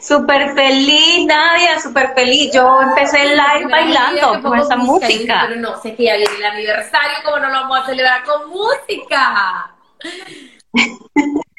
Súper 0.00 0.54
feliz, 0.54 1.26
Nadia, 1.26 1.78
súper 1.78 2.14
feliz. 2.14 2.50
Yo 2.50 2.80
empecé 2.80 3.24
el 3.24 3.36
live 3.36 3.70
bailando 3.70 4.40
con 4.40 4.58
esa 4.58 4.76
música. 4.76 5.48
Pero 5.48 5.60
no 5.60 5.78
sé 5.82 5.94
que 5.94 6.04
ya 6.04 6.16
viene 6.16 6.34
el 6.34 6.44
aniversario, 6.46 7.18
¿cómo 7.24 7.40
no 7.40 7.48
lo 7.48 7.60
vamos 7.60 7.80
a 7.80 7.86
celebrar 7.86 8.24
con 8.24 8.48
música? 8.48 9.74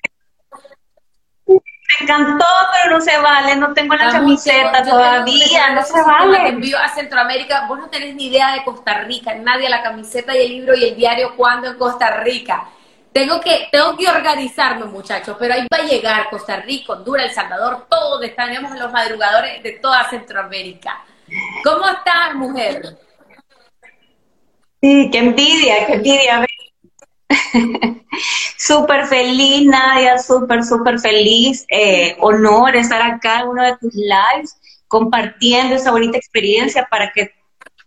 encantó, 2.00 2.46
pero 2.84 2.96
no 2.98 3.02
se 3.02 3.18
vale, 3.18 3.56
no 3.56 3.74
tengo 3.74 3.96
la 3.96 4.12
camiseta 4.12 4.84
todavía, 4.84 5.70
no 5.72 5.84
se 5.84 6.02
vale. 6.02 6.50
Envío 6.50 6.78
a 6.78 6.90
Centroamérica, 6.90 7.66
vos 7.68 7.80
no 7.80 7.90
tenés 7.90 8.16
ni 8.16 8.28
idea 8.28 8.54
de 8.54 8.64
Costa 8.64 9.00
Rica, 9.02 9.34
nadie 9.36 9.70
la 9.70 9.82
camiseta 9.82 10.36
y 10.36 10.46
el 10.46 10.50
libro 10.50 10.76
y 10.76 10.86
el 10.86 10.96
diario 10.96 11.36
cuando 11.36 11.68
en 11.68 11.78
Costa 11.78 12.22
Rica. 12.22 12.68
Tengo 13.12 13.42
que, 13.42 13.68
tengo 13.72 13.98
que 13.98 14.08
organizarme, 14.08 14.86
muchachos, 14.86 15.36
pero 15.38 15.54
ahí 15.54 15.68
va 15.72 15.84
a 15.84 15.86
llegar 15.86 16.30
Costa 16.30 16.58
Rica, 16.58 16.94
Honduras, 16.94 17.26
El 17.26 17.34
Salvador, 17.34 17.86
todos 17.90 18.24
estaremos 18.24 18.78
los 18.78 18.92
madrugadores 18.92 19.62
de 19.62 19.74
toda 19.74 20.10
Centroamérica. 20.10 21.04
¿Cómo 21.64 21.88
estás, 21.88 22.36
mujer? 22.36 22.98
Sí, 24.82 25.10
qué 25.12 25.18
envidia, 25.18 25.86
qué 25.88 25.94
envidia. 25.94 26.46
súper 28.58 29.06
feliz, 29.08 29.66
Nadia, 29.66 30.18
súper, 30.18 30.64
súper 30.64 31.00
feliz. 31.00 31.66
Eh, 31.70 32.16
honor 32.20 32.76
estar 32.76 33.02
acá 33.02 33.42
en 33.42 33.50
uno 33.50 33.64
de 33.64 33.78
tus 33.78 33.94
lives 33.94 34.58
compartiendo 34.88 35.76
esa 35.76 35.92
bonita 35.92 36.18
experiencia 36.18 36.88
para 36.90 37.12
que, 37.12 37.34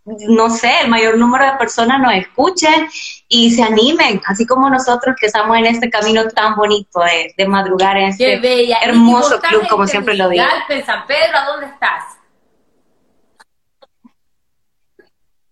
no 0.05 0.49
sé, 0.49 0.71
el 0.81 0.89
mayor 0.89 1.17
número 1.17 1.45
de 1.45 1.57
personas 1.57 1.99
nos 1.99 2.13
escuchen 2.13 2.89
y 3.27 3.51
se 3.51 3.61
animen, 3.61 4.21
así 4.25 4.45
como 4.45 4.69
nosotros 4.69 5.15
que 5.19 5.27
estamos 5.27 5.55
en 5.57 5.67
este 5.67 5.89
camino 5.89 6.27
tan 6.29 6.55
bonito 6.55 7.01
de, 7.37 7.47
madrugar 7.47 7.97
en 7.97 8.09
este 8.09 8.41
hermoso 8.83 9.39
club, 9.39 9.67
como 9.67 9.85
siempre 9.87 10.15
lo 10.15 10.29
digo. 10.29 10.45
En 10.69 10.85
San 10.85 11.05
Pedro, 11.05 11.37
¿a 11.37 11.45
dónde 11.45 11.67
estás? 11.67 12.03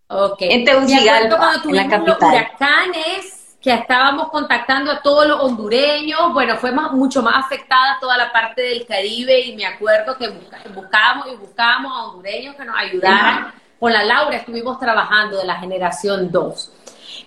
Okay. 0.07 0.51
En 0.51 0.65
Tegucigalpa, 0.65 1.61
en 1.63 1.75
la 1.75 1.87
capital. 1.87 2.29
huracanes 2.29 3.42
que 3.63 3.73
estábamos 3.73 4.27
contactando 4.27 4.91
a 4.91 5.01
todos 5.01 5.25
los 5.25 5.39
hondureños, 5.39 6.33
bueno, 6.33 6.57
fue 6.57 6.73
más, 6.73 6.91
mucho 6.91 7.23
más 7.23 7.45
afectada 7.45 7.97
toda 8.01 8.17
la 8.17 8.29
parte 8.29 8.61
del 8.61 8.85
Caribe 8.85 9.39
y 9.39 9.55
me 9.55 9.65
acuerdo 9.65 10.17
que 10.17 10.27
buscábamos 10.75 11.27
y 11.31 11.35
buscábamos 11.37 11.93
a 11.93 12.03
hondureños 12.07 12.57
que 12.57 12.65
nos 12.65 12.77
ayudaran. 12.77 13.53
Con 13.79 13.93
la 13.93 14.03
Laura 14.03 14.35
estuvimos 14.35 14.77
trabajando 14.79 15.37
de 15.37 15.45
la 15.45 15.55
generación 15.55 16.29
2. 16.29 16.71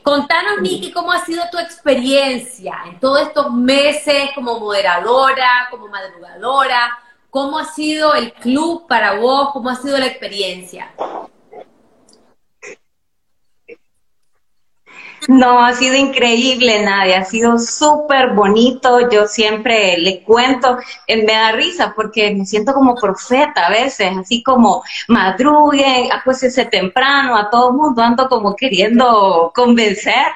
Contanos, 0.02 0.60
Niki, 0.60 0.92
cómo 0.92 1.10
ha 1.10 1.24
sido 1.24 1.42
tu 1.50 1.58
experiencia 1.58 2.76
en 2.86 3.00
todos 3.00 3.22
estos 3.22 3.50
meses 3.54 4.30
como 4.34 4.60
moderadora, 4.60 5.68
como 5.70 5.88
madrugadora. 5.88 6.98
¿Cómo 7.30 7.58
ha 7.58 7.64
sido 7.64 8.14
el 8.14 8.34
club 8.34 8.86
para 8.86 9.14
vos? 9.14 9.50
¿Cómo 9.52 9.70
ha 9.70 9.76
sido 9.76 9.96
la 9.96 10.06
experiencia? 10.06 10.90
No, 15.28 15.64
ha 15.64 15.74
sido 15.74 15.96
increíble, 15.96 16.82
Nadia, 16.84 17.20
ha 17.20 17.24
sido 17.24 17.58
súper 17.58 18.32
bonito. 18.34 19.10
Yo 19.10 19.26
siempre 19.26 19.98
le 19.98 20.22
cuento, 20.22 20.78
eh, 21.06 21.24
me 21.24 21.32
da 21.32 21.52
risa 21.52 21.92
porque 21.96 22.32
me 22.32 22.46
siento 22.46 22.72
como 22.72 22.94
profeta 22.94 23.66
a 23.66 23.70
veces, 23.70 24.12
así 24.16 24.42
como 24.42 24.84
madrugue, 25.08 26.08
acuéstese 26.12 26.66
temprano, 26.66 27.36
a 27.36 27.50
todo 27.50 27.72
mundo 27.72 28.02
ando 28.02 28.28
como 28.28 28.54
queriendo 28.54 29.50
convencer, 29.54 30.26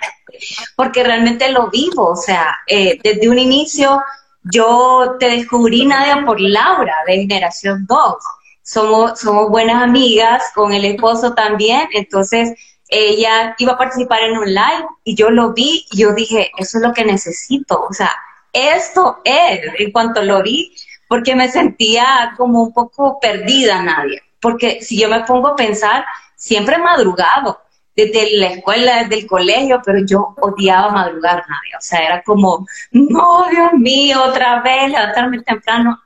porque 0.74 1.04
realmente 1.04 1.50
lo 1.52 1.68
vivo. 1.70 2.08
O 2.10 2.16
sea, 2.16 2.56
eh, 2.66 2.98
desde 3.02 3.28
un 3.28 3.38
inicio 3.38 4.02
yo 4.42 5.16
te 5.20 5.30
descubrí, 5.30 5.86
Nadia, 5.86 6.24
por 6.24 6.40
Laura, 6.40 6.94
de 7.06 7.16
Generación 7.16 7.86
2. 7.86 8.14
Somos, 8.62 9.20
somos 9.20 9.50
buenas 9.50 9.82
amigas, 9.82 10.44
con 10.54 10.72
el 10.72 10.84
esposo 10.84 11.34
también, 11.34 11.88
entonces 11.92 12.54
ella 12.90 13.54
iba 13.58 13.72
a 13.72 13.78
participar 13.78 14.22
en 14.22 14.36
un 14.36 14.46
live 14.46 14.86
y 15.04 15.14
yo 15.14 15.30
lo 15.30 15.52
vi 15.52 15.86
y 15.92 15.98
yo 15.98 16.12
dije, 16.12 16.50
eso 16.58 16.78
es 16.78 16.84
lo 16.84 16.92
que 16.92 17.04
necesito, 17.04 17.86
o 17.88 17.92
sea, 17.92 18.10
esto 18.52 19.20
es, 19.24 19.60
en 19.78 19.92
cuanto 19.92 20.22
lo 20.22 20.42
vi, 20.42 20.74
porque 21.08 21.36
me 21.36 21.48
sentía 21.48 22.34
como 22.36 22.62
un 22.62 22.72
poco 22.72 23.18
perdida, 23.20 23.82
Nadia, 23.82 24.20
porque 24.40 24.82
si 24.82 24.98
yo 25.00 25.08
me 25.08 25.20
pongo 25.20 25.48
a 25.48 25.56
pensar, 25.56 26.04
siempre 26.34 26.76
he 26.76 26.78
madrugado, 26.78 27.60
desde 27.94 28.38
la 28.38 28.46
escuela, 28.46 29.02
desde 29.02 29.20
el 29.20 29.26
colegio, 29.26 29.82
pero 29.84 29.98
yo 30.04 30.34
odiaba 30.40 30.90
madrugar, 30.90 31.44
Nadia, 31.48 31.78
o 31.78 31.82
sea, 31.82 32.00
era 32.00 32.22
como, 32.22 32.66
no, 32.92 33.44
Dios 33.50 33.72
mío, 33.74 34.22
otra 34.24 34.60
vez, 34.62 34.90
levantarme 34.90 35.42
temprano, 35.42 36.00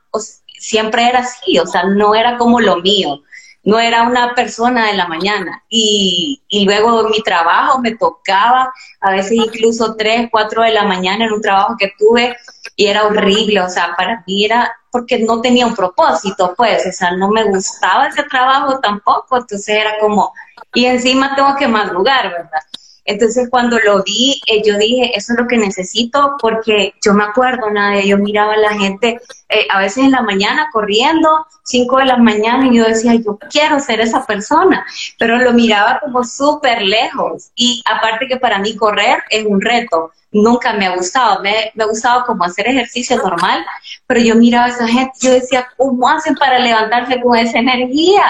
siempre 0.59 1.07
era 1.07 1.19
así, 1.19 1.57
o 1.57 1.65
sea, 1.65 1.83
no 1.83 2.13
era 2.13 2.37
como 2.37 2.59
lo 2.59 2.77
mío 2.77 3.21
no 3.65 3.79
era 3.79 4.03
una 4.03 4.33
persona 4.35 4.87
de 4.87 4.93
la 4.93 5.07
mañana. 5.07 5.63
Y, 5.69 6.41
y 6.47 6.65
luego 6.65 7.09
mi 7.09 7.21
trabajo 7.21 7.79
me 7.81 7.95
tocaba, 7.95 8.71
a 9.01 9.11
veces 9.11 9.33
incluso 9.33 9.95
3, 9.95 10.29
4 10.31 10.63
de 10.63 10.71
la 10.71 10.83
mañana 10.83 11.25
en 11.25 11.33
un 11.33 11.41
trabajo 11.41 11.75
que 11.77 11.91
tuve 11.97 12.37
y 12.75 12.85
era 12.87 13.05
horrible, 13.05 13.61
o 13.61 13.69
sea, 13.69 13.95
para 13.95 14.23
mí 14.27 14.45
era 14.45 14.71
porque 14.91 15.19
no 15.19 15.41
tenía 15.41 15.65
un 15.65 15.75
propósito, 15.75 16.53
pues, 16.55 16.85
o 16.85 16.91
sea, 16.91 17.11
no 17.11 17.29
me 17.29 17.43
gustaba 17.45 18.07
ese 18.07 18.23
trabajo 18.23 18.79
tampoco, 18.79 19.37
entonces 19.37 19.67
era 19.67 19.97
como, 19.99 20.33
y 20.73 20.85
encima 20.85 21.35
tengo 21.35 21.55
que 21.57 21.67
madrugar, 21.67 22.31
¿verdad? 22.31 22.61
Entonces 23.05 23.47
cuando 23.51 23.77
lo 23.79 24.03
vi, 24.03 24.41
eh, 24.47 24.61
yo 24.65 24.77
dije, 24.77 25.15
eso 25.15 25.33
es 25.33 25.39
lo 25.39 25.47
que 25.47 25.57
necesito 25.57 26.35
porque 26.41 26.93
yo 27.03 27.13
me 27.13 27.23
acuerdo, 27.23 27.69
nada, 27.69 28.01
yo 28.01 28.17
miraba 28.17 28.53
a 28.53 28.57
la 28.57 28.73
gente 28.73 29.21
eh, 29.47 29.67
a 29.69 29.79
veces 29.79 30.03
en 30.03 30.11
la 30.11 30.23
mañana 30.23 30.69
corriendo, 30.73 31.45
5 31.63 31.99
de 31.99 32.05
la 32.05 32.17
mañana, 32.17 32.67
y 32.67 32.77
yo 32.77 32.85
decía, 32.85 33.13
yo 33.13 33.37
quiero 33.51 33.79
ser 33.79 34.01
esa 34.01 34.25
persona, 34.25 34.85
pero 35.19 35.37
lo 35.37 35.53
miraba 35.53 35.99
como 35.99 36.23
súper 36.23 36.81
lejos. 36.81 37.51
Y 37.55 37.83
aparte 37.85 38.27
que 38.27 38.37
para 38.37 38.57
mí 38.57 38.75
correr 38.75 39.23
es 39.29 39.45
un 39.45 39.61
reto, 39.61 40.11
nunca 40.31 40.73
me 40.73 40.87
ha 40.87 40.95
gustado, 40.95 41.41
me, 41.43 41.71
me 41.75 41.83
ha 41.83 41.87
gustado 41.87 42.25
como 42.25 42.43
hacer 42.43 42.67
ejercicio 42.67 43.17
normal, 43.17 43.63
pero 44.07 44.19
yo 44.19 44.35
miraba 44.35 44.65
a 44.65 44.69
esa 44.69 44.87
gente, 44.87 45.11
yo 45.21 45.31
decía, 45.31 45.67
¿cómo 45.77 46.09
hacen 46.09 46.35
para 46.35 46.57
levantarse 46.57 47.21
con 47.21 47.37
esa 47.37 47.59
energía? 47.59 48.25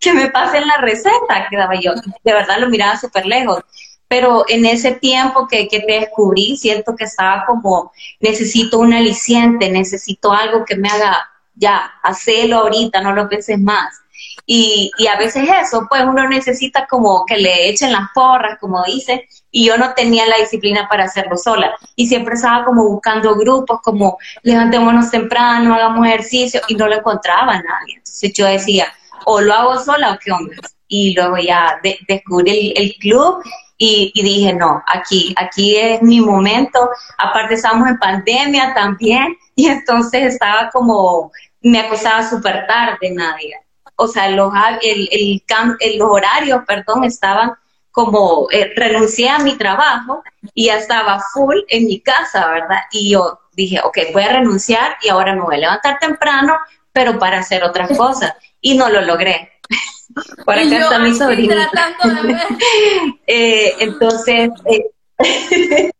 Que 0.00 0.12
me 0.12 0.30
pasen 0.30 0.66
la 0.66 0.78
receta, 0.78 1.46
quedaba 1.48 1.74
yo. 1.80 1.92
De 1.94 2.32
verdad 2.32 2.58
lo 2.58 2.68
miraba 2.68 2.98
súper 2.98 3.24
lejos 3.24 3.62
pero 4.10 4.44
en 4.48 4.66
ese 4.66 4.90
tiempo 4.90 5.46
que, 5.46 5.68
que, 5.68 5.78
te 5.82 6.00
descubrí, 6.00 6.56
siento 6.56 6.96
que 6.96 7.04
estaba 7.04 7.44
como, 7.46 7.92
necesito 8.18 8.80
un 8.80 8.92
aliciente, 8.92 9.70
necesito 9.70 10.32
algo 10.32 10.64
que 10.64 10.74
me 10.74 10.88
haga, 10.88 11.30
ya, 11.54 11.92
hacelo 12.02 12.58
ahorita, 12.58 13.02
no 13.02 13.12
lo 13.12 13.28
penses 13.28 13.60
más. 13.60 14.00
Y, 14.44 14.90
y 14.98 15.06
a 15.06 15.16
veces 15.16 15.48
eso, 15.62 15.86
pues 15.88 16.02
uno 16.02 16.28
necesita 16.28 16.88
como 16.88 17.24
que 17.24 17.36
le 17.36 17.68
echen 17.68 17.92
las 17.92 18.08
porras, 18.12 18.58
como 18.58 18.82
dice, 18.82 19.28
y 19.52 19.66
yo 19.66 19.78
no 19.78 19.94
tenía 19.94 20.26
la 20.26 20.38
disciplina 20.38 20.88
para 20.88 21.04
hacerlo 21.04 21.36
sola. 21.36 21.76
Y 21.94 22.08
siempre 22.08 22.34
estaba 22.34 22.64
como 22.64 22.88
buscando 22.88 23.36
grupos, 23.36 23.78
como 23.80 24.18
levantémonos 24.42 25.12
temprano, 25.12 25.72
hagamos 25.72 26.04
ejercicio, 26.08 26.60
y 26.66 26.74
no 26.74 26.88
lo 26.88 26.96
encontraba 26.96 27.62
nadie. 27.62 27.98
Entonces 27.98 28.32
yo 28.32 28.46
decía, 28.46 28.92
o 29.24 29.40
lo 29.40 29.54
hago 29.54 29.78
sola 29.78 30.14
o 30.14 30.18
qué 30.18 30.32
onda. 30.32 30.56
Y 30.88 31.14
luego 31.14 31.36
ya 31.36 31.80
descubrí 32.08 32.72
el, 32.74 32.82
el 32.86 32.94
club 32.96 33.44
y, 33.82 34.22
dije, 34.22 34.52
no, 34.52 34.82
aquí, 34.86 35.34
aquí 35.38 35.74
es 35.74 36.02
mi 36.02 36.20
momento. 36.20 36.90
Aparte 37.16 37.54
estábamos 37.54 37.88
en 37.88 37.98
pandemia 37.98 38.74
también 38.74 39.34
y 39.54 39.68
entonces 39.68 40.34
estaba 40.34 40.68
como, 40.70 41.32
me 41.62 41.80
acostaba 41.80 42.28
súper 42.28 42.66
tarde, 42.66 43.10
Nadia. 43.10 43.58
O 43.96 44.06
sea, 44.06 44.28
los, 44.28 44.52
el, 44.82 45.08
el, 45.10 45.98
los 45.98 46.10
horarios, 46.10 46.62
perdón, 46.66 47.04
estaban 47.04 47.54
como, 47.90 48.48
eh, 48.50 48.70
renuncié 48.76 49.30
a 49.30 49.38
mi 49.38 49.56
trabajo 49.56 50.22
y 50.52 50.66
ya 50.66 50.76
estaba 50.76 51.18
full 51.32 51.56
en 51.68 51.86
mi 51.86 52.00
casa, 52.00 52.48
¿verdad? 52.48 52.80
Y 52.92 53.12
yo 53.12 53.40
dije, 53.52 53.80
ok, 53.82 53.98
voy 54.12 54.24
a 54.24 54.32
renunciar 54.32 54.98
y 55.00 55.08
ahora 55.08 55.34
me 55.34 55.40
voy 55.40 55.56
a 55.56 55.60
levantar 55.60 55.98
temprano, 55.98 56.58
pero 56.92 57.18
para 57.18 57.38
hacer 57.38 57.64
otras 57.64 57.96
cosas. 57.96 58.34
Y 58.60 58.76
no 58.76 58.90
lo 58.90 59.00
logré. 59.00 59.52
Por 60.44 60.54
acá 60.54 60.78
está 60.78 60.98
mi 60.98 61.14
sobrina. 61.14 61.70
eh, 63.26 63.74
entonces, 63.78 64.50
eh, 64.66 64.84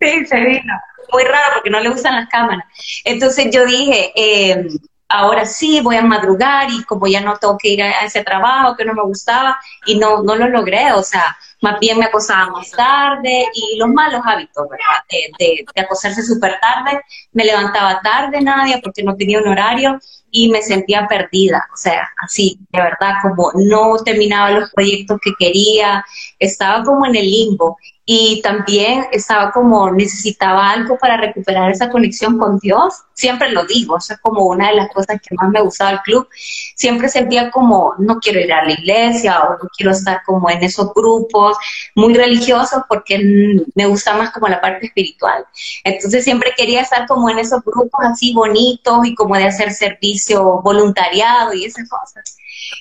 sí, 0.00 0.26
se 0.26 0.40
vino. 0.40 0.74
Muy 1.12 1.24
raro 1.24 1.54
porque 1.54 1.70
no 1.70 1.80
le 1.80 1.90
gustan 1.90 2.16
las 2.16 2.28
cámaras. 2.28 2.64
Entonces 3.04 3.50
yo 3.52 3.66
dije, 3.66 4.12
eh, 4.16 4.68
ahora 5.08 5.44
sí 5.44 5.80
voy 5.80 5.96
a 5.96 6.02
madrugar 6.02 6.70
y 6.70 6.82
como 6.84 7.06
ya 7.06 7.20
no 7.20 7.36
tengo 7.36 7.56
que 7.58 7.68
ir 7.68 7.82
a 7.82 8.04
ese 8.04 8.24
trabajo 8.24 8.76
que 8.76 8.84
no 8.84 8.94
me 8.94 9.02
gustaba 9.02 9.58
y 9.86 9.96
no, 9.98 10.22
no 10.22 10.34
lo 10.34 10.48
logré, 10.48 10.92
o 10.92 11.02
sea, 11.02 11.36
más 11.60 11.78
bien 11.78 11.98
me 11.98 12.06
acostaba 12.06 12.50
más 12.50 12.70
tarde 12.70 13.46
y 13.54 13.76
los 13.76 13.88
malos 13.88 14.22
hábitos, 14.24 14.68
¿verdad? 14.68 15.04
De, 15.38 15.64
de 15.74 15.80
acostarse 15.80 16.22
súper 16.22 16.58
tarde, 16.60 17.00
me 17.32 17.44
levantaba 17.44 18.00
tarde, 18.00 18.40
nadie, 18.40 18.80
porque 18.82 19.02
no 19.02 19.14
tenía 19.14 19.38
un 19.38 19.48
horario 19.48 20.00
y 20.36 20.48
me 20.48 20.62
sentía 20.62 21.06
perdida, 21.06 21.64
o 21.72 21.76
sea, 21.76 22.10
así, 22.20 22.58
de 22.72 22.82
verdad, 22.82 23.14
como 23.22 23.52
no 23.54 23.96
terminaba 24.04 24.50
los 24.50 24.70
proyectos 24.72 25.20
que 25.22 25.30
quería, 25.38 26.04
estaba 26.40 26.82
como 26.82 27.06
en 27.06 27.14
el 27.14 27.30
limbo 27.30 27.78
y 28.06 28.42
también 28.42 29.06
estaba 29.12 29.50
como 29.50 29.90
necesitaba 29.90 30.70
algo 30.70 30.98
para 30.98 31.16
recuperar 31.16 31.70
esa 31.70 31.88
conexión 31.88 32.38
con 32.38 32.58
Dios. 32.58 32.94
Siempre 33.14 33.50
lo 33.50 33.64
digo, 33.64 33.96
eso 33.96 34.12
es 34.12 34.20
como 34.20 34.44
una 34.44 34.68
de 34.68 34.76
las 34.76 34.92
cosas 34.92 35.20
que 35.22 35.34
más 35.36 35.48
me 35.50 35.62
gustaba 35.62 35.92
del 35.92 36.00
club. 36.00 36.28
Siempre 36.74 37.08
sentía 37.08 37.50
como 37.50 37.94
no 37.98 38.18
quiero 38.18 38.40
ir 38.40 38.52
a 38.52 38.64
la 38.64 38.72
iglesia 38.72 39.40
o 39.40 39.52
no 39.52 39.70
quiero 39.74 39.92
estar 39.92 40.22
como 40.26 40.50
en 40.50 40.62
esos 40.62 40.92
grupos 40.92 41.56
muy 41.94 42.12
religiosos 42.12 42.82
porque 42.88 43.64
me 43.74 43.86
gusta 43.86 44.14
más 44.16 44.32
como 44.32 44.48
la 44.48 44.60
parte 44.60 44.86
espiritual. 44.86 45.46
Entonces 45.82 46.24
siempre 46.24 46.52
quería 46.54 46.82
estar 46.82 47.06
como 47.06 47.30
en 47.30 47.38
esos 47.38 47.62
grupos 47.64 48.04
así 48.04 48.34
bonitos 48.34 49.06
y 49.06 49.14
como 49.14 49.34
de 49.36 49.44
hacer 49.44 49.72
servicio 49.72 50.23
voluntariado 50.32 51.52
y 51.52 51.64
esas 51.64 51.88
cosas. 51.88 52.36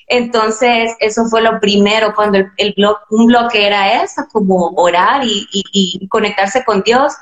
Entonces, 0.07 0.95
eso 0.99 1.25
fue 1.25 1.41
lo 1.41 1.59
primero 1.59 2.13
cuando 2.15 2.39
el, 2.57 2.73
blog, 2.77 2.97
un 3.09 3.27
bloque 3.27 3.65
era 3.65 4.03
eso, 4.03 4.23
como 4.31 4.73
orar 4.75 5.23
y, 5.23 5.47
y 5.51 6.07
conectarse 6.07 6.63
con 6.63 6.81
Dios. 6.83 7.13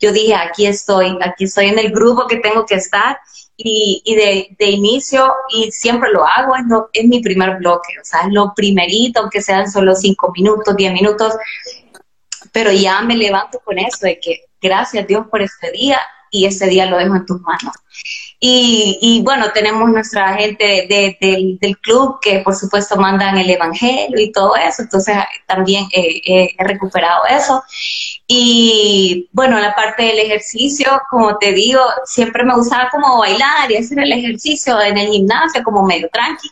Yo 0.00 0.12
dije, 0.12 0.34
aquí 0.34 0.66
estoy, 0.66 1.18
aquí 1.22 1.44
estoy 1.44 1.66
en 1.66 1.78
el 1.78 1.90
grupo 1.90 2.26
que 2.26 2.36
tengo 2.36 2.64
que 2.66 2.76
estar 2.76 3.18
y, 3.60 4.14
de, 4.14 4.56
de, 4.56 4.70
inicio, 4.70 5.32
y 5.48 5.72
siempre 5.72 6.10
lo 6.12 6.24
hago, 6.24 6.54
es, 6.54 6.62
es 6.92 7.08
mi 7.08 7.20
primer 7.20 7.56
bloque, 7.58 7.94
o 8.00 8.04
sea, 8.04 8.20
es 8.20 8.32
lo 8.32 8.54
primerito, 8.54 9.20
aunque 9.20 9.42
sean 9.42 9.68
solo 9.68 9.96
cinco 9.96 10.30
minutos, 10.32 10.76
diez 10.76 10.92
minutos, 10.92 11.34
pero 12.52 12.70
ya 12.70 13.02
me 13.02 13.16
levanto 13.16 13.58
con 13.64 13.78
eso, 13.78 14.06
de 14.06 14.20
que 14.20 14.44
gracias 14.62 15.08
Dios 15.08 15.26
por 15.28 15.42
este 15.42 15.72
día 15.72 16.00
y 16.30 16.46
este 16.46 16.66
día 16.66 16.86
lo 16.86 16.98
dejo 16.98 17.16
en 17.16 17.26
tus 17.26 17.40
manos. 17.40 17.74
Y, 18.40 19.20
bueno, 19.24 19.50
tenemos 19.52 19.88
nuestra 19.90 20.34
gente 20.34 20.86
del 21.60 21.78
club 21.78 22.18
que 22.20 22.38
por 22.40 22.54
supuesto 22.54 22.96
mandan 22.96 23.36
el 23.36 23.50
Evangelio 23.50 24.20
y 24.20 24.30
todo 24.30 24.54
eso, 24.54 24.82
entonces 24.82 25.16
también 25.46 25.86
he 25.92 26.54
recuperado 26.58 27.22
eso. 27.28 27.62
Y 28.28 29.28
bueno, 29.32 29.58
la 29.58 29.74
parte 29.74 30.04
del 30.04 30.18
ejercicio, 30.20 31.02
como 31.10 31.36
te 31.38 31.52
digo, 31.52 31.80
siempre 32.04 32.44
me 32.44 32.54
gustaba 32.54 32.90
como 32.90 33.18
bailar 33.18 33.70
y 33.70 33.76
hacer 33.76 33.98
el 33.98 34.12
ejercicio 34.12 34.80
en 34.80 34.98
el 34.98 35.08
gimnasio 35.08 35.62
como 35.64 35.82
medio 35.82 36.08
tranqui 36.12 36.48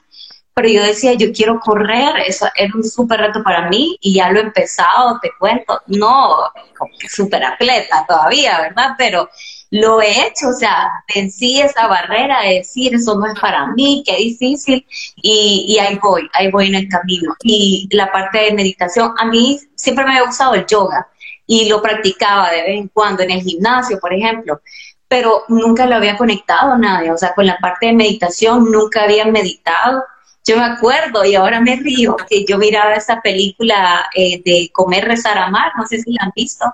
pero 0.57 0.71
yo 0.71 0.83
decía, 0.83 1.13
yo 1.13 1.33
quiero 1.35 1.61
correr, 1.61 2.17
eso 2.27 2.49
era 2.57 2.73
un 2.75 2.83
súper 2.83 3.21
reto 3.21 3.43
para 3.43 3.69
mí 3.69 3.95
y 4.01 4.15
ya 4.15 4.31
lo 4.31 4.39
he 4.39 4.43
empezado, 4.43 5.19
te 5.21 5.31
cuento, 5.39 5.83
no 5.89 6.51
como 6.79 6.91
que 6.99 7.11
súper 7.11 7.45
atleta 7.45 8.07
todavía, 8.09 8.63
¿verdad? 8.63 8.93
Pero 8.97 9.29
lo 9.71 10.01
he 10.01 10.27
hecho, 10.27 10.49
o 10.49 10.53
sea, 10.53 10.91
vencí 11.15 11.61
esa 11.61 11.87
barrera 11.87 12.43
de 12.43 12.55
decir, 12.57 12.95
eso 12.95 13.19
no 13.19 13.27
es 13.27 13.39
para 13.39 13.67
mí, 13.69 14.03
qué 14.07 14.17
difícil, 14.17 14.87
y, 15.17 15.67
y 15.69 15.79
ahí 15.79 15.99
voy, 16.03 16.29
ahí 16.35 16.51
voy 16.51 16.69
en 16.69 16.77
el 16.77 16.89
camino. 16.89 17.35
Y 17.43 17.89
la 17.93 18.11
parte 18.13 18.39
de 18.39 18.55
meditación, 18.55 19.13
a 19.19 19.25
mí 19.27 19.61
siempre 19.75 20.05
me 20.05 20.19
ha 20.19 20.25
gustado 20.25 20.55
el 20.55 20.67
yoga 20.67 21.09
y 21.47 21.69
lo 21.69 21.83
practicaba 21.83 22.51
de 22.51 22.63
vez 22.63 22.79
en 22.79 22.89
cuando 22.89 23.23
en 23.23 23.31
el 23.31 23.43
gimnasio, 23.43 23.99
por 24.01 24.13
ejemplo, 24.13 24.61
pero 25.09 25.45
nunca 25.49 25.87
lo 25.87 25.97
había 25.97 26.17
conectado 26.17 26.73
a 26.73 26.79
nadie, 26.79 27.11
o 27.11 27.19
sea, 27.19 27.35
con 27.35 27.47
la 27.47 27.59
parte 27.59 27.87
de 27.87 27.93
meditación 27.93 28.71
nunca 28.71 29.05
había 29.05 29.25
meditado 29.27 30.03
yo 30.47 30.57
me 30.57 30.65
acuerdo 30.65 31.25
y 31.25 31.35
ahora 31.35 31.61
me 31.61 31.77
río 31.77 32.17
que 32.29 32.45
yo 32.45 32.57
miraba 32.57 32.95
esa 32.95 33.21
película 33.21 34.07
eh, 34.15 34.41
de 34.45 34.71
Comer, 34.73 35.05
Rezar, 35.05 35.37
Amar, 35.39 35.73
no 35.77 35.85
sé 35.87 36.01
si 36.01 36.13
la 36.13 36.25
han 36.25 36.33
visto, 36.37 36.65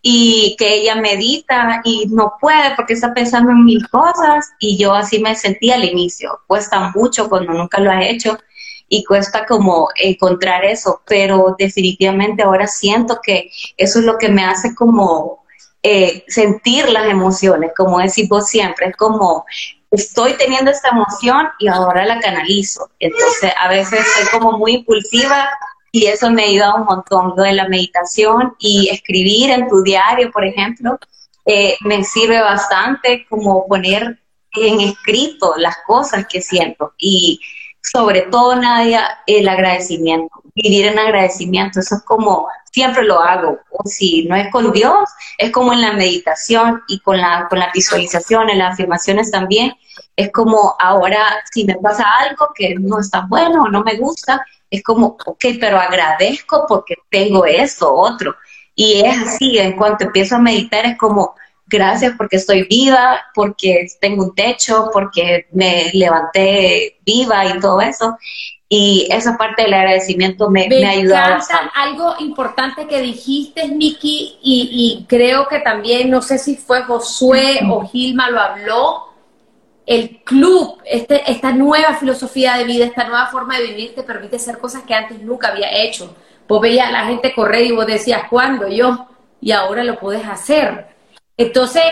y 0.00 0.56
que 0.58 0.76
ella 0.76 0.96
medita 0.96 1.82
y 1.84 2.06
no 2.06 2.34
puede 2.40 2.74
porque 2.74 2.94
está 2.94 3.12
pensando 3.12 3.52
en 3.52 3.64
mil 3.64 3.86
cosas 3.90 4.52
y 4.58 4.78
yo 4.78 4.94
así 4.94 5.20
me 5.20 5.36
sentía 5.36 5.74
al 5.74 5.84
inicio. 5.84 6.40
Cuesta 6.46 6.90
mucho 6.94 7.28
cuando 7.28 7.52
nunca 7.52 7.80
lo 7.80 7.90
has 7.90 8.06
hecho 8.06 8.38
y 8.88 9.04
cuesta 9.04 9.44
como 9.46 9.88
encontrar 9.96 10.64
eso, 10.64 11.02
pero 11.06 11.54
definitivamente 11.58 12.42
ahora 12.42 12.66
siento 12.66 13.20
que 13.22 13.50
eso 13.76 13.98
es 13.98 14.04
lo 14.06 14.16
que 14.16 14.30
me 14.30 14.44
hace 14.44 14.74
como 14.74 15.44
eh, 15.82 16.24
sentir 16.28 16.88
las 16.88 17.10
emociones, 17.10 17.72
como 17.76 17.98
decís 17.98 18.28
vos 18.28 18.48
siempre, 18.48 18.86
es 18.88 18.96
como 18.96 19.44
estoy 19.92 20.34
teniendo 20.34 20.70
esta 20.70 20.88
emoción 20.88 21.48
y 21.58 21.68
ahora 21.68 22.04
la 22.04 22.18
canalizo. 22.18 22.90
Entonces, 22.98 23.52
a 23.60 23.68
veces 23.68 24.04
soy 24.16 24.40
como 24.40 24.58
muy 24.58 24.76
impulsiva 24.76 25.48
y 25.92 26.06
eso 26.06 26.30
me 26.30 26.44
ayuda 26.44 26.74
un 26.74 26.86
montón. 26.86 27.34
Lo 27.36 27.42
de 27.42 27.52
la 27.52 27.68
meditación 27.68 28.56
y 28.58 28.88
escribir 28.88 29.50
en 29.50 29.68
tu 29.68 29.82
diario, 29.82 30.30
por 30.32 30.44
ejemplo, 30.44 30.98
eh, 31.44 31.76
me 31.82 32.02
sirve 32.04 32.40
bastante 32.40 33.26
como 33.28 33.66
poner 33.68 34.18
en 34.54 34.80
escrito 34.80 35.54
las 35.56 35.76
cosas 35.86 36.26
que 36.26 36.40
siento 36.40 36.94
y 36.98 37.40
sobre 37.82 38.22
todo, 38.22 38.54
Nadia, 38.56 39.18
el 39.26 39.48
agradecimiento, 39.48 40.42
vivir 40.54 40.86
en 40.86 40.98
agradecimiento, 40.98 41.80
eso 41.80 41.96
es 41.96 42.02
como, 42.02 42.48
siempre 42.70 43.04
lo 43.04 43.20
hago, 43.20 43.58
o 43.70 43.88
si 43.88 44.24
no 44.24 44.36
es 44.36 44.50
con 44.50 44.72
Dios, 44.72 45.08
es 45.38 45.50
como 45.50 45.72
en 45.72 45.82
la 45.82 45.92
meditación 45.92 46.82
y 46.88 47.00
con 47.00 47.18
la, 47.18 47.46
con 47.48 47.58
la 47.58 47.70
visualización, 47.74 48.50
en 48.50 48.58
las 48.58 48.74
afirmaciones 48.74 49.30
también, 49.30 49.74
es 50.16 50.30
como 50.30 50.74
ahora 50.78 51.42
si 51.52 51.64
me 51.64 51.76
pasa 51.76 52.06
algo 52.20 52.48
que 52.54 52.74
no 52.76 53.00
está 53.00 53.26
bueno 53.28 53.64
o 53.64 53.68
no 53.68 53.82
me 53.82 53.96
gusta, 53.96 54.44
es 54.70 54.82
como, 54.82 55.18
ok, 55.26 55.44
pero 55.60 55.78
agradezco 55.78 56.64
porque 56.66 56.94
tengo 57.10 57.44
esto, 57.44 57.92
otro. 57.94 58.34
Y 58.74 59.02
es 59.04 59.18
así, 59.18 59.58
en 59.58 59.76
cuanto 59.76 60.04
empiezo 60.04 60.36
a 60.36 60.38
meditar 60.38 60.86
es 60.86 60.96
como, 60.96 61.34
gracias 61.72 62.14
porque 62.16 62.36
estoy 62.36 62.64
viva, 62.64 63.20
porque 63.34 63.88
tengo 64.00 64.24
un 64.24 64.34
techo, 64.34 64.90
porque 64.92 65.46
me 65.52 65.90
levanté 65.92 66.98
viva 67.04 67.46
y 67.46 67.58
todo 67.58 67.80
eso. 67.80 68.16
Y 68.68 69.06
esa 69.10 69.36
parte 69.36 69.62
del 69.62 69.74
agradecimiento 69.74 70.48
me, 70.48 70.66
me, 70.68 70.86
ayudado. 70.86 71.34
Bastante. 71.34 71.72
Algo 71.74 72.14
importante 72.20 72.86
que 72.86 73.02
dijiste, 73.02 73.68
Miki, 73.68 74.38
y, 74.42 74.98
y, 75.00 75.06
creo 75.06 75.46
que 75.46 75.58
también, 75.58 76.08
no 76.08 76.22
sé 76.22 76.38
si 76.38 76.56
fue 76.56 76.82
Josué 76.82 77.60
o 77.68 77.86
Gilma 77.86 78.30
lo 78.30 78.40
habló, 78.40 79.12
el 79.84 80.22
club, 80.24 80.78
este, 80.84 81.30
esta 81.30 81.52
nueva 81.52 81.94
filosofía 81.94 82.56
de 82.56 82.64
vida, 82.64 82.86
esta 82.86 83.04
nueva 83.04 83.26
forma 83.26 83.58
de 83.58 83.66
vivir 83.66 83.94
te 83.94 84.02
permite 84.02 84.36
hacer 84.36 84.58
cosas 84.58 84.84
que 84.84 84.94
antes 84.94 85.20
nunca 85.20 85.48
había 85.48 85.70
hecho. 85.82 86.14
Vos 86.48 86.60
veías 86.60 86.88
a 86.88 86.92
la 86.92 87.04
gente 87.06 87.34
correr 87.34 87.66
y 87.66 87.72
vos 87.72 87.86
decías, 87.86 88.22
¿cuándo? 88.30 88.68
Yo, 88.68 89.06
y 89.40 89.52
ahora 89.52 89.84
lo 89.84 89.98
puedes 89.98 90.26
hacer. 90.26 90.91
Entonces, 91.36 91.82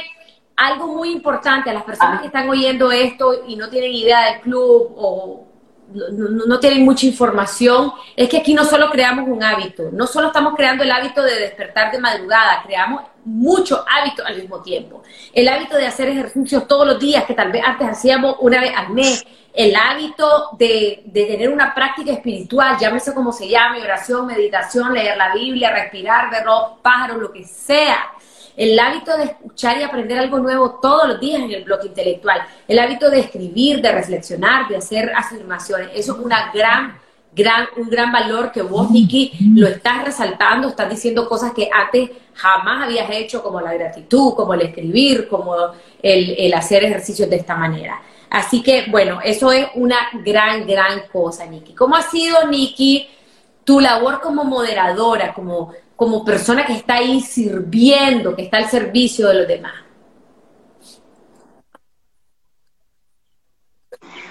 algo 0.56 0.88
muy 0.88 1.10
importante 1.10 1.70
a 1.70 1.74
las 1.74 1.84
personas 1.84 2.18
ah. 2.18 2.20
que 2.20 2.26
están 2.26 2.48
oyendo 2.48 2.92
esto 2.92 3.44
y 3.46 3.56
no 3.56 3.68
tienen 3.70 3.92
idea 3.92 4.32
del 4.32 4.40
club 4.40 4.92
o 4.96 5.46
no, 5.92 6.60
tienen 6.60 6.84
mucha 6.84 7.06
información, 7.06 7.92
es 8.14 8.28
que 8.28 8.38
aquí 8.38 8.54
no 8.54 8.64
solo 8.64 8.90
creamos 8.90 9.28
un 9.28 9.42
hábito, 9.42 9.90
no 9.92 10.06
solo 10.06 10.28
estamos 10.28 10.54
creando 10.54 10.84
el 10.84 10.92
hábito 10.92 11.22
de 11.22 11.36
despertar 11.36 11.90
de 11.90 11.98
madrugada, 11.98 12.62
creamos 12.64 13.02
muchos 13.24 13.82
hábitos 13.88 14.24
al 14.24 14.36
mismo 14.36 14.62
tiempo. 14.62 15.02
El 15.32 15.48
hábito 15.48 15.76
de 15.76 15.86
hacer 15.86 16.08
ejercicios 16.08 16.68
todos 16.68 16.86
los 16.86 17.00
días, 17.00 17.24
que 17.24 17.34
tal 17.34 17.50
vez 17.50 17.62
antes 17.64 17.88
hacíamos 17.88 18.36
una 18.40 18.60
vez 18.60 18.72
al 18.76 18.90
mes. 18.90 19.24
El 19.52 19.74
hábito 19.74 20.50
de, 20.56 21.02
de 21.06 21.24
tener 21.24 21.48
una 21.48 21.74
práctica 21.74 22.12
espiritual, 22.12 22.76
llámese 22.78 23.12
como 23.12 23.32
se 23.32 23.48
llame, 23.48 23.82
oración, 23.82 24.26
meditación, 24.26 24.94
leer 24.94 25.16
la 25.16 25.34
Biblia, 25.34 25.72
respirar, 25.72 26.30
ver 26.30 26.44
los 26.44 26.78
pájaros, 26.82 27.16
lo 27.16 27.32
que 27.32 27.44
sea 27.44 28.12
el 28.60 28.78
hábito 28.78 29.16
de 29.16 29.24
escuchar 29.24 29.78
y 29.78 29.82
aprender 29.82 30.18
algo 30.18 30.38
nuevo 30.38 30.78
todos 30.82 31.08
los 31.08 31.18
días 31.18 31.40
en 31.40 31.50
el 31.50 31.64
bloque 31.64 31.86
intelectual, 31.86 32.42
el 32.68 32.78
hábito 32.78 33.08
de 33.08 33.20
escribir, 33.20 33.80
de 33.80 33.90
reflexionar, 33.90 34.68
de 34.68 34.76
hacer 34.76 35.10
afirmaciones, 35.16 35.88
eso 35.94 36.12
es 36.12 36.18
una 36.18 36.52
gran, 36.52 36.98
gran, 37.34 37.68
un 37.78 37.88
gran 37.88 38.12
valor 38.12 38.52
que 38.52 38.60
vos, 38.60 38.90
Nikki, 38.90 39.32
lo 39.56 39.66
estás 39.66 40.04
resaltando, 40.04 40.68
estás 40.68 40.90
diciendo 40.90 41.26
cosas 41.26 41.54
que 41.54 41.70
antes 41.72 42.10
jamás 42.34 42.84
habías 42.84 43.08
hecho, 43.10 43.42
como 43.42 43.62
la 43.62 43.72
gratitud, 43.72 44.34
como 44.34 44.52
el 44.52 44.60
escribir, 44.60 45.26
como 45.26 45.56
el, 46.02 46.52
hacer 46.52 46.84
ejercicios 46.84 47.30
de 47.30 47.36
esta 47.36 47.56
manera. 47.56 48.02
Así 48.28 48.62
que, 48.62 48.84
bueno, 48.90 49.20
eso 49.24 49.52
es 49.52 49.68
una 49.74 49.96
gran, 50.22 50.66
gran 50.66 51.08
cosa, 51.10 51.46
Nikki. 51.46 51.72
¿Cómo 51.72 51.96
ha 51.96 52.02
sido, 52.02 52.46
Nikki, 52.46 53.08
tu 53.64 53.80
labor 53.80 54.20
como 54.20 54.44
moderadora, 54.44 55.32
como 55.32 55.72
como 56.00 56.24
persona 56.24 56.64
que 56.64 56.72
está 56.72 56.94
ahí 56.94 57.20
sirviendo, 57.20 58.34
que 58.34 58.44
está 58.44 58.56
al 58.56 58.70
servicio 58.70 59.28
de 59.28 59.34
los 59.34 59.46
demás? 59.46 59.74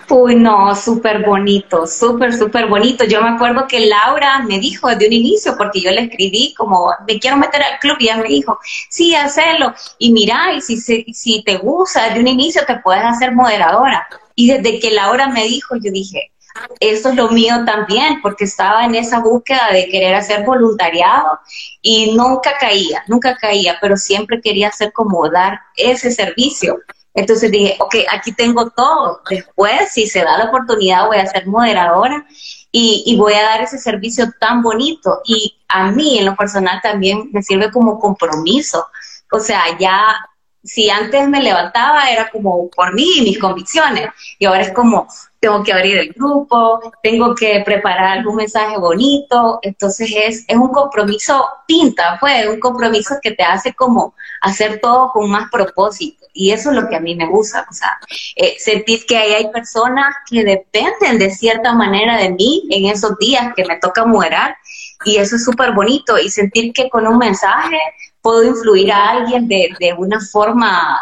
Uy, 0.09 0.34
no, 0.34 0.76
súper 0.76 1.24
bonito, 1.24 1.86
súper, 1.86 2.34
súper 2.34 2.65
bonito. 2.65 3.05
Yo 3.05 3.22
me 3.22 3.30
acuerdo 3.30 3.67
que 3.67 3.82
Laura 3.86 4.39
me 4.47 4.57
dijo 4.57 4.89
desde 4.89 5.05
un 5.05 5.13
inicio, 5.13 5.55
porque 5.55 5.80
yo 5.80 5.91
le 5.91 6.05
escribí 6.05 6.55
como, 6.57 6.91
me 7.07 7.20
quiero 7.20 7.38
meter 7.38 7.61
al 7.61 7.78
club, 7.78 7.97
y 7.99 8.05
ella 8.05 8.17
me 8.17 8.30
dijo, 8.30 8.57
sí, 8.89 9.13
hazlo. 9.13 9.72
Y 9.99 10.11
mira, 10.11 10.51
y 10.53 10.61
si, 10.61 10.76
si 11.13 11.43
te 11.43 11.57
gusta, 11.57 12.05
desde 12.05 12.20
un 12.20 12.28
inicio 12.30 12.63
te 12.65 12.78
puedes 12.78 13.03
hacer 13.03 13.36
moderadora. 13.36 14.07
Y 14.34 14.47
desde 14.47 14.80
que 14.80 14.89
Laura 14.89 15.28
me 15.28 15.43
dijo, 15.43 15.76
yo 15.76 15.91
dije, 15.91 16.32
esto 16.80 17.10
es 17.10 17.16
lo 17.16 17.30
mío 17.30 17.55
también, 17.66 18.22
porque 18.22 18.45
estaba 18.45 18.86
en 18.86 18.95
esa 18.95 19.20
búsqueda 19.20 19.70
de 19.72 19.88
querer 19.88 20.16
hacer 20.16 20.45
voluntariado 20.45 21.39
y 21.82 22.14
nunca 22.14 22.57
caía, 22.60 23.03
nunca 23.07 23.36
caía, 23.36 23.78
pero 23.82 23.97
siempre 23.97 24.41
quería 24.41 24.70
hacer 24.70 24.91
como 24.93 25.30
dar 25.30 25.60
ese 25.76 26.12
servicio. 26.12 26.80
Entonces 27.14 27.51
dije, 27.51 27.76
ok, 27.80 27.95
aquí 28.12 28.32
tengo 28.32 28.70
todo. 28.70 29.22
Después, 29.30 29.91
si 29.91 30.07
se 30.07 30.24
da 30.24 30.38
la 30.38 30.45
oportunidad, 30.45 31.07
voy 31.07 31.18
a 31.18 31.26
ser 31.26 31.47
moderadora 31.47 32.26
y, 32.72 33.03
y, 33.05 33.18
voy 33.18 33.34
a 33.34 33.43
dar 33.43 33.62
ese 33.62 33.78
servicio 33.78 34.32
tan 34.39 34.62
bonito. 34.62 35.22
Y 35.26 35.57
a 35.68 35.91
mí, 35.91 36.20
en 36.20 36.26
lo 36.26 36.36
personal, 36.36 36.80
también 36.82 37.30
me 37.34 37.41
sirve 37.41 37.72
como 37.72 37.99
compromiso. 37.99 38.86
O 39.32 39.39
sea, 39.39 39.64
ya 39.80 40.16
si 40.64 40.89
antes 40.89 41.28
me 41.28 41.41
levantaba 41.41 42.10
era 42.10 42.30
como 42.30 42.70
por 42.70 42.93
mí 42.93 43.07
y 43.18 43.22
mis 43.22 43.39
convicciones, 43.39 44.10
y 44.38 44.45
ahora 44.45 44.62
es 44.62 44.72
como 44.72 45.07
tengo 45.39 45.64
que 45.64 45.72
abrir 45.72 45.97
el 45.97 46.10
grupo, 46.10 46.82
tengo 47.01 47.34
que 47.34 47.62
preparar 47.66 48.18
algún 48.18 48.36
mensaje 48.36 48.78
bonito, 48.78 49.60
entonces 49.62 50.12
es, 50.14 50.45
es 50.47 50.57
un 50.57 50.70
compromiso 50.70 51.47
pinta, 51.66 52.18
pues, 52.20 52.45
un 52.47 52.60
compromiso 52.60 53.16
que 53.22 53.32
te 53.32 53.43
hace 53.43 53.74
como 53.74 54.14
hacer 54.41 54.82
todo 54.82 55.12
con 55.14 55.30
más 55.30 55.49
propósito, 55.49 56.26
y 56.34 56.51
eso 56.51 56.72
es 56.72 56.76
lo 56.76 56.89
que 56.89 56.97
a 56.97 56.99
mí 56.99 57.16
me 57.16 57.26
gusta, 57.26 57.66
o 57.70 57.74
sea, 57.74 57.97
eh, 58.36 58.55
sentir 58.60 59.05
que 59.05 59.18
ahí 59.18 59.34
hay 59.34 59.49
personas 59.49 60.14
que 60.30 60.43
dependen 60.43 61.18
de 61.18 61.32
cierta 61.32 61.74
manera 61.74 62.18
de 62.18 62.32
mí 62.32 62.64
en 62.70 62.88
esos 62.88 63.18
días 63.18 63.53
que 63.55 63.66
me 63.66 63.78
toca 63.78 64.03
moderar, 64.03 64.57
y 65.05 65.16
eso 65.16 65.38
es 65.38 65.45
súper 65.45 65.72
bonito, 65.72 66.18
y 66.18 66.30
sentir 66.30 66.74
que 66.74 66.89
con 66.89 67.07
un 67.07 67.18
mensaje 67.18 67.78
puedo 68.22 68.43
influir 68.43 68.91
a 68.91 69.11
alguien 69.11 69.47
de, 69.47 69.70
de 69.80 69.93
una 69.93 70.20
forma, 70.20 71.01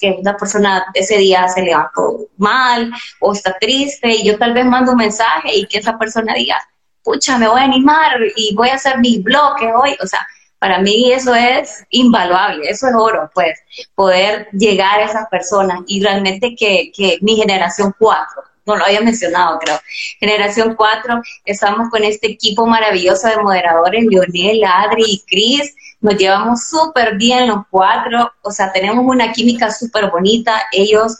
que 0.00 0.16
una 0.18 0.36
persona 0.36 0.86
ese 0.94 1.18
día 1.18 1.48
se 1.48 1.62
levantó 1.62 2.26
mal 2.36 2.92
o 3.20 3.32
está 3.32 3.56
triste 3.58 4.08
y 4.08 4.24
yo 4.24 4.38
tal 4.38 4.52
vez 4.52 4.64
mando 4.66 4.92
un 4.92 4.98
mensaje 4.98 5.56
y 5.56 5.66
que 5.66 5.78
esa 5.78 5.98
persona 5.98 6.34
diga, 6.34 6.56
pucha, 7.02 7.38
me 7.38 7.48
voy 7.48 7.60
a 7.60 7.64
animar 7.64 8.18
y 8.36 8.54
voy 8.54 8.68
a 8.68 8.74
hacer 8.74 8.98
mis 8.98 9.22
bloques 9.22 9.70
hoy, 9.74 9.96
o 10.02 10.06
sea, 10.06 10.26
para 10.58 10.80
mí 10.80 11.12
eso 11.12 11.34
es 11.34 11.84
invaluable, 11.90 12.68
eso 12.68 12.88
es 12.88 12.94
oro, 12.94 13.30
pues, 13.34 13.58
poder 13.94 14.48
llegar 14.52 15.00
a 15.00 15.04
esas 15.04 15.28
personas 15.28 15.80
y 15.86 16.02
realmente 16.02 16.56
que, 16.56 16.90
que 16.96 17.18
mi 17.20 17.36
generación 17.36 17.94
4, 17.98 18.42
no 18.66 18.76
lo 18.76 18.84
había 18.84 19.00
mencionado, 19.00 19.58
creo. 19.60 19.78
Generación 20.18 20.74
4, 20.74 21.22
estamos 21.44 21.88
con 21.90 22.02
este 22.02 22.28
equipo 22.28 22.66
maravilloso 22.66 23.28
de 23.28 23.36
moderadores, 23.36 24.04
Lionel, 24.04 24.64
Adri 24.64 25.04
y 25.06 25.22
Cris, 25.26 25.74
nos 26.00 26.16
llevamos 26.16 26.68
súper 26.68 27.16
bien 27.16 27.48
los 27.48 27.64
cuatro, 27.70 28.32
o 28.42 28.50
sea, 28.50 28.72
tenemos 28.72 29.04
una 29.04 29.32
química 29.32 29.70
súper 29.70 30.10
bonita, 30.10 30.62
ellos 30.72 31.18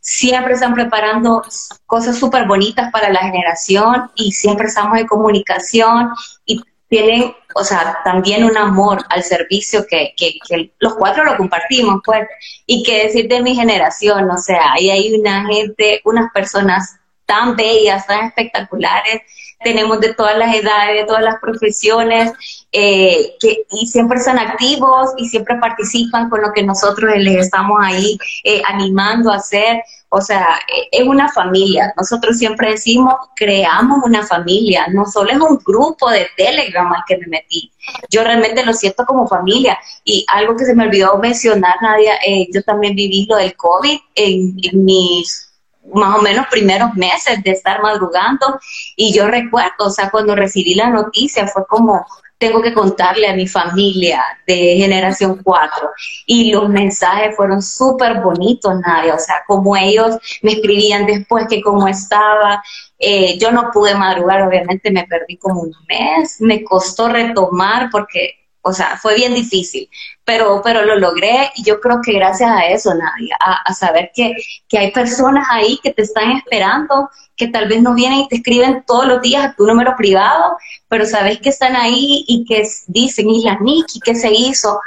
siempre 0.00 0.54
están 0.54 0.74
preparando 0.74 1.42
cosas 1.86 2.18
súper 2.18 2.46
bonitas 2.46 2.90
para 2.92 3.10
la 3.10 3.20
generación 3.20 4.10
y 4.14 4.32
siempre 4.32 4.68
estamos 4.68 4.98
en 4.98 5.06
comunicación 5.06 6.10
y 6.46 6.62
tienen, 6.88 7.34
o 7.54 7.64
sea, 7.64 7.98
también 8.02 8.44
un 8.44 8.56
amor 8.56 9.04
al 9.10 9.22
servicio 9.22 9.86
que, 9.88 10.14
que, 10.16 10.38
que, 10.48 10.72
los 10.78 10.94
cuatro 10.94 11.24
lo 11.24 11.36
compartimos, 11.36 12.00
pues, 12.04 12.26
y 12.64 12.82
que 12.82 13.04
decir 13.04 13.28
de 13.28 13.42
mi 13.42 13.54
generación, 13.54 14.30
o 14.30 14.38
sea, 14.38 14.72
ahí 14.72 14.88
hay 14.88 15.14
una 15.14 15.44
gente, 15.46 16.00
unas 16.04 16.32
personas 16.32 16.96
tan 17.26 17.56
bellas, 17.56 18.06
tan 18.06 18.24
espectaculares, 18.24 19.20
tenemos 19.62 20.00
de 20.00 20.14
todas 20.14 20.38
las 20.38 20.54
edades, 20.54 21.00
de 21.00 21.04
todas 21.04 21.22
las 21.22 21.38
profesiones, 21.40 22.32
eh, 22.70 23.34
que, 23.40 23.64
y 23.70 23.86
siempre 23.86 24.20
son 24.20 24.38
activos 24.38 25.10
y 25.16 25.26
siempre 25.28 25.56
participan 25.56 26.28
con 26.28 26.42
lo 26.42 26.52
que 26.52 26.62
nosotros 26.62 27.14
les 27.16 27.46
estamos 27.46 27.78
ahí 27.82 28.18
eh, 28.44 28.60
animando 28.66 29.32
a 29.32 29.36
hacer. 29.36 29.82
O 30.10 30.20
sea, 30.20 30.58
eh, 30.68 30.88
es 30.92 31.06
una 31.06 31.30
familia. 31.32 31.92
Nosotros 31.96 32.36
siempre 32.38 32.72
decimos, 32.72 33.14
creamos 33.36 34.00
una 34.04 34.26
familia, 34.26 34.86
no 34.88 35.06
solo 35.06 35.30
es 35.30 35.38
un 35.38 35.58
grupo 35.64 36.10
de 36.10 36.28
Telegram 36.36 36.92
al 36.92 37.02
que 37.06 37.18
me 37.18 37.26
metí. 37.26 37.72
Yo 38.10 38.22
realmente 38.22 38.64
lo 38.64 38.72
siento 38.74 39.04
como 39.06 39.26
familia. 39.26 39.78
Y 40.04 40.24
algo 40.28 40.56
que 40.56 40.64
se 40.64 40.74
me 40.74 40.84
olvidó 40.84 41.16
mencionar, 41.18 41.76
Nadia, 41.80 42.18
yo 42.52 42.62
también 42.64 42.94
viví 42.94 43.26
lo 43.26 43.36
del 43.36 43.56
COVID 43.56 43.98
en 44.14 44.56
mis 44.84 45.48
más 45.94 46.18
o 46.18 46.22
menos 46.22 46.46
primeros 46.48 46.94
meses 46.94 47.42
de 47.42 47.52
estar 47.52 47.82
madrugando 47.82 48.60
y 48.94 49.12
yo 49.14 49.26
recuerdo, 49.26 49.86
o 49.86 49.90
sea, 49.90 50.10
cuando 50.10 50.34
recibí 50.34 50.74
la 50.74 50.90
noticia 50.90 51.46
fue 51.46 51.66
como, 51.66 52.04
tengo 52.38 52.62
que 52.62 52.72
contarle 52.72 53.28
a 53.28 53.34
mi 53.34 53.48
familia 53.48 54.22
de 54.46 54.76
generación 54.76 55.40
4 55.42 55.90
y 56.26 56.52
los 56.52 56.68
mensajes 56.68 57.34
fueron 57.36 57.60
súper 57.60 58.20
bonitos, 58.20 58.74
Nadia, 58.80 59.14
o 59.14 59.18
sea, 59.18 59.42
como 59.46 59.76
ellos 59.76 60.16
me 60.42 60.52
escribían 60.52 61.04
después 61.04 61.46
que 61.48 61.60
cómo 61.60 61.88
estaba, 61.88 62.62
eh, 62.98 63.36
yo 63.38 63.50
no 63.50 63.70
pude 63.72 63.94
madrugar, 63.94 64.42
obviamente 64.42 64.90
me 64.90 65.04
perdí 65.04 65.36
como 65.36 65.62
un 65.62 65.74
mes, 65.88 66.40
me 66.40 66.62
costó 66.62 67.08
retomar 67.08 67.88
porque 67.90 68.34
o 68.62 68.72
sea, 68.72 68.96
fue 68.96 69.14
bien 69.14 69.34
difícil, 69.34 69.88
pero, 70.24 70.60
pero 70.62 70.84
lo 70.84 70.96
logré 70.96 71.50
y 71.56 71.64
yo 71.64 71.80
creo 71.80 72.00
que 72.02 72.12
gracias 72.12 72.50
a 72.50 72.66
eso, 72.66 72.92
Nadia, 72.94 73.36
a, 73.40 73.72
saber 73.72 74.10
que, 74.14 74.34
que, 74.68 74.78
hay 74.78 74.90
personas 74.90 75.46
ahí 75.50 75.78
que 75.82 75.92
te 75.92 76.02
están 76.02 76.32
esperando, 76.32 77.08
que 77.36 77.48
tal 77.48 77.68
vez 77.68 77.80
no 77.80 77.94
vienen 77.94 78.20
y 78.20 78.28
te 78.28 78.36
escriben 78.36 78.84
todos 78.86 79.06
los 79.06 79.22
días 79.22 79.46
a 79.46 79.54
tu 79.54 79.66
número 79.66 79.94
privado, 79.96 80.56
pero 80.88 81.06
sabes 81.06 81.40
que 81.40 81.50
están 81.50 81.76
ahí 81.76 82.24
y 82.26 82.44
que 82.44 82.68
dicen, 82.88 83.30
y 83.30 83.44
la 83.44 83.58
Nikki, 83.58 84.00
¿qué 84.00 84.14
se 84.14 84.32
hizo? 84.32 84.80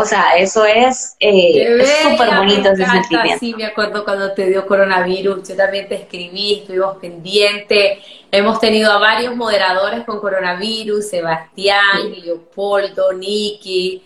O 0.00 0.04
sea, 0.04 0.36
eso 0.36 0.64
es 0.64 1.16
eh, 1.18 1.84
súper 2.04 2.36
bonito 2.36 2.70
ese 2.70 2.86
sentimiento. 2.86 3.40
Sí, 3.40 3.52
me 3.56 3.64
acuerdo 3.64 4.04
cuando 4.04 4.30
te 4.30 4.46
dio 4.46 4.64
coronavirus, 4.64 5.48
yo 5.48 5.56
también 5.56 5.88
te 5.88 5.96
escribí, 5.96 6.60
estuvimos 6.60 6.98
pendientes. 6.98 7.98
Hemos 8.30 8.60
tenido 8.60 8.92
a 8.92 8.98
varios 8.98 9.34
moderadores 9.34 10.04
con 10.04 10.20
coronavirus, 10.20 11.04
Sebastián, 11.10 12.12
Leopoldo, 12.22 13.12
Niki, 13.12 14.00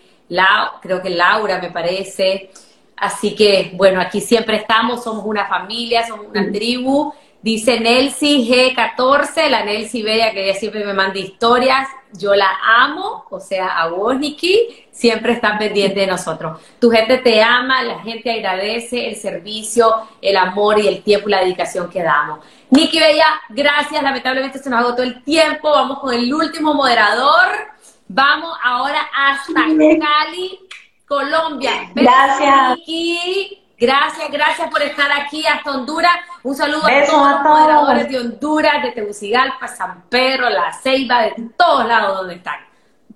creo 0.81 0.99
que 0.99 1.11
Laura 1.11 1.59
me 1.61 1.69
parece. 1.69 2.49
Así 2.97 3.35
que, 3.35 3.73
bueno, 3.75 4.01
aquí 4.01 4.19
siempre 4.19 4.55
estamos, 4.55 5.03
somos 5.03 5.23
una 5.27 5.45
familia, 5.45 6.07
somos 6.07 6.25
una 6.25 6.51
tribu. 6.51 7.13
Dice 7.43 7.77
Nelsi 7.77 8.47
G14, 8.49 9.49
la 9.49 9.65
Nelsi 9.65 10.01
Bella, 10.01 10.31
que 10.31 10.45
ella 10.45 10.57
siempre 10.57 10.85
me 10.85 10.93
manda 10.93 11.19
historias. 11.19 11.89
Yo 12.13 12.33
la 12.35 12.49
amo, 12.77 13.25
o 13.29 13.39
sea, 13.41 13.81
a 13.81 13.89
vos, 13.89 14.17
Nikki, 14.17 14.85
siempre 14.91 15.33
están 15.33 15.57
pendientes 15.57 15.97
de 15.97 16.07
nosotros. 16.07 16.61
Tu 16.79 16.89
gente 16.89 17.17
te 17.17 17.43
ama, 17.43 17.83
la 17.83 17.99
gente 17.99 18.31
agradece 18.31 19.09
el 19.09 19.17
servicio, 19.17 19.93
el 20.21 20.37
amor 20.37 20.79
y 20.79 20.87
el 20.87 21.03
tiempo 21.03 21.27
y 21.27 21.31
la 21.31 21.41
dedicación 21.41 21.89
que 21.89 22.01
damos. 22.01 22.39
Nikki 22.69 22.97
Bella, 22.97 23.27
gracias. 23.49 24.01
Lamentablemente 24.01 24.59
se 24.59 24.69
nos 24.69 24.79
agotó 24.79 25.03
el 25.03 25.21
tiempo. 25.25 25.69
Vamos 25.69 25.99
con 25.99 26.13
el 26.13 26.33
último 26.33 26.73
moderador. 26.73 27.73
Vamos 28.07 28.57
ahora 28.63 29.01
hasta 29.13 29.53
Cali, 29.53 30.59
Colombia. 31.05 31.91
Gracias. 31.93 32.77
Nikki. 32.77 33.62
Gracias, 33.83 34.31
gracias 34.31 34.69
por 34.69 34.81
estar 34.81 35.11
aquí 35.11 35.45
hasta 35.45 35.71
Honduras. 35.71 36.13
Un 36.41 36.55
saludo 36.55 36.87
a 36.87 37.05
todos 37.05 37.31
los 37.31 37.41
moderadores 37.41 38.07
de 38.07 38.17
Honduras, 38.17 38.81
de 38.81 38.91
Tegucigalpa, 38.91 39.67
San 39.67 40.03
Pedro, 40.03 40.49
La 40.49 40.71
Ceiba, 40.71 41.23
de 41.23 41.49
todos 41.57 41.85
lados 41.85 42.19
donde 42.19 42.35
están. 42.35 42.61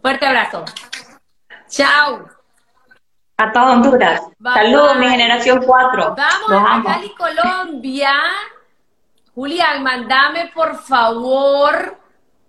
Fuerte 0.01 0.26
abrazo. 0.26 0.65
Chao. 1.70 2.28
A 3.38 3.51
toda 3.53 3.76
Honduras. 3.76 4.22
Saludos, 4.43 4.97
mi 4.97 5.07
generación 5.07 5.63
4. 5.65 6.15
Vamos 6.18 6.70
a 6.70 6.84
Cali, 6.84 7.15
Colombia. 7.15 8.11
Julián, 9.34 9.82
mandame 9.82 10.51
por 10.53 10.76
favor 10.82 11.97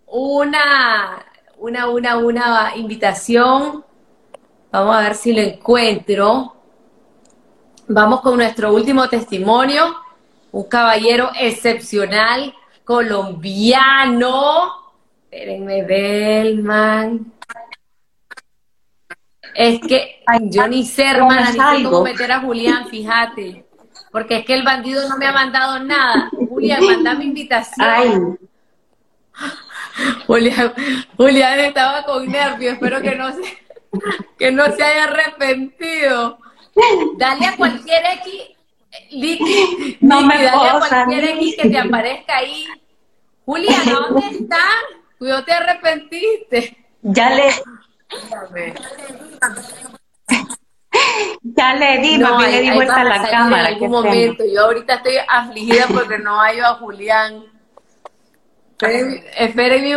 una, 0.07 1.25
una, 1.57 1.89
una, 1.89 2.17
una 2.17 2.73
invitación. 2.75 3.85
Vamos 4.73 4.97
a 4.97 5.01
ver 5.03 5.15
si 5.15 5.33
lo 5.33 5.41
encuentro. 5.41 6.58
Vamos 7.91 8.21
con 8.21 8.37
nuestro 8.37 8.75
último 8.75 9.09
testimonio. 9.09 9.97
Un 10.53 10.65
caballero 10.65 11.31
excepcional, 11.41 12.55
colombiano. 12.85 14.73
Espérenme, 15.25 15.83
Belman. 15.85 17.33
Es 19.55 19.81
que 19.81 20.23
yo 20.43 20.69
ni 20.69 20.85
sé, 20.85 21.07
hermana, 21.07 21.51
ni 21.73 21.85
cómo 21.85 22.03
meter 22.03 22.31
a 22.31 22.41
Julián, 22.41 22.89
fíjate. 22.89 23.65
Porque 24.13 24.37
es 24.39 24.45
que 24.45 24.55
el 24.55 24.65
bandido 24.65 25.09
no 25.09 25.17
me 25.17 25.27
ha 25.27 25.33
mandado 25.33 25.79
nada. 25.79 26.31
Julián, 26.31 26.85
mandame 26.85 27.25
invitación. 27.25 28.39
Julián, 30.27 30.75
Julián 31.17 31.59
estaba 31.61 32.03
con 32.05 32.27
nervios, 32.27 32.75
espero 32.75 33.01
que 33.01 33.15
no 33.15 33.33
se, 33.33 33.43
que 34.39 34.53
no 34.53 34.67
se 34.67 34.83
haya 34.83 35.05
arrepentido. 35.05 36.39
Dale 37.17 37.47
a 37.47 37.57
cualquier 37.57 38.03
X, 38.23 38.33
Licky, 39.11 39.99
no 40.01 40.21
me 40.23 40.43
dale 40.43 40.69
a 40.69 40.79
cualquier 40.79 41.25
X 41.25 41.57
que 41.61 41.71
te 41.71 41.79
aparezca 41.79 42.37
ahí. 42.37 42.67
Julián, 43.45 43.83
¿dónde 43.87 44.27
estás? 44.29 44.75
Cuidado, 45.19 45.45
te 45.45 45.53
arrepentiste. 45.53 46.87
Ya 47.03 47.31
le. 47.31 47.51
Ya 51.43 51.75
le 51.75 51.99
di, 51.99 52.19
no, 52.19 52.41
le 52.41 52.61
di 52.61 52.71
vuelta 52.71 53.01
a 53.01 53.05
la 53.05 53.29
cámara. 53.29 53.69
En 53.69 53.75
algún 53.75 53.91
momento. 53.91 54.45
Yo 54.45 54.65
ahorita 54.65 54.95
estoy 54.95 55.17
afligida 55.29 55.87
porque 55.89 56.19
no 56.19 56.39
hallo 56.41 56.67
a 56.67 56.75
Julián. 56.75 57.45
Esperen, 59.37 59.97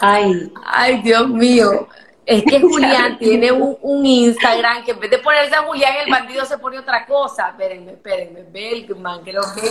Ay. 0.00 0.52
Ay, 0.64 1.02
Dios 1.02 1.28
mío. 1.28 1.88
Es 2.26 2.42
que 2.44 2.60
Julián 2.60 3.18
tiene 3.18 3.52
un, 3.52 4.06
Instagram 4.06 4.84
que 4.84 4.92
en 4.92 5.00
vez 5.00 5.10
de 5.10 5.18
ponerse 5.18 5.54
a 5.54 5.62
Julián 5.62 5.94
el 6.04 6.10
bandido 6.10 6.44
se 6.44 6.58
pone 6.58 6.78
otra 6.78 7.06
cosa. 7.06 7.50
Espérenme, 7.50 7.92
espérenme. 7.92 8.42
Belgman, 8.44 9.22
creo 9.22 9.42
que. 9.54 9.70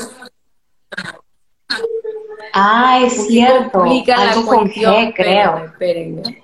Ah, 2.54 3.00
es 3.04 3.28
cierto. 3.28 3.84
Algo 3.84 4.46
con 4.46 4.70
G, 4.70 5.14
creo. 5.16 5.66
Espérenme, 5.66 6.22
espérenme. 6.22 6.44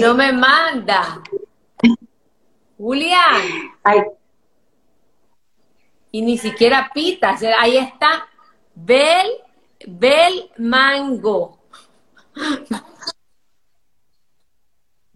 No 0.00 0.14
me 0.14 0.32
manda. 0.32 1.22
Julián. 2.76 3.42
Ay. 3.82 4.02
Y 6.12 6.22
ni 6.22 6.38
siquiera 6.38 6.90
pita. 6.92 7.36
Ahí 7.58 7.76
está. 7.76 8.26
Bel, 8.74 9.28
Bel 9.86 10.50
Mango. 10.58 11.58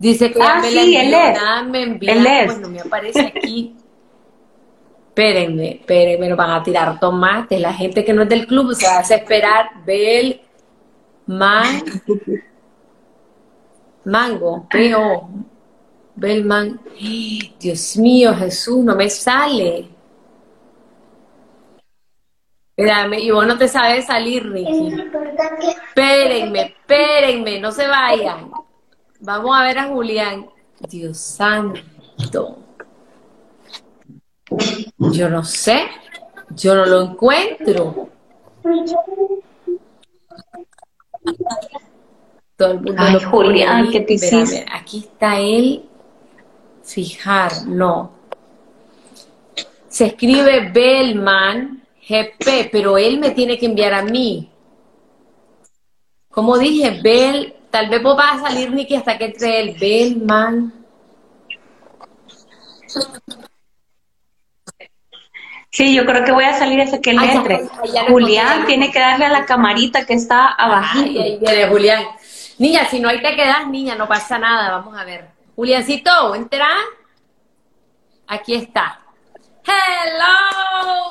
Dice 0.04 0.30
que 0.30 0.38
ah, 0.42 0.60
sí, 0.62 0.74
la 0.74 1.02
él 1.02 1.14
es. 1.14 1.66
me 1.66 1.82
envía. 1.82 2.12
Él 2.12 2.26
es. 2.26 2.52
Bueno, 2.52 2.68
me 2.68 2.80
aparece 2.80 3.20
aquí. 3.22 3.74
espérenme, 5.08 5.76
espérenme, 5.76 6.28
nos 6.28 6.36
van 6.36 6.50
a 6.50 6.62
tirar 6.62 7.00
tomates. 7.00 7.58
La 7.58 7.72
gente 7.72 8.04
que 8.04 8.12
no 8.12 8.24
es 8.24 8.28
del 8.28 8.46
club 8.46 8.74
se 8.74 8.86
hace 8.86 9.14
esperar. 9.14 9.70
Bel 9.86 10.42
Man, 11.24 11.84
Mango, 14.04 14.66
P.O. 14.68 15.30
Belman. 16.16 16.78
Dios 17.58 17.96
mío, 17.96 18.34
Jesús, 18.34 18.84
no 18.84 18.94
me 18.94 19.08
sale. 19.08 19.88
Espérame, 22.76 23.20
y 23.20 23.30
vos 23.30 23.46
no 23.46 23.56
te 23.56 23.68
sabes 23.68 24.04
salir, 24.04 24.46
Ricky. 24.52 24.92
Espérenme, 25.86 26.60
espérenme, 26.60 27.58
no 27.58 27.72
se 27.72 27.86
vayan. 27.86 28.50
Vamos 29.24 29.56
a 29.56 29.62
ver 29.62 29.78
a 29.78 29.88
Julián. 29.88 30.50
Dios 30.90 31.16
santo. 31.16 32.58
Yo 34.98 35.30
no 35.30 35.42
sé. 35.42 35.86
Yo 36.50 36.74
no 36.74 36.84
lo 36.84 37.00
encuentro. 37.00 38.10
Todo 42.56 42.72
el 42.72 42.80
mundo 42.80 42.94
Ay, 42.98 43.18
Julián, 43.22 43.90
¿qué 43.90 44.00
te 44.02 44.14
Espérame, 44.14 44.42
hiciste? 44.42 44.66
Aquí 44.70 44.98
está 44.98 45.40
él. 45.40 45.88
Fijar, 46.82 47.66
no. 47.66 48.12
Se 49.88 50.04
escribe 50.04 50.70
Bellman 50.70 51.82
GP, 52.06 52.68
pero 52.70 52.98
él 52.98 53.18
me 53.18 53.30
tiene 53.30 53.58
que 53.58 53.64
enviar 53.64 53.94
a 53.94 54.02
mí. 54.02 54.50
Como 56.28 56.58
dije, 56.58 57.00
Bell, 57.02 57.54
tal 57.74 57.88
vez 57.88 58.00
vos 58.04 58.16
vas 58.16 58.36
a 58.40 58.46
salir, 58.46 58.70
Nicky, 58.70 58.94
hasta 58.94 59.18
que 59.18 59.24
entre 59.24 59.60
el 59.60 59.76
Bellman. 59.76 60.72
Sí, 65.70 65.92
yo 65.92 66.06
creo 66.06 66.24
que 66.24 66.30
voy 66.30 66.44
a 66.44 66.56
salir 66.56 66.80
hasta 66.80 67.00
que 67.00 67.10
él 67.10 67.18
Ah, 67.18 67.32
entre. 67.32 67.64
ya, 67.86 67.92
ya 67.92 68.02
lo 68.04 68.10
Julián 68.10 68.64
tiene 68.66 68.92
que 68.92 69.00
darle 69.00 69.24
a 69.24 69.28
la 69.30 69.44
camarita 69.44 70.06
que 70.06 70.14
está 70.14 70.46
abajito. 70.52 71.20
Ay, 71.20 71.32
ahí 71.32 71.38
viene 71.40 71.66
Julián. 71.66 72.04
Niña, 72.58 72.86
si 72.88 73.00
no 73.00 73.08
ahí 73.08 73.20
te 73.20 73.34
quedas, 73.34 73.66
niña, 73.66 73.96
no 73.96 74.06
pasa 74.06 74.38
nada. 74.38 74.70
Vamos 74.70 74.96
a 74.96 75.02
ver. 75.02 75.26
Juliancito, 75.56 76.36
entra. 76.36 76.68
Aquí 78.28 78.54
está. 78.54 79.00
Hello. 79.66 81.08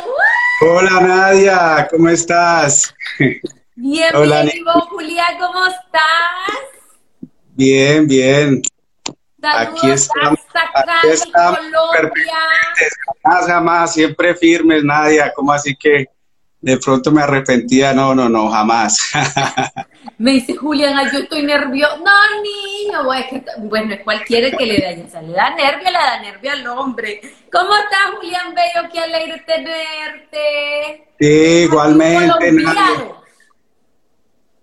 Hola 0.62 1.02
Nadia, 1.02 1.90
¿cómo 1.92 2.08
estás? 2.08 2.96
Hola, 3.76 4.44
Bienvenido, 4.44 4.72
Julián, 4.82 5.36
¿cómo 5.40 5.66
estás? 5.66 6.92
Bien, 7.56 8.08
bien. 8.08 8.62
Saludos 9.42 9.74
Aquí 9.74 9.90
estamos, 9.90 10.40
aquí 10.54 11.08
estamos, 11.08 11.58
Colombia. 11.58 12.38
Jamás, 13.24 13.48
jamás, 13.48 13.94
siempre 13.94 14.36
firmes, 14.36 14.84
Nadia. 14.84 15.34
¿Cómo 15.36 15.52
así 15.52 15.76
que 15.76 16.06
de 16.62 16.78
pronto 16.78 17.12
me 17.12 17.24
arrepentía? 17.24 17.94
No, 17.94 18.14
no, 18.14 18.30
no, 18.30 18.52
jamás. 18.52 19.12
Me 20.20 20.34
dice 20.34 20.56
Julián, 20.56 20.96
ay, 20.96 21.08
yo 21.12 21.20
estoy 21.20 21.42
nervioso. 21.42 21.98
No, 21.98 22.42
niño, 22.44 23.12
es 23.14 23.26
que, 23.26 23.44
bueno, 23.58 23.96
es 23.96 24.04
cualquiera 24.04 24.56
que 24.56 24.66
le 24.66 24.80
da, 24.80 25.10
sea, 25.10 25.22
le 25.22 25.34
da 25.34 25.50
nervio, 25.56 25.90
le 25.90 25.98
da 25.98 26.22
nervio 26.22 26.52
al 26.52 26.68
hombre. 26.68 27.22
¿Cómo 27.52 27.76
estás, 27.76 28.12
Julián 28.18 28.54
Bello? 28.54 28.88
Qué 28.92 29.00
alegre 29.00 29.44
tenerte. 29.48 31.08
Sí, 31.20 31.64
igualmente, 31.64 32.28
Colombiano. 32.28 32.74
Nadia. 32.74 33.23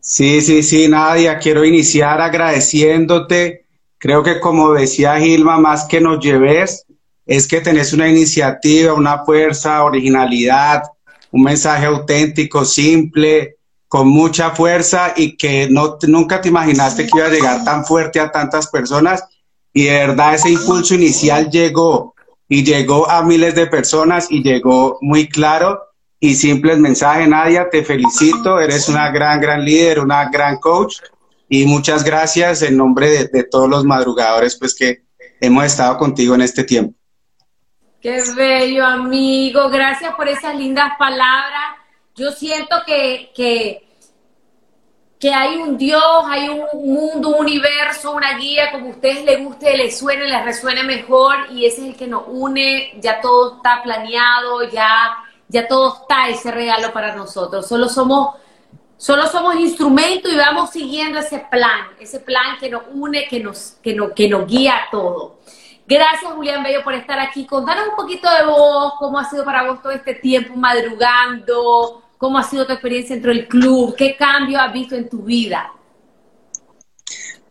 Sí, 0.00 0.40
sí, 0.40 0.62
sí, 0.62 0.88
Nadia, 0.88 1.38
quiero 1.38 1.64
iniciar 1.64 2.20
agradeciéndote. 2.20 3.66
Creo 3.98 4.22
que 4.22 4.40
como 4.40 4.72
decía 4.72 5.18
Gilma, 5.18 5.58
más 5.58 5.84
que 5.84 6.00
nos 6.00 6.24
lleves, 6.24 6.86
es 7.26 7.46
que 7.46 7.60
tenés 7.60 7.92
una 7.92 8.08
iniciativa, 8.08 8.94
una 8.94 9.24
fuerza, 9.24 9.84
originalidad, 9.84 10.84
un 11.30 11.42
mensaje 11.42 11.84
auténtico, 11.84 12.64
simple, 12.64 13.56
con 13.88 14.08
mucha 14.08 14.50
fuerza 14.50 15.12
y 15.16 15.36
que 15.36 15.68
no, 15.68 15.98
nunca 16.08 16.40
te 16.40 16.48
imaginaste 16.48 17.06
que 17.06 17.18
iba 17.18 17.26
a 17.26 17.30
llegar 17.30 17.64
tan 17.64 17.84
fuerte 17.84 18.20
a 18.20 18.30
tantas 18.30 18.68
personas. 18.68 19.22
Y 19.72 19.84
de 19.84 20.06
verdad 20.06 20.34
ese 20.34 20.50
impulso 20.50 20.94
inicial 20.94 21.50
llegó 21.50 22.14
y 22.48 22.64
llegó 22.64 23.08
a 23.08 23.22
miles 23.22 23.54
de 23.54 23.66
personas 23.66 24.28
y 24.30 24.42
llegó 24.42 24.98
muy 25.02 25.28
claro 25.28 25.78
y 26.22 26.34
simple 26.34 26.74
el 26.74 26.80
mensaje, 26.80 27.26
Nadia, 27.26 27.70
te 27.70 27.82
felicito, 27.82 28.60
eres 28.60 28.90
una 28.90 29.10
gran, 29.10 29.40
gran 29.40 29.64
líder, 29.64 30.00
una 30.00 30.28
gran 30.28 30.58
coach 30.58 30.98
y 31.48 31.64
muchas 31.64 32.04
gracias 32.04 32.60
en 32.60 32.76
nombre 32.76 33.26
de, 33.26 33.44
todos 33.44 33.70
los 33.70 33.84
madrugadores 33.84 34.54
pues 34.56 34.74
que 34.74 35.02
hemos 35.40 35.64
estado 35.64 35.96
contigo 35.96 36.34
en 36.34 36.42
este 36.42 36.62
tiempo. 36.62 36.94
Qué 38.02 38.22
bello, 38.36 38.84
amigo. 38.84 39.70
Gracias 39.70 40.14
por 40.14 40.28
esas 40.28 40.54
lindas 40.56 40.92
palabras. 40.98 41.76
Yo 42.14 42.30
siento 42.32 42.76
que, 42.86 43.30
que, 43.34 43.82
que 45.18 45.32
hay 45.32 45.56
un 45.56 45.78
Dios, 45.78 46.02
hay 46.26 46.50
un 46.50 46.66
mundo, 46.84 47.30
un 47.30 47.46
universo, 47.46 48.12
una 48.12 48.36
guía, 48.36 48.70
como 48.72 48.88
a 48.88 48.90
ustedes 48.90 49.24
les 49.24 49.42
guste, 49.42 49.74
les 49.76 49.98
suene, 49.98 50.28
les 50.28 50.44
resuene 50.44 50.82
mejor, 50.82 51.34
y 51.50 51.64
ese 51.64 51.82
es 51.82 51.88
el 51.88 51.96
que 51.96 52.06
nos 52.06 52.24
une, 52.26 52.92
ya 53.00 53.20
todo 53.20 53.56
está 53.56 53.82
planeado, 53.82 54.70
ya, 54.70 55.16
ya 55.50 55.66
todo 55.66 55.94
está 56.02 56.28
ese 56.28 56.50
regalo 56.50 56.92
para 56.92 57.14
nosotros. 57.14 57.66
Solo 57.66 57.88
somos, 57.88 58.36
solo 58.96 59.26
somos 59.26 59.56
instrumentos 59.56 60.32
y 60.32 60.36
vamos 60.36 60.70
siguiendo 60.70 61.18
ese 61.18 61.44
plan, 61.50 61.88
ese 61.98 62.20
plan 62.20 62.56
que 62.58 62.70
nos 62.70 62.84
une, 62.94 63.26
que 63.28 63.40
nos, 63.40 63.76
que 63.82 63.94
nos, 63.94 64.12
que 64.12 64.28
nos 64.28 64.46
guía 64.46 64.76
a 64.76 64.90
todo. 64.90 65.40
Gracias, 65.86 66.32
Julián 66.32 66.62
Bello, 66.62 66.84
por 66.84 66.94
estar 66.94 67.18
aquí. 67.18 67.46
Contanos 67.46 67.88
un 67.88 67.96
poquito 67.96 68.28
de 68.32 68.46
vos, 68.46 68.92
cómo 69.00 69.18
ha 69.18 69.28
sido 69.28 69.44
para 69.44 69.68
vos 69.68 69.82
todo 69.82 69.92
este 69.92 70.14
tiempo 70.14 70.54
madrugando, 70.54 72.02
cómo 72.16 72.38
ha 72.38 72.44
sido 72.44 72.64
tu 72.64 72.72
experiencia 72.72 73.16
dentro 73.16 73.32
del 73.32 73.48
club, 73.48 73.96
qué 73.96 74.16
cambio 74.16 74.60
has 74.60 74.72
visto 74.72 74.94
en 74.94 75.08
tu 75.08 75.22
vida. 75.22 75.72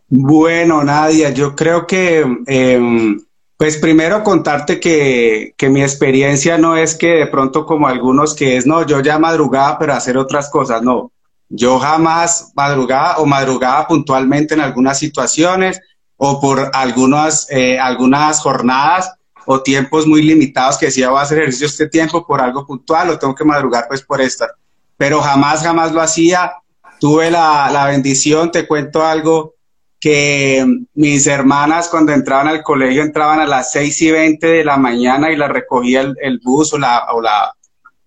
Bueno, 0.08 0.82
Nadia, 0.82 1.30
yo 1.30 1.54
creo 1.54 1.86
que, 1.86 2.24
eh, 2.46 3.16
pues 3.60 3.76
primero 3.76 4.22
contarte 4.22 4.80
que, 4.80 5.52
que, 5.58 5.68
mi 5.68 5.82
experiencia 5.82 6.56
no 6.56 6.78
es 6.78 6.94
que 6.94 7.08
de 7.08 7.26
pronto 7.26 7.66
como 7.66 7.88
algunos 7.88 8.34
que 8.34 8.56
es, 8.56 8.64
no, 8.64 8.86
yo 8.86 9.02
ya 9.02 9.18
madrugaba 9.18 9.78
pero 9.78 9.92
hacer 9.92 10.16
otras 10.16 10.48
cosas, 10.48 10.80
no. 10.82 11.12
Yo 11.50 11.78
jamás 11.78 12.52
madrugaba 12.54 13.18
o 13.18 13.26
madrugaba 13.26 13.86
puntualmente 13.86 14.54
en 14.54 14.62
algunas 14.62 14.98
situaciones 14.98 15.78
o 16.16 16.40
por 16.40 16.70
algunas, 16.72 17.48
eh, 17.50 17.78
algunas 17.78 18.40
jornadas 18.40 19.12
o 19.44 19.60
tiempos 19.60 20.06
muy 20.06 20.22
limitados 20.22 20.78
que 20.78 20.86
decía 20.86 21.10
voy 21.10 21.18
a 21.18 21.24
hacer 21.24 21.40
ejercicio 21.40 21.66
este 21.66 21.86
tiempo 21.86 22.26
por 22.26 22.40
algo 22.40 22.66
puntual 22.66 23.10
o 23.10 23.18
tengo 23.18 23.34
que 23.34 23.44
madrugar 23.44 23.84
pues 23.88 24.00
por 24.00 24.22
esta. 24.22 24.48
Pero 24.96 25.20
jamás, 25.20 25.62
jamás 25.62 25.92
lo 25.92 26.00
hacía. 26.00 26.54
Tuve 26.98 27.30
la, 27.30 27.68
la 27.70 27.84
bendición, 27.84 28.50
te 28.50 28.66
cuento 28.66 29.04
algo, 29.04 29.56
que 30.00 30.66
mis 30.94 31.26
hermanas 31.26 31.88
cuando 31.88 32.12
entraban 32.12 32.48
al 32.48 32.62
colegio 32.62 33.02
entraban 33.02 33.38
a 33.38 33.46
las 33.46 33.70
6 33.72 34.02
y 34.02 34.10
20 34.10 34.46
de 34.46 34.64
la 34.64 34.78
mañana 34.78 35.30
y 35.30 35.36
las 35.36 35.50
recogía 35.50 36.00
el, 36.00 36.16
el 36.22 36.40
bus 36.42 36.72
o, 36.72 36.78
la, 36.78 37.06
o 37.12 37.20
la, 37.20 37.54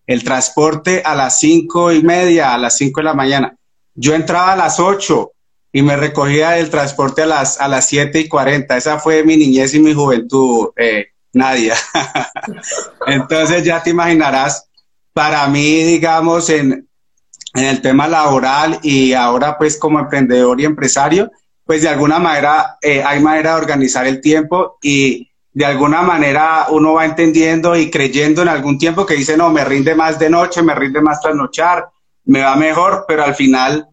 el 0.07 0.23
transporte 0.23 1.03
a 1.05 1.13
las 1.13 1.39
5 1.39 1.91
y 1.91 2.01
media, 2.01 2.53
a 2.53 2.57
las 2.57 2.75
5 2.77 2.99
de 2.99 3.03
la 3.03 3.13
mañana. 3.13 3.55
Yo 3.93 4.15
entraba 4.15 4.53
a 4.53 4.55
las 4.55 4.79
8 4.79 5.31
y 5.71 5.83
me 5.83 5.95
recogía 5.95 6.57
el 6.57 6.71
transporte 6.71 7.21
a 7.21 7.27
las, 7.27 7.61
a 7.61 7.67
las 7.67 7.87
7 7.87 8.19
y 8.19 8.27
40. 8.27 8.75
Esa 8.75 8.99
fue 8.99 9.23
mi 9.23 9.37
niñez 9.37 9.75
y 9.75 9.79
mi 9.79 9.93
juventud, 9.93 10.69
eh, 10.75 11.07
Nadia. 11.33 11.75
Entonces 13.07 13.63
ya 13.63 13.83
te 13.83 13.91
imaginarás, 13.91 14.67
para 15.13 15.47
mí, 15.47 15.83
digamos, 15.83 16.49
en, 16.49 16.87
en 17.53 17.63
el 17.65 17.81
tema 17.81 18.07
laboral 18.07 18.79
y 18.81 19.13
ahora 19.13 19.59
pues 19.59 19.77
como 19.77 19.99
emprendedor 19.99 20.59
y 20.59 20.65
empresario, 20.65 21.31
pues 21.65 21.81
de 21.81 21.89
alguna 21.89 22.19
manera 22.19 22.77
eh, 22.81 23.03
hay 23.03 23.19
manera 23.19 23.51
de 23.51 23.61
organizar 23.61 24.05
el 24.05 24.21
tiempo 24.21 24.77
y 24.81 25.29
de 25.53 25.65
alguna 25.65 26.01
manera 26.01 26.67
uno 26.69 26.93
va 26.93 27.05
entendiendo 27.05 27.75
y 27.75 27.91
creyendo 27.91 28.41
en 28.41 28.49
algún 28.49 28.77
tiempo 28.77 29.05
que 29.05 29.13
dice, 29.13 29.37
no, 29.37 29.49
me 29.49 29.63
rinde 29.63 29.95
más 29.95 30.17
de 30.17 30.29
noche, 30.29 30.63
me 30.63 30.73
rinde 30.73 30.99
más 30.99 31.21
trasnochar, 31.21 31.89
me 32.25 32.41
va 32.41 32.55
mejor, 32.55 33.05
pero 33.07 33.23
al 33.23 33.35
final 33.35 33.87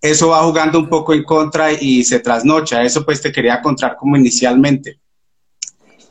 eso 0.00 0.28
va 0.28 0.42
jugando 0.42 0.78
un 0.78 0.88
poco 0.88 1.14
en 1.14 1.22
contra 1.22 1.72
y 1.72 2.02
se 2.04 2.18
trasnocha. 2.18 2.82
Eso 2.82 3.04
pues 3.04 3.20
te 3.20 3.30
quería 3.30 3.60
contar 3.62 3.96
como 3.96 4.16
inicialmente. 4.16 4.98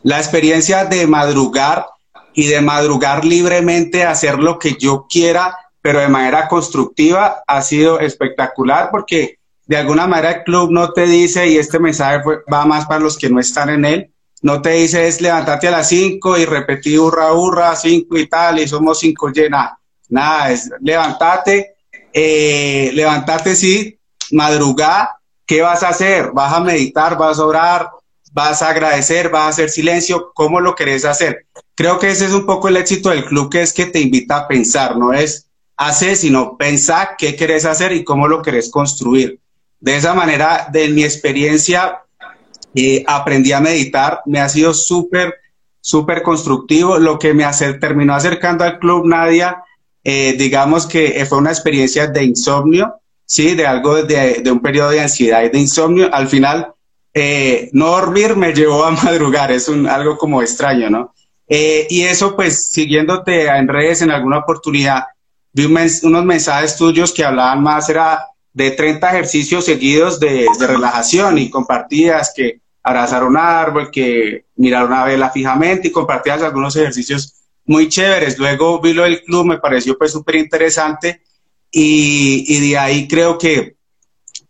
La 0.04 0.18
experiencia 0.18 0.86
de 0.86 1.06
madrugar 1.08 1.88
y 2.34 2.48
de 2.48 2.62
madrugar 2.62 3.26
libremente, 3.26 4.04
hacer 4.04 4.40
lo 4.40 4.58
que 4.58 4.76
yo 4.80 5.08
quiera, 5.10 5.58
pero 5.82 6.00
de 6.00 6.08
manera 6.08 6.48
constructiva, 6.48 7.44
ha 7.46 7.62
sido 7.62 8.00
espectacular 8.00 8.90
porque 8.92 9.40
de 9.66 9.78
alguna 9.78 10.08
manera 10.08 10.32
el 10.32 10.44
club 10.44 10.72
no 10.72 10.92
te 10.92 11.06
dice, 11.06 11.48
y 11.48 11.58
este 11.58 11.80
mensaje 11.80 12.22
fue, 12.24 12.40
va 12.52 12.66
más 12.66 12.86
para 12.86 13.00
los 13.00 13.18
que 13.18 13.30
no 13.30 13.40
están 13.40 13.70
en 13.70 13.86
él, 13.86 14.12
no 14.42 14.62
te 14.62 14.72
dice 14.72 15.08
es 15.08 15.22
levantarte 15.22 15.68
a 15.68 15.72
las 15.72 15.90
5 15.90 16.38
y 16.38 16.46
repetir 16.46 17.00
hurra, 17.00 17.32
hurra, 17.34 17.76
5 17.76 18.18
y 18.18 18.28
tal, 18.28 18.60
y 18.60 18.68
somos 18.68 19.00
5 19.00 19.30
llena. 19.30 19.78
Nada, 20.10 20.52
es 20.52 20.70
levantarte, 20.82 21.76
eh, 22.12 22.92
sí, 23.56 23.98
madrugar, 24.32 25.10
¿qué 25.46 25.62
vas 25.62 25.84
a 25.84 25.90
hacer? 25.90 26.32
¿Vas 26.34 26.54
a 26.54 26.60
meditar? 26.60 27.18
¿Vas 27.18 27.40
a 27.40 27.46
orar? 27.46 27.90
¿Vas 28.34 28.62
a 28.62 28.70
agradecer? 28.70 29.30
¿Vas 29.30 29.44
a 29.44 29.50
hacer 29.50 29.70
silencio? 29.70 30.32
¿Cómo 30.34 30.60
lo 30.60 30.76
querés 30.76 31.06
hacer? 31.06 31.46
Creo 31.76 32.00
que 32.00 32.10
ese 32.10 32.26
es 32.26 32.34
un 32.34 32.46
poco 32.46 32.68
el 32.68 32.78
éxito 32.78 33.10
del 33.10 33.26
club, 33.26 33.50
que 33.50 33.62
es 33.62 33.74
que 33.74 33.86
te 33.86 34.00
invita 34.00 34.38
a 34.38 34.48
pensar, 34.48 34.98
no 34.98 35.14
es 35.14 35.48
hacer, 35.78 36.16
sino 36.16 36.58
pensar 36.58 37.16
qué 37.18 37.36
querés 37.36 37.66
hacer 37.66 37.92
y 37.92 38.04
cómo 38.04 38.28
lo 38.28 38.42
querés 38.42 38.70
construir. 38.70 39.40
De 39.82 39.96
esa 39.96 40.14
manera, 40.14 40.68
de 40.72 40.90
mi 40.90 41.04
experiencia, 41.04 42.04
eh, 42.76 43.04
aprendí 43.08 43.52
a 43.52 43.60
meditar, 43.60 44.22
me 44.28 44.40
ha 44.40 44.48
sido 44.48 44.76
súper, 44.76 45.34
súper 45.82 46.22
constructivo. 46.22 47.00
Lo 47.00 47.18
que 47.18 47.34
me 47.34 47.44
hace, 47.44 47.74
terminó 47.74 48.14
acercando 48.14 48.64
al 48.64 48.78
club 48.78 49.08
Nadia, 49.08 49.64
eh, 50.04 50.36
digamos 50.38 50.86
que 50.86 51.26
fue 51.26 51.40
una 51.40 51.50
experiencia 51.50 52.06
de 52.06 52.24
insomnio, 52.24 52.94
sí, 53.26 53.56
de 53.56 53.66
algo 53.66 54.04
de, 54.04 54.42
de 54.44 54.52
un 54.52 54.60
periodo 54.60 54.92
de 54.92 55.02
ansiedad 55.02 55.44
y 55.44 55.50
de 55.50 55.58
insomnio. 55.58 56.14
Al 56.14 56.28
final, 56.28 56.74
eh, 57.12 57.72
no 57.74 57.88
dormir 57.88 58.36
me 58.36 58.54
llevó 58.54 58.86
a 58.86 58.92
madrugar, 59.04 59.52
es 59.52 59.68
un, 59.68 59.88
algo 59.88 60.16
como 60.16 60.44
extraño, 60.44 60.90
¿no? 60.90 61.14
y 61.54 62.04
eso, 62.04 62.34
pues, 62.34 62.70
siguiéndote 62.72 63.48
en 63.48 63.68
redes 63.68 64.02
en 64.02 64.10
alguna 64.10 64.38
oportunidad, 64.38 65.04
vi 65.52 65.66
unos 65.66 66.24
mensajes 66.24 66.78
tuyos 66.78 67.12
que 67.12 67.26
hablaban 67.26 67.62
más, 67.62 67.90
era 67.90 68.31
de 68.54 68.72
30 68.72 69.10
ejercicios 69.10 69.66
seguidos 69.66 70.20
de, 70.20 70.46
relajación 70.60 71.38
y 71.38 71.50
compartías 71.50 72.34
que 72.36 72.62
abrazar 72.84 73.24
un 73.24 73.38
árbol, 73.38 73.92
que 73.92 74.46
mirar 74.56 74.86
una 74.86 75.06
vela 75.06 75.30
fijamente 75.30 75.88
y 75.88 75.92
compartías 75.92 76.42
algunos 76.42 76.76
ejercicios 76.76 77.34
muy 77.66 77.88
chéveres. 77.88 78.38
Luego 78.38 78.82
vi 78.82 78.94
lo 78.94 79.04
del 79.04 79.24
club, 79.24 79.46
me 79.46 79.60
pareció 79.60 79.98
pues 79.98 80.12
súper 80.12 80.36
interesante 80.36 81.22
y, 81.72 82.44
y, 82.48 82.70
de 82.70 82.78
ahí 82.78 83.08
creo 83.08 83.38
que, 83.38 83.76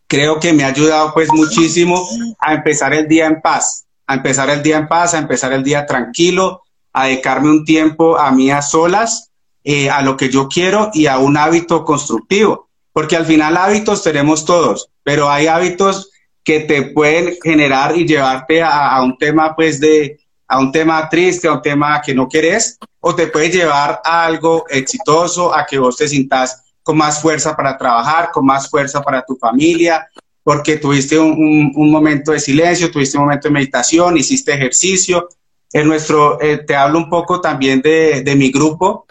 creo 0.07 0.39
que 0.39 0.53
me 0.53 0.63
ha 0.63 0.67
ayudado 0.67 1.13
pues 1.13 1.29
muchísimo 1.31 2.03
a 2.39 2.53
empezar 2.53 2.93
el 2.93 3.07
día 3.07 3.27
en 3.27 3.41
paz, 3.41 3.85
a 4.07 4.15
empezar 4.15 4.49
el 4.49 4.63
día 4.63 4.77
en 4.77 4.87
paz, 4.87 5.13
a 5.13 5.19
empezar 5.19 5.53
el 5.53 5.63
día 5.63 5.85
tranquilo, 5.85 6.63
a 6.93 7.05
dedicarme 7.05 7.49
un 7.49 7.63
tiempo 7.63 8.17
a 8.17 8.31
mí 8.31 8.49
a 8.49 8.63
solas, 8.63 9.29
eh, 9.63 9.91
a 9.91 10.01
lo 10.01 10.17
que 10.17 10.29
yo 10.29 10.47
quiero 10.47 10.89
y 10.93 11.05
a 11.05 11.19
un 11.19 11.37
hábito 11.37 11.85
constructivo 11.85 12.70
porque 12.93 13.15
al 13.15 13.25
final 13.25 13.57
hábitos 13.57 14.03
tenemos 14.03 14.45
todos, 14.45 14.89
pero 15.03 15.29
hay 15.29 15.47
hábitos 15.47 16.11
que 16.43 16.61
te 16.61 16.83
pueden 16.83 17.37
generar 17.41 17.95
y 17.95 18.05
llevarte 18.05 18.61
a, 18.63 19.01
un 19.03 19.17
tema 19.17 19.55
pues 19.55 19.79
de 19.79 20.19
a 20.47 20.59
un 20.59 20.71
tema 20.71 21.07
triste, 21.07 21.47
a 21.47 21.53
un 21.53 21.61
tema 21.61 22.01
que 22.01 22.13
no 22.13 22.27
querés, 22.27 22.77
o 22.99 23.15
te 23.15 23.27
puede 23.27 23.49
llevar 23.49 24.01
a 24.03 24.25
algo 24.25 24.65
exitoso, 24.69 25.55
a 25.55 25.65
que 25.65 25.79
vos 25.79 25.95
te 25.95 26.09
sintas 26.09 26.63
con 26.83 26.97
más 26.97 27.21
fuerza 27.21 27.55
para 27.55 27.77
trabajar, 27.77 28.31
con 28.31 28.45
más 28.45 28.69
fuerza 28.69 29.01
para 29.01 29.23
tu 29.23 29.37
familia, 29.37 30.09
porque 30.43 30.77
tuviste 30.77 31.17
un, 31.17 31.71
momento 31.73 32.33
de 32.33 32.39
silencio, 32.39 32.91
tuviste 32.91 33.17
un 33.17 33.25
momento 33.25 33.47
de 33.47 33.53
meditación, 33.53 34.17
hiciste 34.17 34.53
ejercicio. 34.53 35.29
En 35.71 35.87
nuestro, 35.87 36.41
eh, 36.41 36.57
te 36.57 36.75
hablo 36.75 36.97
un 36.97 37.09
poco 37.09 37.39
también 37.39 37.81
de, 37.81 38.21
de 38.21 38.35
mi 38.35 38.51
grupo, 38.51 39.05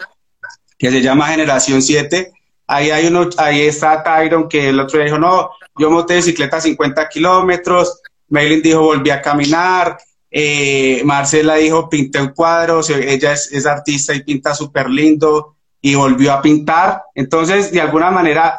que 0.77 0.91
se 0.91 1.01
llama 1.01 1.29
Generación 1.29 1.81
7, 1.81 2.31
Ahí, 2.73 2.89
hay 2.89 3.07
uno, 3.07 3.29
ahí 3.37 3.63
está 3.63 4.01
Tyron, 4.01 4.47
que 4.47 4.69
el 4.69 4.79
otro 4.79 4.97
día 4.97 5.05
dijo, 5.05 5.19
no, 5.19 5.49
yo 5.77 5.91
monté 5.91 6.15
bicicleta 6.15 6.61
50 6.61 7.09
kilómetros. 7.09 8.01
Maylin 8.29 8.61
dijo, 8.61 8.81
volví 8.81 9.09
a 9.09 9.21
caminar. 9.21 9.97
Eh, 10.29 11.01
Marcela 11.03 11.55
dijo, 11.55 11.89
pinté 11.89 12.21
un 12.21 12.29
cuadro. 12.29 12.79
ella 12.89 13.33
es, 13.33 13.65
artista 13.65 14.13
y 14.13 14.23
pinta 14.23 14.55
súper 14.55 14.89
lindo 14.89 15.57
y 15.81 15.95
volvió 15.95 16.31
a 16.31 16.41
pintar. 16.41 17.03
Entonces, 17.13 17.73
de 17.73 17.81
alguna 17.81 18.09
manera, 18.09 18.55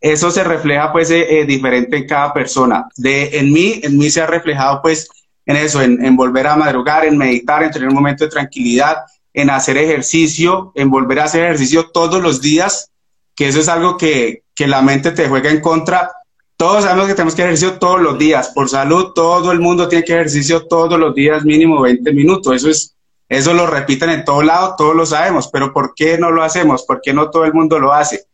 eso 0.00 0.30
se 0.30 0.44
refleja 0.44 0.92
pues 0.92 1.10
eh, 1.10 1.40
eh, 1.40 1.44
diferente 1.44 1.96
en 1.96 2.06
cada 2.06 2.32
persona. 2.32 2.86
De, 2.96 3.36
en 3.36 3.52
mí, 3.52 3.80
en 3.82 3.98
mí 3.98 4.10
se 4.10 4.20
ha 4.20 4.26
reflejado 4.28 4.80
pues 4.80 5.08
en 5.44 5.56
eso, 5.56 5.82
en, 5.82 6.14
volver 6.14 6.46
a 6.46 6.56
madrugar, 6.56 7.04
en 7.04 7.18
meditar, 7.18 7.64
en 7.64 7.72
tener 7.72 7.88
un 7.88 7.94
momento 7.94 8.24
de 8.24 8.30
tranquilidad, 8.30 8.98
en 9.32 9.50
hacer 9.50 9.76
ejercicio, 9.76 10.72
en 10.76 10.88
volver 10.88 11.20
a 11.20 11.24
hacer 11.24 11.44
ejercicio 11.44 11.90
todos 11.90 12.22
los 12.22 12.40
días, 12.40 12.90
que 13.36 13.48
eso 13.48 13.60
es 13.60 13.68
algo 13.68 13.96
que, 13.96 14.42
que 14.54 14.66
la 14.66 14.82
mente 14.82 15.12
te 15.12 15.28
juega 15.28 15.50
en 15.50 15.60
contra. 15.60 16.10
Todos 16.56 16.84
sabemos 16.84 17.06
que 17.06 17.14
tenemos 17.14 17.34
que 17.34 17.42
ejercicio 17.42 17.78
todos 17.78 18.00
los 18.00 18.18
días. 18.18 18.48
Por 18.48 18.70
salud, 18.70 19.12
todo 19.14 19.52
el 19.52 19.60
mundo 19.60 19.86
tiene 19.86 20.04
que 20.04 20.14
ejercicio 20.14 20.66
todos 20.66 20.98
los 20.98 21.14
días, 21.14 21.44
mínimo 21.44 21.82
20 21.82 22.12
minutos. 22.14 22.56
Eso 22.56 22.70
es, 22.70 22.96
eso 23.28 23.52
lo 23.52 23.66
repiten 23.66 24.08
en 24.08 24.24
todo 24.24 24.42
lado, 24.42 24.74
todos 24.78 24.96
lo 24.96 25.04
sabemos. 25.04 25.48
Pero 25.52 25.72
¿por 25.74 25.94
qué 25.94 26.16
no 26.16 26.30
lo 26.30 26.42
hacemos? 26.42 26.84
¿Por 26.84 27.02
qué 27.02 27.12
no 27.12 27.28
todo 27.28 27.44
el 27.44 27.52
mundo 27.52 27.78
lo 27.78 27.92
hace? 27.92 28.24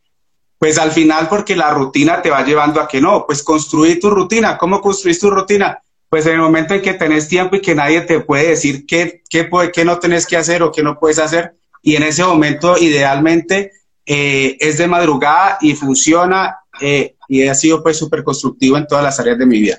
Pues 0.57 0.79
al 0.79 0.93
final 0.93 1.29
porque 1.29 1.57
la 1.57 1.71
rutina 1.71 2.23
te 2.23 2.31
va 2.31 2.45
llevando 2.45 2.81
a 2.81 2.87
que 2.87 3.01
no. 3.01 3.27
Pues 3.27 3.43
construir 3.43 3.99
tu 3.99 4.09
rutina. 4.09 4.57
¿Cómo 4.57 4.81
construís 4.81 5.19
tu 5.19 5.29
rutina? 5.29 5.83
Pues 6.09 6.27
en 6.27 6.35
el 6.35 6.41
momento 6.41 6.75
en 6.75 6.83
que 6.83 6.95
tenés 6.95 7.27
tiempo 7.27 7.57
y 7.57 7.61
que 7.61 7.75
nadie 7.75 8.03
te 8.03 8.21
puede 8.21 8.51
decir 8.51 8.87
qué, 8.87 9.23
qué, 9.29 9.51
qué 9.73 9.85
no 9.85 9.99
tenés 9.99 10.27
que 10.27 10.37
hacer 10.37 10.63
o 10.63 10.71
qué 10.71 10.85
no 10.85 10.97
puedes 11.01 11.19
hacer. 11.19 11.55
Y 11.83 11.97
en 11.97 12.05
ese 12.05 12.23
momento, 12.23 12.79
idealmente, 12.79 13.73
eh, 14.05 14.57
es 14.59 14.79
de 14.79 14.87
madrugada 14.87 15.59
y 15.61 15.75
funciona 15.75 16.59
eh, 16.81 17.15
y 17.29 17.47
ha 17.47 17.55
sido 17.55 17.83
pues 17.83 17.99
súper 17.99 18.25
constructivo 18.25 18.77
en 18.77 18.87
todas 18.87 19.05
las 19.05 19.19
áreas 19.21 19.39
de 19.39 19.47
mi 19.47 19.61
vida. 19.61 19.79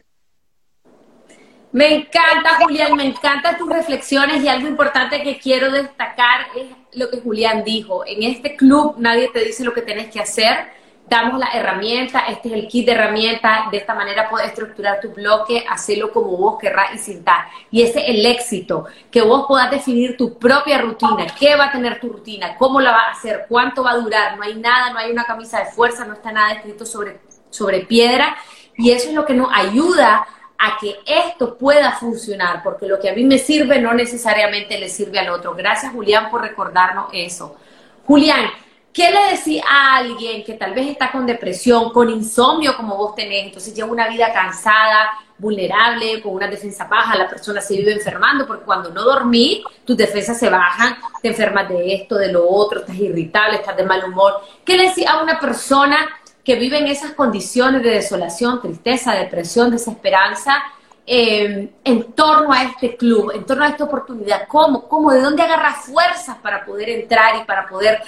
Me 1.71 1.95
encanta, 1.95 2.59
Julián, 2.61 2.95
me 2.95 3.05
encantan 3.05 3.57
tus 3.57 3.67
reflexiones 3.67 4.43
y 4.43 4.47
algo 4.47 4.67
importante 4.67 5.23
que 5.23 5.39
quiero 5.39 5.71
destacar 5.71 6.45
es 6.55 6.67
lo 6.93 7.09
que 7.09 7.19
Julián 7.19 7.63
dijo. 7.63 8.05
En 8.05 8.21
este 8.21 8.55
club 8.55 8.95
nadie 8.99 9.29
te 9.33 9.43
dice 9.43 9.63
lo 9.63 9.73
que 9.73 9.81
tienes 9.81 10.11
que 10.11 10.19
hacer 10.19 10.67
damos 11.07 11.39
la 11.39 11.49
herramienta, 11.53 12.25
este 12.27 12.49
es 12.49 12.53
el 12.55 12.67
kit 12.67 12.85
de 12.85 12.93
herramientas, 12.93 13.69
de 13.71 13.77
esta 13.77 13.93
manera 13.93 14.29
puedes 14.29 14.47
estructurar 14.47 14.99
tu 15.01 15.09
bloque, 15.09 15.65
hacerlo 15.69 16.11
como 16.11 16.37
vos 16.37 16.57
querrás 16.59 16.95
y 16.95 16.97
sintas. 16.97 17.47
Y 17.71 17.81
ese 17.81 17.99
es 18.01 18.09
el 18.09 18.25
éxito, 18.25 18.85
que 19.11 19.21
vos 19.21 19.45
puedas 19.47 19.69
definir 19.69 20.17
tu 20.17 20.37
propia 20.37 20.79
rutina, 20.79 21.27
qué 21.37 21.55
va 21.55 21.65
a 21.65 21.71
tener 21.71 21.99
tu 21.99 22.09
rutina, 22.09 22.55
cómo 22.57 22.79
la 22.79 22.91
va 22.91 23.01
a 23.07 23.11
hacer, 23.11 23.45
cuánto 23.47 23.83
va 23.83 23.91
a 23.91 23.97
durar, 23.97 24.37
no 24.37 24.43
hay 24.43 24.55
nada, 24.55 24.91
no 24.91 24.99
hay 24.99 25.11
una 25.11 25.25
camisa 25.25 25.59
de 25.59 25.65
fuerza, 25.65 26.05
no 26.05 26.13
está 26.13 26.31
nada 26.31 26.53
escrito 26.53 26.85
sobre, 26.85 27.19
sobre 27.49 27.81
piedra, 27.81 28.35
y 28.77 28.91
eso 28.91 29.09
es 29.09 29.13
lo 29.13 29.25
que 29.25 29.33
nos 29.33 29.49
ayuda 29.53 30.25
a 30.57 30.77
que 30.79 30.95
esto 31.05 31.57
pueda 31.57 31.91
funcionar, 31.91 32.63
porque 32.63 32.87
lo 32.87 32.99
que 32.99 33.09
a 33.09 33.13
mí 33.13 33.25
me 33.25 33.37
sirve 33.37 33.79
no 33.79 33.93
necesariamente 33.93 34.79
le 34.79 34.87
sirve 34.87 35.19
al 35.19 35.29
otro. 35.29 35.53
Gracias 35.53 35.91
Julián 35.91 36.31
por 36.31 36.41
recordarnos 36.41 37.07
eso. 37.11 37.57
Julián, 38.05 38.49
¿Qué 38.93 39.09
le 39.09 39.35
decís 39.35 39.59
a 39.67 39.97
alguien 39.97 40.43
que 40.43 40.53
tal 40.53 40.75
vez 40.75 40.87
está 40.87 41.11
con 41.11 41.25
depresión, 41.25 41.91
con 41.91 42.11
insomnio 42.11 42.77
como 42.77 42.95
vos 42.95 43.15
tenés, 43.15 43.45
entonces 43.45 43.73
lleva 43.73 43.89
una 43.89 44.07
vida 44.07 44.31
cansada, 44.31 45.13
vulnerable, 45.39 46.21
con 46.21 46.35
una 46.35 46.47
defensa 46.47 46.85
baja, 46.85 47.17
la 47.17 47.27
persona 47.27 47.59
se 47.59 47.75
vive 47.75 47.91
enfermando 47.91 48.45
porque 48.45 48.65
cuando 48.65 48.91
no 48.91 49.03
dormís, 49.03 49.63
tus 49.83 49.97
defensas 49.97 50.37
se 50.37 50.47
bajan, 50.47 50.97
te 51.23 51.29
enfermas 51.29 51.69
de 51.69 51.95
esto, 51.95 52.15
de 52.15 52.31
lo 52.31 52.47
otro, 52.47 52.81
estás 52.81 52.95
irritable, 52.95 53.57
estás 53.57 53.75
de 53.75 53.83
mal 53.83 54.03
humor. 54.05 54.41
¿Qué 54.63 54.77
le 54.77 54.89
decís 54.89 55.07
a 55.07 55.23
una 55.23 55.39
persona 55.39 55.97
que 56.43 56.55
vive 56.55 56.77
en 56.77 56.85
esas 56.85 57.13
condiciones 57.13 57.81
de 57.81 57.89
desolación, 57.89 58.61
tristeza, 58.61 59.13
depresión, 59.13 59.71
desesperanza? 59.71 60.63
Eh, 61.05 61.69
en 61.83 62.13
torno 62.13 62.53
a 62.53 62.63
este 62.63 62.95
club, 62.95 63.31
en 63.35 63.45
torno 63.45 63.65
a 63.65 63.67
esta 63.67 63.83
oportunidad, 63.83 64.47
¿cómo? 64.47 64.87
¿Cómo? 64.87 65.11
¿De 65.11 65.19
dónde 65.19 65.43
agarra 65.43 65.73
fuerzas 65.73 66.37
para 66.37 66.63
poder 66.63 66.89
entrar 66.89 67.35
y 67.41 67.43
para 67.43 67.67
poder 67.67 68.01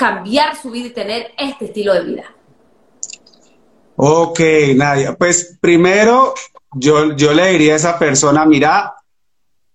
cambiar 0.00 0.56
su 0.56 0.70
vida 0.70 0.86
y 0.86 0.90
tener 0.94 1.32
este 1.36 1.66
estilo 1.66 1.92
de 1.92 2.04
vida? 2.04 2.24
Ok, 3.96 4.40
Nadia. 4.74 5.14
Pues 5.14 5.58
primero, 5.60 6.32
yo, 6.72 7.14
yo 7.16 7.34
le 7.34 7.52
diría 7.52 7.74
a 7.74 7.76
esa 7.76 7.98
persona, 7.98 8.46
mira, 8.46 8.94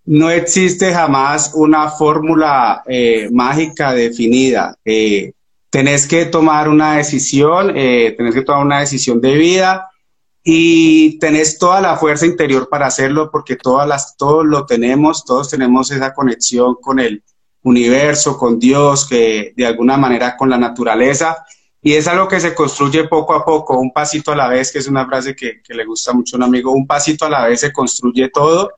no 0.05 0.31
existe 0.31 0.91
jamás 0.91 1.51
una 1.53 1.91
fórmula 1.91 2.81
eh, 2.87 3.29
mágica 3.31 3.93
definida. 3.93 4.75
Eh, 4.83 5.33
tenés 5.69 6.07
que 6.07 6.25
tomar 6.25 6.69
una 6.69 6.97
decisión, 6.97 7.73
eh, 7.77 8.15
tenés 8.17 8.33
que 8.33 8.41
tomar 8.41 8.65
una 8.65 8.79
decisión 8.79 9.21
de 9.21 9.35
vida 9.35 9.91
y 10.43 11.19
tenés 11.19 11.59
toda 11.59 11.81
la 11.81 11.97
fuerza 11.97 12.25
interior 12.25 12.67
para 12.67 12.87
hacerlo 12.87 13.29
porque 13.31 13.57
todas 13.57 13.87
las, 13.87 14.17
todos 14.17 14.43
lo 14.43 14.65
tenemos, 14.65 15.23
todos 15.23 15.51
tenemos 15.51 15.91
esa 15.91 16.15
conexión 16.15 16.77
con 16.81 16.99
el, 16.99 17.21
universo, 17.65 18.37
con 18.37 18.59
Dios, 18.59 19.07
que 19.07 19.53
de 19.55 19.65
alguna 19.65 19.97
manera 19.97 20.37
con 20.37 20.49
la 20.49 20.57
naturaleza. 20.57 21.45
Y 21.81 21.93
es 21.93 22.07
algo 22.07 22.27
que 22.27 22.39
se 22.39 22.55
construye 22.55 23.07
poco 23.07 23.33
a 23.33 23.43
poco, 23.43 23.77
un 23.77 23.91
pasito 23.91 24.31
a 24.31 24.35
la 24.35 24.47
vez, 24.47 24.71
que 24.71 24.79
es 24.79 24.87
una 24.87 25.05
frase 25.05 25.35
que, 25.35 25.61
le 25.67 25.85
gusta 25.85 26.13
mucho 26.13 26.35
a 26.35 26.37
un 26.37 26.43
amigo, 26.43 26.71
un 26.71 26.87
pasito 26.87 27.25
a 27.25 27.29
la 27.29 27.45
vez 27.45 27.59
se 27.59 27.73
construye 27.73 28.29
todo. 28.29 28.71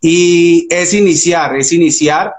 Y 0.00 0.66
es 0.70 0.94
iniciar, 0.94 1.56
es 1.56 1.72
iniciar. 1.72 2.34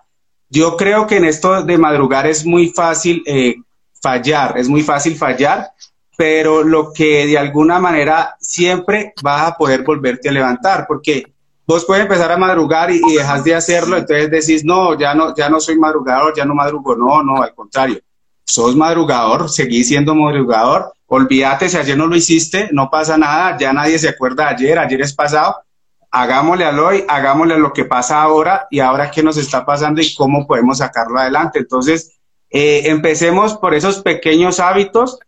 Yo 0.49 0.75
creo 0.75 1.07
que 1.07 1.17
en 1.17 1.25
esto 1.25 1.63
de 1.63 1.77
madrugar 1.77 2.25
es 2.25 2.45
muy 2.45 2.69
fácil 2.69 3.21
eh, 3.25 3.55
fallar, 4.01 4.57
es 4.57 4.67
muy 4.67 4.81
fácil 4.81 5.15
fallar, 5.15 5.71
pero 6.17 6.63
lo 6.63 6.91
que 6.91 7.27
de 7.27 7.37
alguna 7.37 7.79
manera 7.79 8.35
siempre 8.39 9.13
vas 9.21 9.47
a 9.47 9.57
poder 9.57 9.83
volverte 9.83 10.29
a 10.29 10.33
levantar, 10.33 10.85
porque 10.87 11.30
vos 11.71 11.85
puedes 11.85 12.03
empezar 12.03 12.29
a 12.29 12.37
madrugar 12.37 12.91
y, 12.91 12.99
dejas 12.99 13.45
de 13.45 13.55
hacerlo, 13.55 13.95
entonces 13.95 14.29
decís, 14.29 14.65
no, 14.65 14.99
ya 14.99 15.13
no, 15.13 15.33
ya 15.33 15.49
no 15.49 15.61
soy 15.61 15.77
madrugador, 15.77 16.35
ya 16.35 16.43
no 16.43 16.53
madrugo. 16.53 16.97
No, 16.97 17.23
no, 17.23 17.41
al 17.41 17.53
contrario. 17.53 17.99
Sos 18.43 18.75
madrugador, 18.75 19.49
seguís 19.49 19.87
siendo 19.87 20.13
madrugador. 20.13 20.93
Olvídate 21.07 21.69
si 21.69 21.77
ayer 21.77 21.97
no 21.97 22.07
lo 22.07 22.15
hiciste, 22.17 22.69
no 22.73 22.89
pasa 22.89 23.17
nada, 23.17 23.57
ya 23.57 23.71
nadie 23.71 23.97
se 23.97 24.09
acuerda 24.09 24.47
de 24.47 24.55
ayer, 24.55 24.79
ayer 24.79 25.01
es 25.01 25.13
pasado. 25.13 25.55
Hagámosle 26.11 26.65
al 26.65 26.77
hoy, 26.77 27.05
hagámosle 27.07 27.57
lo 27.57 27.71
que 27.71 27.85
pasa 27.85 28.21
ahora 28.21 28.67
y 28.69 28.79
ahora 28.79 29.09
qué 29.09 29.23
nos 29.23 29.37
está 29.37 29.65
pasando 29.65 30.01
y 30.01 30.13
cómo 30.13 30.45
podemos 30.45 30.79
sacarlo 30.79 31.19
adelante. 31.19 31.59
Entonces, 31.59 32.19
eh, 32.49 32.83
empecemos 32.87 33.55
por 33.55 33.73
esos 33.73 34.01
pequeños 34.01 34.59
hábitos, 34.59 35.19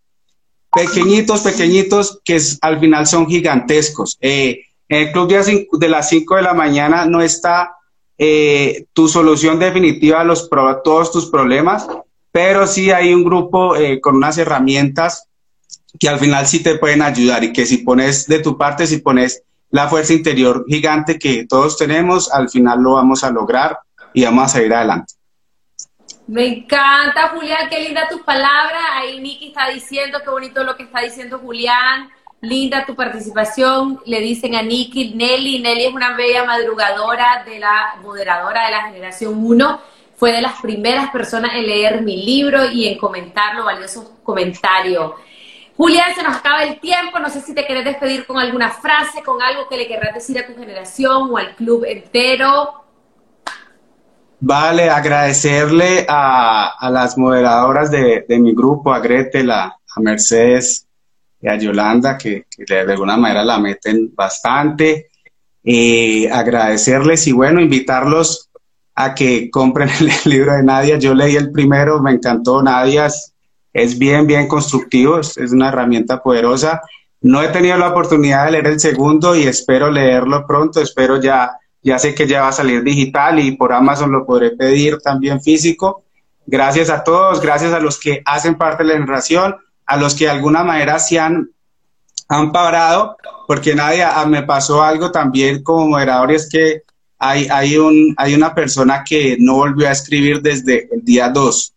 pequeñitos, 0.73 1.39
pequeñitos, 1.39 2.19
que 2.25 2.37
al 2.59 2.79
final 2.81 3.07
son 3.07 3.27
gigantescos. 3.27 4.17
Eh, 4.19 4.65
en 4.89 5.07
el 5.07 5.11
club 5.11 5.29
de, 5.29 5.89
las 5.89 6.09
5 6.09 6.35
de 6.35 6.41
la 6.41 6.53
mañana 6.53 7.05
no 7.05 7.21
está 7.21 7.75
eh, 8.17 8.85
tu 8.93 9.07
solución 9.07 9.59
definitiva 9.59 10.21
a 10.21 10.23
los, 10.23 10.49
todos 10.83 11.11
tus 11.11 11.27
problemas, 11.27 11.87
pero 12.31 12.67
sí 12.67 12.91
hay 12.91 13.13
un 13.13 13.23
grupo 13.23 13.75
eh, 13.75 13.99
con 14.01 14.15
unas 14.15 14.37
herramientas 14.37 15.27
que 15.99 16.09
al 16.09 16.19
final 16.19 16.47
sí 16.47 16.61
te 16.61 16.77
pueden 16.77 17.01
ayudar 17.01 17.43
y 17.43 17.53
que 17.53 17.65
si 17.65 17.77
pones 17.77 18.27
de 18.27 18.39
tu 18.39 18.57
parte, 18.57 18.87
si 18.87 18.97
pones 18.97 19.43
la 19.69 19.87
fuerza 19.87 20.13
interior 20.13 20.65
gigante 20.67 21.17
que 21.17 21.45
todos 21.47 21.77
tenemos, 21.77 22.31
al 22.31 22.49
final 22.49 22.81
lo 22.81 22.93
vamos 22.93 23.23
a 23.23 23.31
lograr 23.31 23.79
y 24.13 24.23
vamos 24.23 24.45
a 24.45 24.49
salir 24.49 24.73
adelante. 24.73 25.13
Me 26.27 26.45
encanta, 26.45 27.29
Julián, 27.29 27.69
qué 27.69 27.79
linda 27.79 28.07
tus 28.07 28.21
palabras. 28.21 28.81
Ahí 28.93 29.19
Niki 29.19 29.47
está 29.47 29.69
diciendo, 29.69 30.19
qué 30.23 30.29
bonito 30.29 30.63
lo 30.63 30.75
que 30.75 30.83
está 30.83 31.01
diciendo 31.01 31.39
Julián. 31.39 32.09
Linda 32.43 32.85
tu 32.85 32.93
participación. 32.93 34.01
Le 34.05 34.19
dicen 34.19 34.53
a 34.55 34.61
Nikki, 34.61 35.13
Nelly. 35.13 35.59
Nelly 35.59 35.85
es 35.85 35.93
una 35.93 36.13
bella 36.13 36.43
madrugadora 36.43 37.41
de 37.45 37.57
la 37.57 37.95
moderadora 38.01 38.65
de 38.65 38.71
la 38.71 38.81
generación 38.81 39.35
1. 39.37 39.79
Fue 40.17 40.33
de 40.33 40.41
las 40.41 40.59
primeras 40.61 41.09
personas 41.09 41.51
en 41.55 41.65
leer 41.65 42.01
mi 42.01 42.21
libro 42.21 42.69
y 42.69 42.89
en 42.89 42.97
comentarlo, 42.97 43.63
valiosos 43.63 44.11
comentarios. 44.23 45.13
Julián, 45.77 46.13
se 46.13 46.21
nos 46.21 46.35
acaba 46.35 46.63
el 46.63 46.81
tiempo. 46.81 47.17
No 47.17 47.29
sé 47.29 47.39
si 47.39 47.55
te 47.55 47.65
querés 47.65 47.85
despedir 47.85 48.25
con 48.25 48.37
alguna 48.37 48.71
frase, 48.71 49.23
con 49.23 49.41
algo 49.41 49.69
que 49.69 49.77
le 49.77 49.87
querrás 49.87 50.13
decir 50.13 50.37
a 50.37 50.45
tu 50.45 50.53
generación 50.53 51.29
o 51.31 51.37
al 51.37 51.55
club 51.55 51.85
entero. 51.85 52.83
Vale, 54.41 54.89
agradecerle 54.89 56.05
a, 56.09 56.89
las 56.91 57.17
moderadoras 57.17 57.89
de, 57.89 58.25
mi 58.27 58.53
grupo, 58.53 58.93
a 58.93 58.99
Gretel, 58.99 59.49
a 59.49 59.77
Mercedes, 60.01 60.89
y 61.43 61.49
a 61.49 61.57
Yolanda, 61.57 62.17
que, 62.17 62.45
de 62.57 62.79
alguna 62.79 63.17
manera 63.17 63.43
la 63.43 63.59
meten 63.59 64.13
bastante. 64.15 65.09
Eh, 65.61 66.29
agradecerles 66.31 67.27
y 67.27 67.33
bueno, 67.33 67.59
invitarlos 67.59 68.49
a 68.95 69.13
que 69.13 69.49
compren 69.51 69.89
el 69.99 70.31
libro 70.31 70.53
de 70.53 70.63
Nadia. 70.63 70.97
Yo 70.97 71.13
leí 71.13 71.35
el 71.35 71.51
primero, 71.51 72.01
me 72.01 72.11
encantó. 72.11 72.63
Nadia 72.63 73.09
es, 73.73 73.99
bien, 73.99 74.25
bien 74.25 74.47
constructivo, 74.47 75.19
es, 75.19 75.37
una 75.51 75.67
herramienta 75.67 76.23
poderosa. 76.23 76.81
No 77.19 77.43
he 77.43 77.49
tenido 77.49 77.77
la 77.77 77.89
oportunidad 77.89 78.45
de 78.45 78.51
leer 78.53 78.67
el 78.67 78.79
segundo 78.79 79.35
y 79.35 79.43
espero 79.43 79.91
leerlo 79.91 80.47
pronto. 80.47 80.79
Espero 80.79 81.19
ya, 81.19 81.57
ya 81.81 81.99
sé 81.99 82.15
que 82.15 82.25
ya 82.25 82.41
va 82.41 82.49
a 82.49 82.53
salir 82.53 82.83
digital 82.83 83.39
y 83.39 83.57
por 83.57 83.73
Amazon 83.73 84.13
lo 84.13 84.25
podré 84.25 84.51
pedir 84.51 84.99
también 84.99 85.41
físico. 85.41 86.05
Gracias 86.45 86.89
a 86.89 87.03
todos, 87.03 87.41
gracias 87.41 87.73
a 87.73 87.81
los 87.81 87.99
que 87.99 88.21
hacen 88.23 88.55
parte 88.55 88.83
de 88.83 88.93
la 88.93 88.99
narración 88.99 89.55
a 89.85 89.97
los 89.97 90.15
que 90.15 90.25
de 90.25 90.31
alguna 90.31 90.63
manera 90.63 90.99
se 90.99 91.19
han, 91.19 91.49
han 92.27 92.51
parado, 92.51 93.17
porque 93.47 93.75
nadie, 93.75 94.03
ah, 94.03 94.25
me 94.25 94.43
pasó 94.43 94.81
algo 94.81 95.11
también 95.11 95.63
como 95.63 95.87
moderador 95.87 96.31
es 96.31 96.49
que 96.49 96.83
hay, 97.19 97.47
hay, 97.49 97.77
un, 97.77 98.13
hay 98.17 98.33
una 98.33 98.53
persona 98.53 99.03
que 99.03 99.37
no 99.39 99.55
volvió 99.55 99.87
a 99.87 99.91
escribir 99.91 100.41
desde 100.41 100.89
el 100.91 101.03
día 101.03 101.29
2 101.29 101.73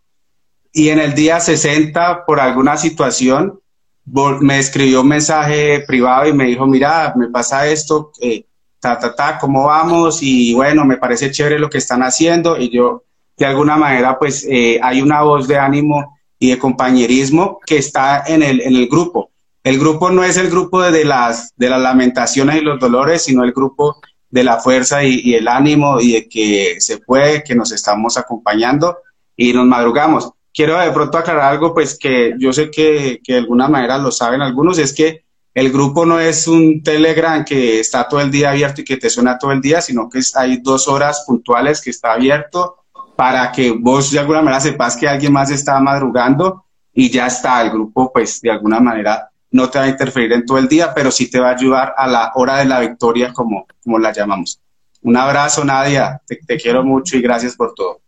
y 0.73 0.91
en 0.91 0.99
el 0.99 1.15
día 1.15 1.41
60 1.41 2.27
por 2.27 2.39
alguna 2.39 2.77
situación 2.77 3.59
me 4.05 4.59
escribió 4.59 5.01
un 5.01 5.09
mensaje 5.09 5.81
privado 5.87 6.29
y 6.29 6.33
me 6.33 6.45
dijo, 6.45 6.67
mira, 6.67 7.13
me 7.17 7.29
pasa 7.29 7.67
esto, 7.67 8.13
eh, 8.21 8.45
ta, 8.79 8.99
ta, 8.99 9.15
ta, 9.15 9.39
¿cómo 9.39 9.65
vamos? 9.65 10.23
Y 10.23 10.55
bueno, 10.55 10.85
me 10.85 10.99
parece 10.99 11.31
chévere 11.31 11.59
lo 11.59 11.71
que 11.71 11.79
están 11.79 12.03
haciendo 12.03 12.59
y 12.59 12.71
yo 12.71 13.05
de 13.37 13.47
alguna 13.47 13.77
manera 13.77 14.19
pues 14.19 14.47
eh, 14.49 14.79
hay 14.83 15.03
una 15.03 15.23
voz 15.23 15.49
de 15.49 15.59
ánimo 15.59 16.16
y 16.47 16.51
de 16.51 16.59
compañerismo 16.59 17.59
que 17.67 17.79
está 17.79 18.23
en 18.25 18.43
el, 18.43 18.61
en 18.61 18.77
el 18.77 18.87
grupo. 18.89 19.31
El 19.65 19.81
grupo 19.81 20.11
no 20.11 20.23
es 20.23 20.37
el 20.37 20.49
grupo 20.49 20.81
de, 20.81 21.05
las, 21.05 21.53
de 21.57 21.69
las 21.69 21.81
lamentaciones 21.81 22.57
y 22.57 22.61
los 22.61 22.79
dolores, 22.79 23.25
sino 23.25 23.43
el 23.43 23.51
grupo 23.51 24.01
de 24.31 24.45
la 24.45 24.59
fuerza 24.59 25.03
y, 25.03 25.35
el 25.35 25.49
ánimo 25.49 26.01
y 26.01 26.13
de 26.13 26.29
que 26.29 26.77
se 26.79 26.99
puede, 26.99 27.43
que 27.43 27.57
nos 27.57 27.73
estamos 27.73 28.17
acompañando 28.17 28.99
y 29.37 29.53
nos 29.53 29.67
madrugamos. 29.67 30.31
Quiero 30.55 30.79
de 30.79 30.93
pronto 30.93 31.19
aclarar 31.19 31.53
algo, 31.53 31.75
pues 31.75 31.99
que 31.99 32.35
yo 32.39 32.53
sé 32.53 32.71
que, 32.71 33.19
que 33.25 33.33
de 33.33 33.39
alguna 33.41 33.67
manera 33.67 33.99
lo 33.99 34.13
saben 34.13 34.41
algunos, 34.41 34.79
es 34.79 34.93
que 34.93 35.25
el 35.53 35.73
grupo 35.73 36.07
no 36.07 36.21
es 36.21 36.47
un 36.47 36.81
Telegram 36.81 37.45
que 37.45 37.81
está 37.81 38.07
todo 38.07 38.21
el 38.21 38.31
día 38.31 38.51
abierto 38.51 38.83
y 38.83 38.85
que 38.85 38.99
te 38.99 39.11
suena 39.11 39.37
todo 39.37 39.51
el 39.51 39.61
día, 39.61 39.81
sino 39.81 40.09
que 40.09 40.21
hay 40.37 40.59
dos 40.59 40.87
horas 40.87 41.25
puntuales 41.27 41.81
que 41.81 41.91
está 41.91 42.13
abierto 42.13 42.86
para 43.17 43.51
que 43.51 43.71
vos 43.71 44.11
de 44.11 44.19
alguna 44.19 44.43
manera 44.43 44.61
sepas 44.61 44.97
que 44.97 45.09
alguien 45.09 45.33
más 45.33 45.51
está 45.51 45.81
madrugando 45.81 46.65
y 46.93 47.11
ya 47.11 47.27
está, 47.27 47.63
el 47.63 47.71
grupo 47.71 48.13
pues 48.13 48.41
de 48.41 48.51
alguna 48.51 48.79
manera 48.79 49.31
no 49.51 49.71
te 49.71 49.79
va 49.79 49.87
a 49.87 49.89
interferir 49.89 50.33
en 50.33 50.45
todo 50.45 50.59
el 50.59 50.69
día, 50.69 50.93
pero 50.95 51.11
sí 51.11 51.31
te 51.31 51.41
va 51.41 51.49
a 51.49 51.55
ayudar 51.55 51.95
a 51.97 52.07
la 52.07 52.33
hora 52.35 52.59
de 52.59 52.67
la 52.67 52.81
victoria 52.81 53.33
como, 53.33 53.67
como 53.83 53.99
la 53.99 54.13
llamamos. 54.13 54.61
Un 55.03 55.17
abrazo, 55.17 55.65
Nadia, 55.65 56.21
te, 56.27 56.37
te 56.37 56.57
quiero 56.57 56.85
mucho 56.85 57.17
y 57.17 57.23
gracias 57.23 57.57
por 57.57 57.75
todo. 57.75 58.01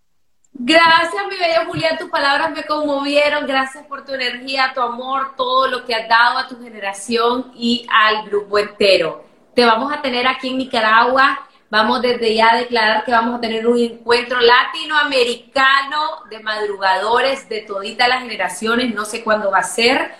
Gracias, 0.52 1.22
mi 1.30 1.36
bella 1.36 1.64
Julián, 1.66 1.96
tus 1.98 2.10
palabras 2.10 2.50
me 2.50 2.64
conmovieron. 2.64 3.46
Gracias 3.46 3.86
por 3.86 4.04
tu 4.04 4.12
energía, 4.12 4.72
tu 4.74 4.80
amor, 4.80 5.34
todo 5.36 5.68
lo 5.68 5.84
que 5.84 5.94
has 5.94 6.08
dado 6.08 6.38
a 6.38 6.48
tu 6.48 6.60
generación 6.60 7.52
y 7.54 7.86
al 7.88 8.28
grupo 8.28 8.58
entero. 8.58 9.24
Te 9.54 9.64
vamos 9.64 9.92
a 9.92 10.02
tener 10.02 10.26
aquí 10.26 10.48
en 10.48 10.58
Nicaragua 10.58 11.47
Vamos 11.70 12.00
desde 12.00 12.34
ya 12.34 12.52
a 12.52 12.56
declarar 12.56 13.04
que 13.04 13.10
vamos 13.10 13.36
a 13.36 13.40
tener 13.42 13.66
un 13.66 13.78
encuentro 13.78 14.38
latinoamericano 14.40 15.98
de 16.30 16.40
madrugadores 16.40 17.46
de 17.50 17.60
toditas 17.60 18.08
las 18.08 18.22
generaciones. 18.22 18.94
No 18.94 19.04
sé 19.04 19.22
cuándo 19.22 19.50
va 19.50 19.58
a 19.58 19.64
ser. 19.64 20.12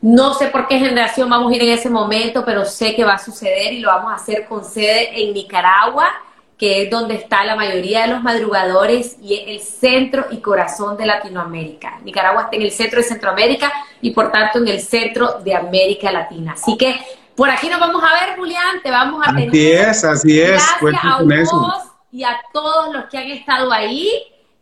No 0.00 0.34
sé 0.34 0.48
por 0.48 0.66
qué 0.66 0.78
generación 0.78 1.30
vamos 1.30 1.52
a 1.52 1.56
ir 1.56 1.62
en 1.62 1.70
ese 1.70 1.88
momento, 1.88 2.44
pero 2.44 2.64
sé 2.64 2.96
que 2.96 3.04
va 3.04 3.14
a 3.14 3.18
suceder 3.18 3.72
y 3.72 3.80
lo 3.80 3.88
vamos 3.90 4.12
a 4.12 4.16
hacer 4.16 4.46
con 4.46 4.64
sede 4.64 5.22
en 5.22 5.34
Nicaragua, 5.34 6.08
que 6.56 6.82
es 6.82 6.90
donde 6.90 7.14
está 7.14 7.44
la 7.44 7.54
mayoría 7.54 8.02
de 8.02 8.08
los 8.08 8.22
madrugadores 8.22 9.16
y 9.22 9.34
es 9.34 9.42
el 9.46 9.60
centro 9.60 10.26
y 10.32 10.38
corazón 10.38 10.96
de 10.96 11.06
Latinoamérica. 11.06 12.00
Nicaragua 12.02 12.42
está 12.42 12.56
en 12.56 12.62
el 12.62 12.72
centro 12.72 13.00
de 13.00 13.04
Centroamérica 13.04 13.72
y 14.00 14.10
por 14.10 14.32
tanto 14.32 14.58
en 14.58 14.66
el 14.66 14.80
centro 14.80 15.40
de 15.44 15.54
América 15.54 16.10
Latina. 16.10 16.54
Así 16.54 16.76
que 16.76 16.96
por 17.38 17.48
aquí 17.48 17.68
nos 17.68 17.78
vamos 17.78 18.02
a 18.02 18.12
ver, 18.14 18.36
Julián, 18.36 18.82
te 18.82 18.90
vamos 18.90 19.24
a 19.24 19.30
tener. 19.30 19.48
Así 19.48 19.70
es, 19.70 20.04
así 20.04 20.40
es. 20.40 20.60
Gracias 20.80 21.52
a 21.52 21.56
vos 21.56 21.84
y 22.10 22.24
a 22.24 22.40
todos 22.52 22.92
los 22.92 23.04
que 23.04 23.16
han 23.16 23.30
estado 23.30 23.72
ahí. 23.72 24.10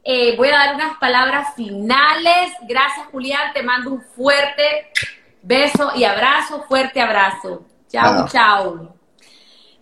Eh, 0.05 0.37
voy 0.37 0.49
a 0.49 0.59
dar 0.59 0.75
unas 0.75 0.99
palabras 0.99 1.55
finales. 1.57 2.53
Gracias, 2.69 3.07
Julián. 3.11 3.55
Te 3.55 3.63
mando 3.63 3.93
un 3.93 4.03
fuerte 4.03 4.93
beso 5.41 5.91
y 5.97 6.05
abrazo, 6.05 6.67
fuerte 6.69 7.01
abrazo. 7.01 7.65
Chao, 7.89 8.29
chao. 8.29 8.95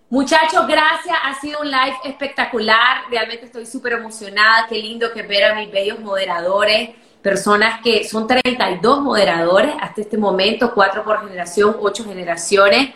Muchachos, 0.08 0.64
gracias. 0.68 1.18
Ha 1.24 1.34
sido 1.40 1.62
un 1.62 1.72
live 1.72 1.96
espectacular. 2.04 3.02
Realmente 3.10 3.46
estoy 3.46 3.66
súper 3.66 3.94
emocionada. 3.94 4.68
Qué 4.68 4.76
lindo 4.76 5.12
que 5.12 5.22
ver 5.22 5.50
a 5.50 5.56
mis 5.56 5.68
bellos 5.68 5.98
moderadores 5.98 6.90
personas 7.24 7.80
que 7.82 8.04
son 8.04 8.26
32 8.26 9.00
moderadores 9.00 9.74
hasta 9.80 10.02
este 10.02 10.18
momento, 10.18 10.72
cuatro 10.74 11.02
por 11.02 11.26
generación, 11.26 11.74
ocho 11.80 12.04
generaciones, 12.04 12.90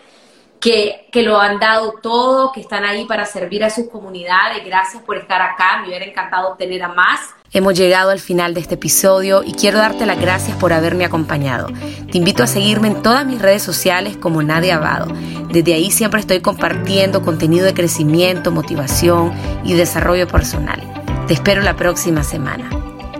que, 0.59 1.07
que, 1.11 1.23
lo 1.23 1.39
han 1.39 1.57
dado 1.57 1.95
todo, 2.03 2.51
que 2.51 2.61
están 2.61 2.85
ahí 2.85 3.05
para 3.05 3.25
servir 3.25 3.63
a 3.63 3.71
sus 3.71 3.89
comunidades. 3.89 4.63
Gracias 4.63 5.01
por 5.01 5.17
estar 5.17 5.41
acá, 5.41 5.79
me 5.81 5.87
hubiera 5.87 6.05
encantado 6.05 6.55
tener 6.59 6.83
a 6.83 6.89
más. 6.89 7.21
Hemos 7.51 7.73
llegado 7.73 8.11
al 8.11 8.19
final 8.19 8.53
de 8.53 8.59
este 8.59 8.75
episodio 8.75 9.41
y 9.43 9.53
quiero 9.53 9.79
darte 9.79 10.05
las 10.05 10.21
gracias 10.21 10.55
por 10.57 10.73
haberme 10.73 11.05
acompañado. 11.05 11.67
Te 12.11 12.19
invito 12.19 12.43
a 12.43 12.47
seguirme 12.47 12.89
en 12.89 13.01
todas 13.01 13.25
mis 13.25 13.41
redes 13.41 13.63
sociales 13.63 14.15
como 14.15 14.43
Nadia 14.43 14.75
Abado. 14.75 15.07
Desde 15.49 15.73
ahí 15.73 15.89
siempre 15.89 16.19
estoy 16.19 16.41
compartiendo 16.41 17.23
contenido 17.23 17.65
de 17.65 17.73
crecimiento, 17.73 18.51
motivación 18.51 19.33
y 19.63 19.73
desarrollo 19.73 20.27
personal. 20.27 20.83
Te 21.25 21.33
espero 21.33 21.63
la 21.63 21.75
próxima 21.75 22.21
semana. 22.21 22.88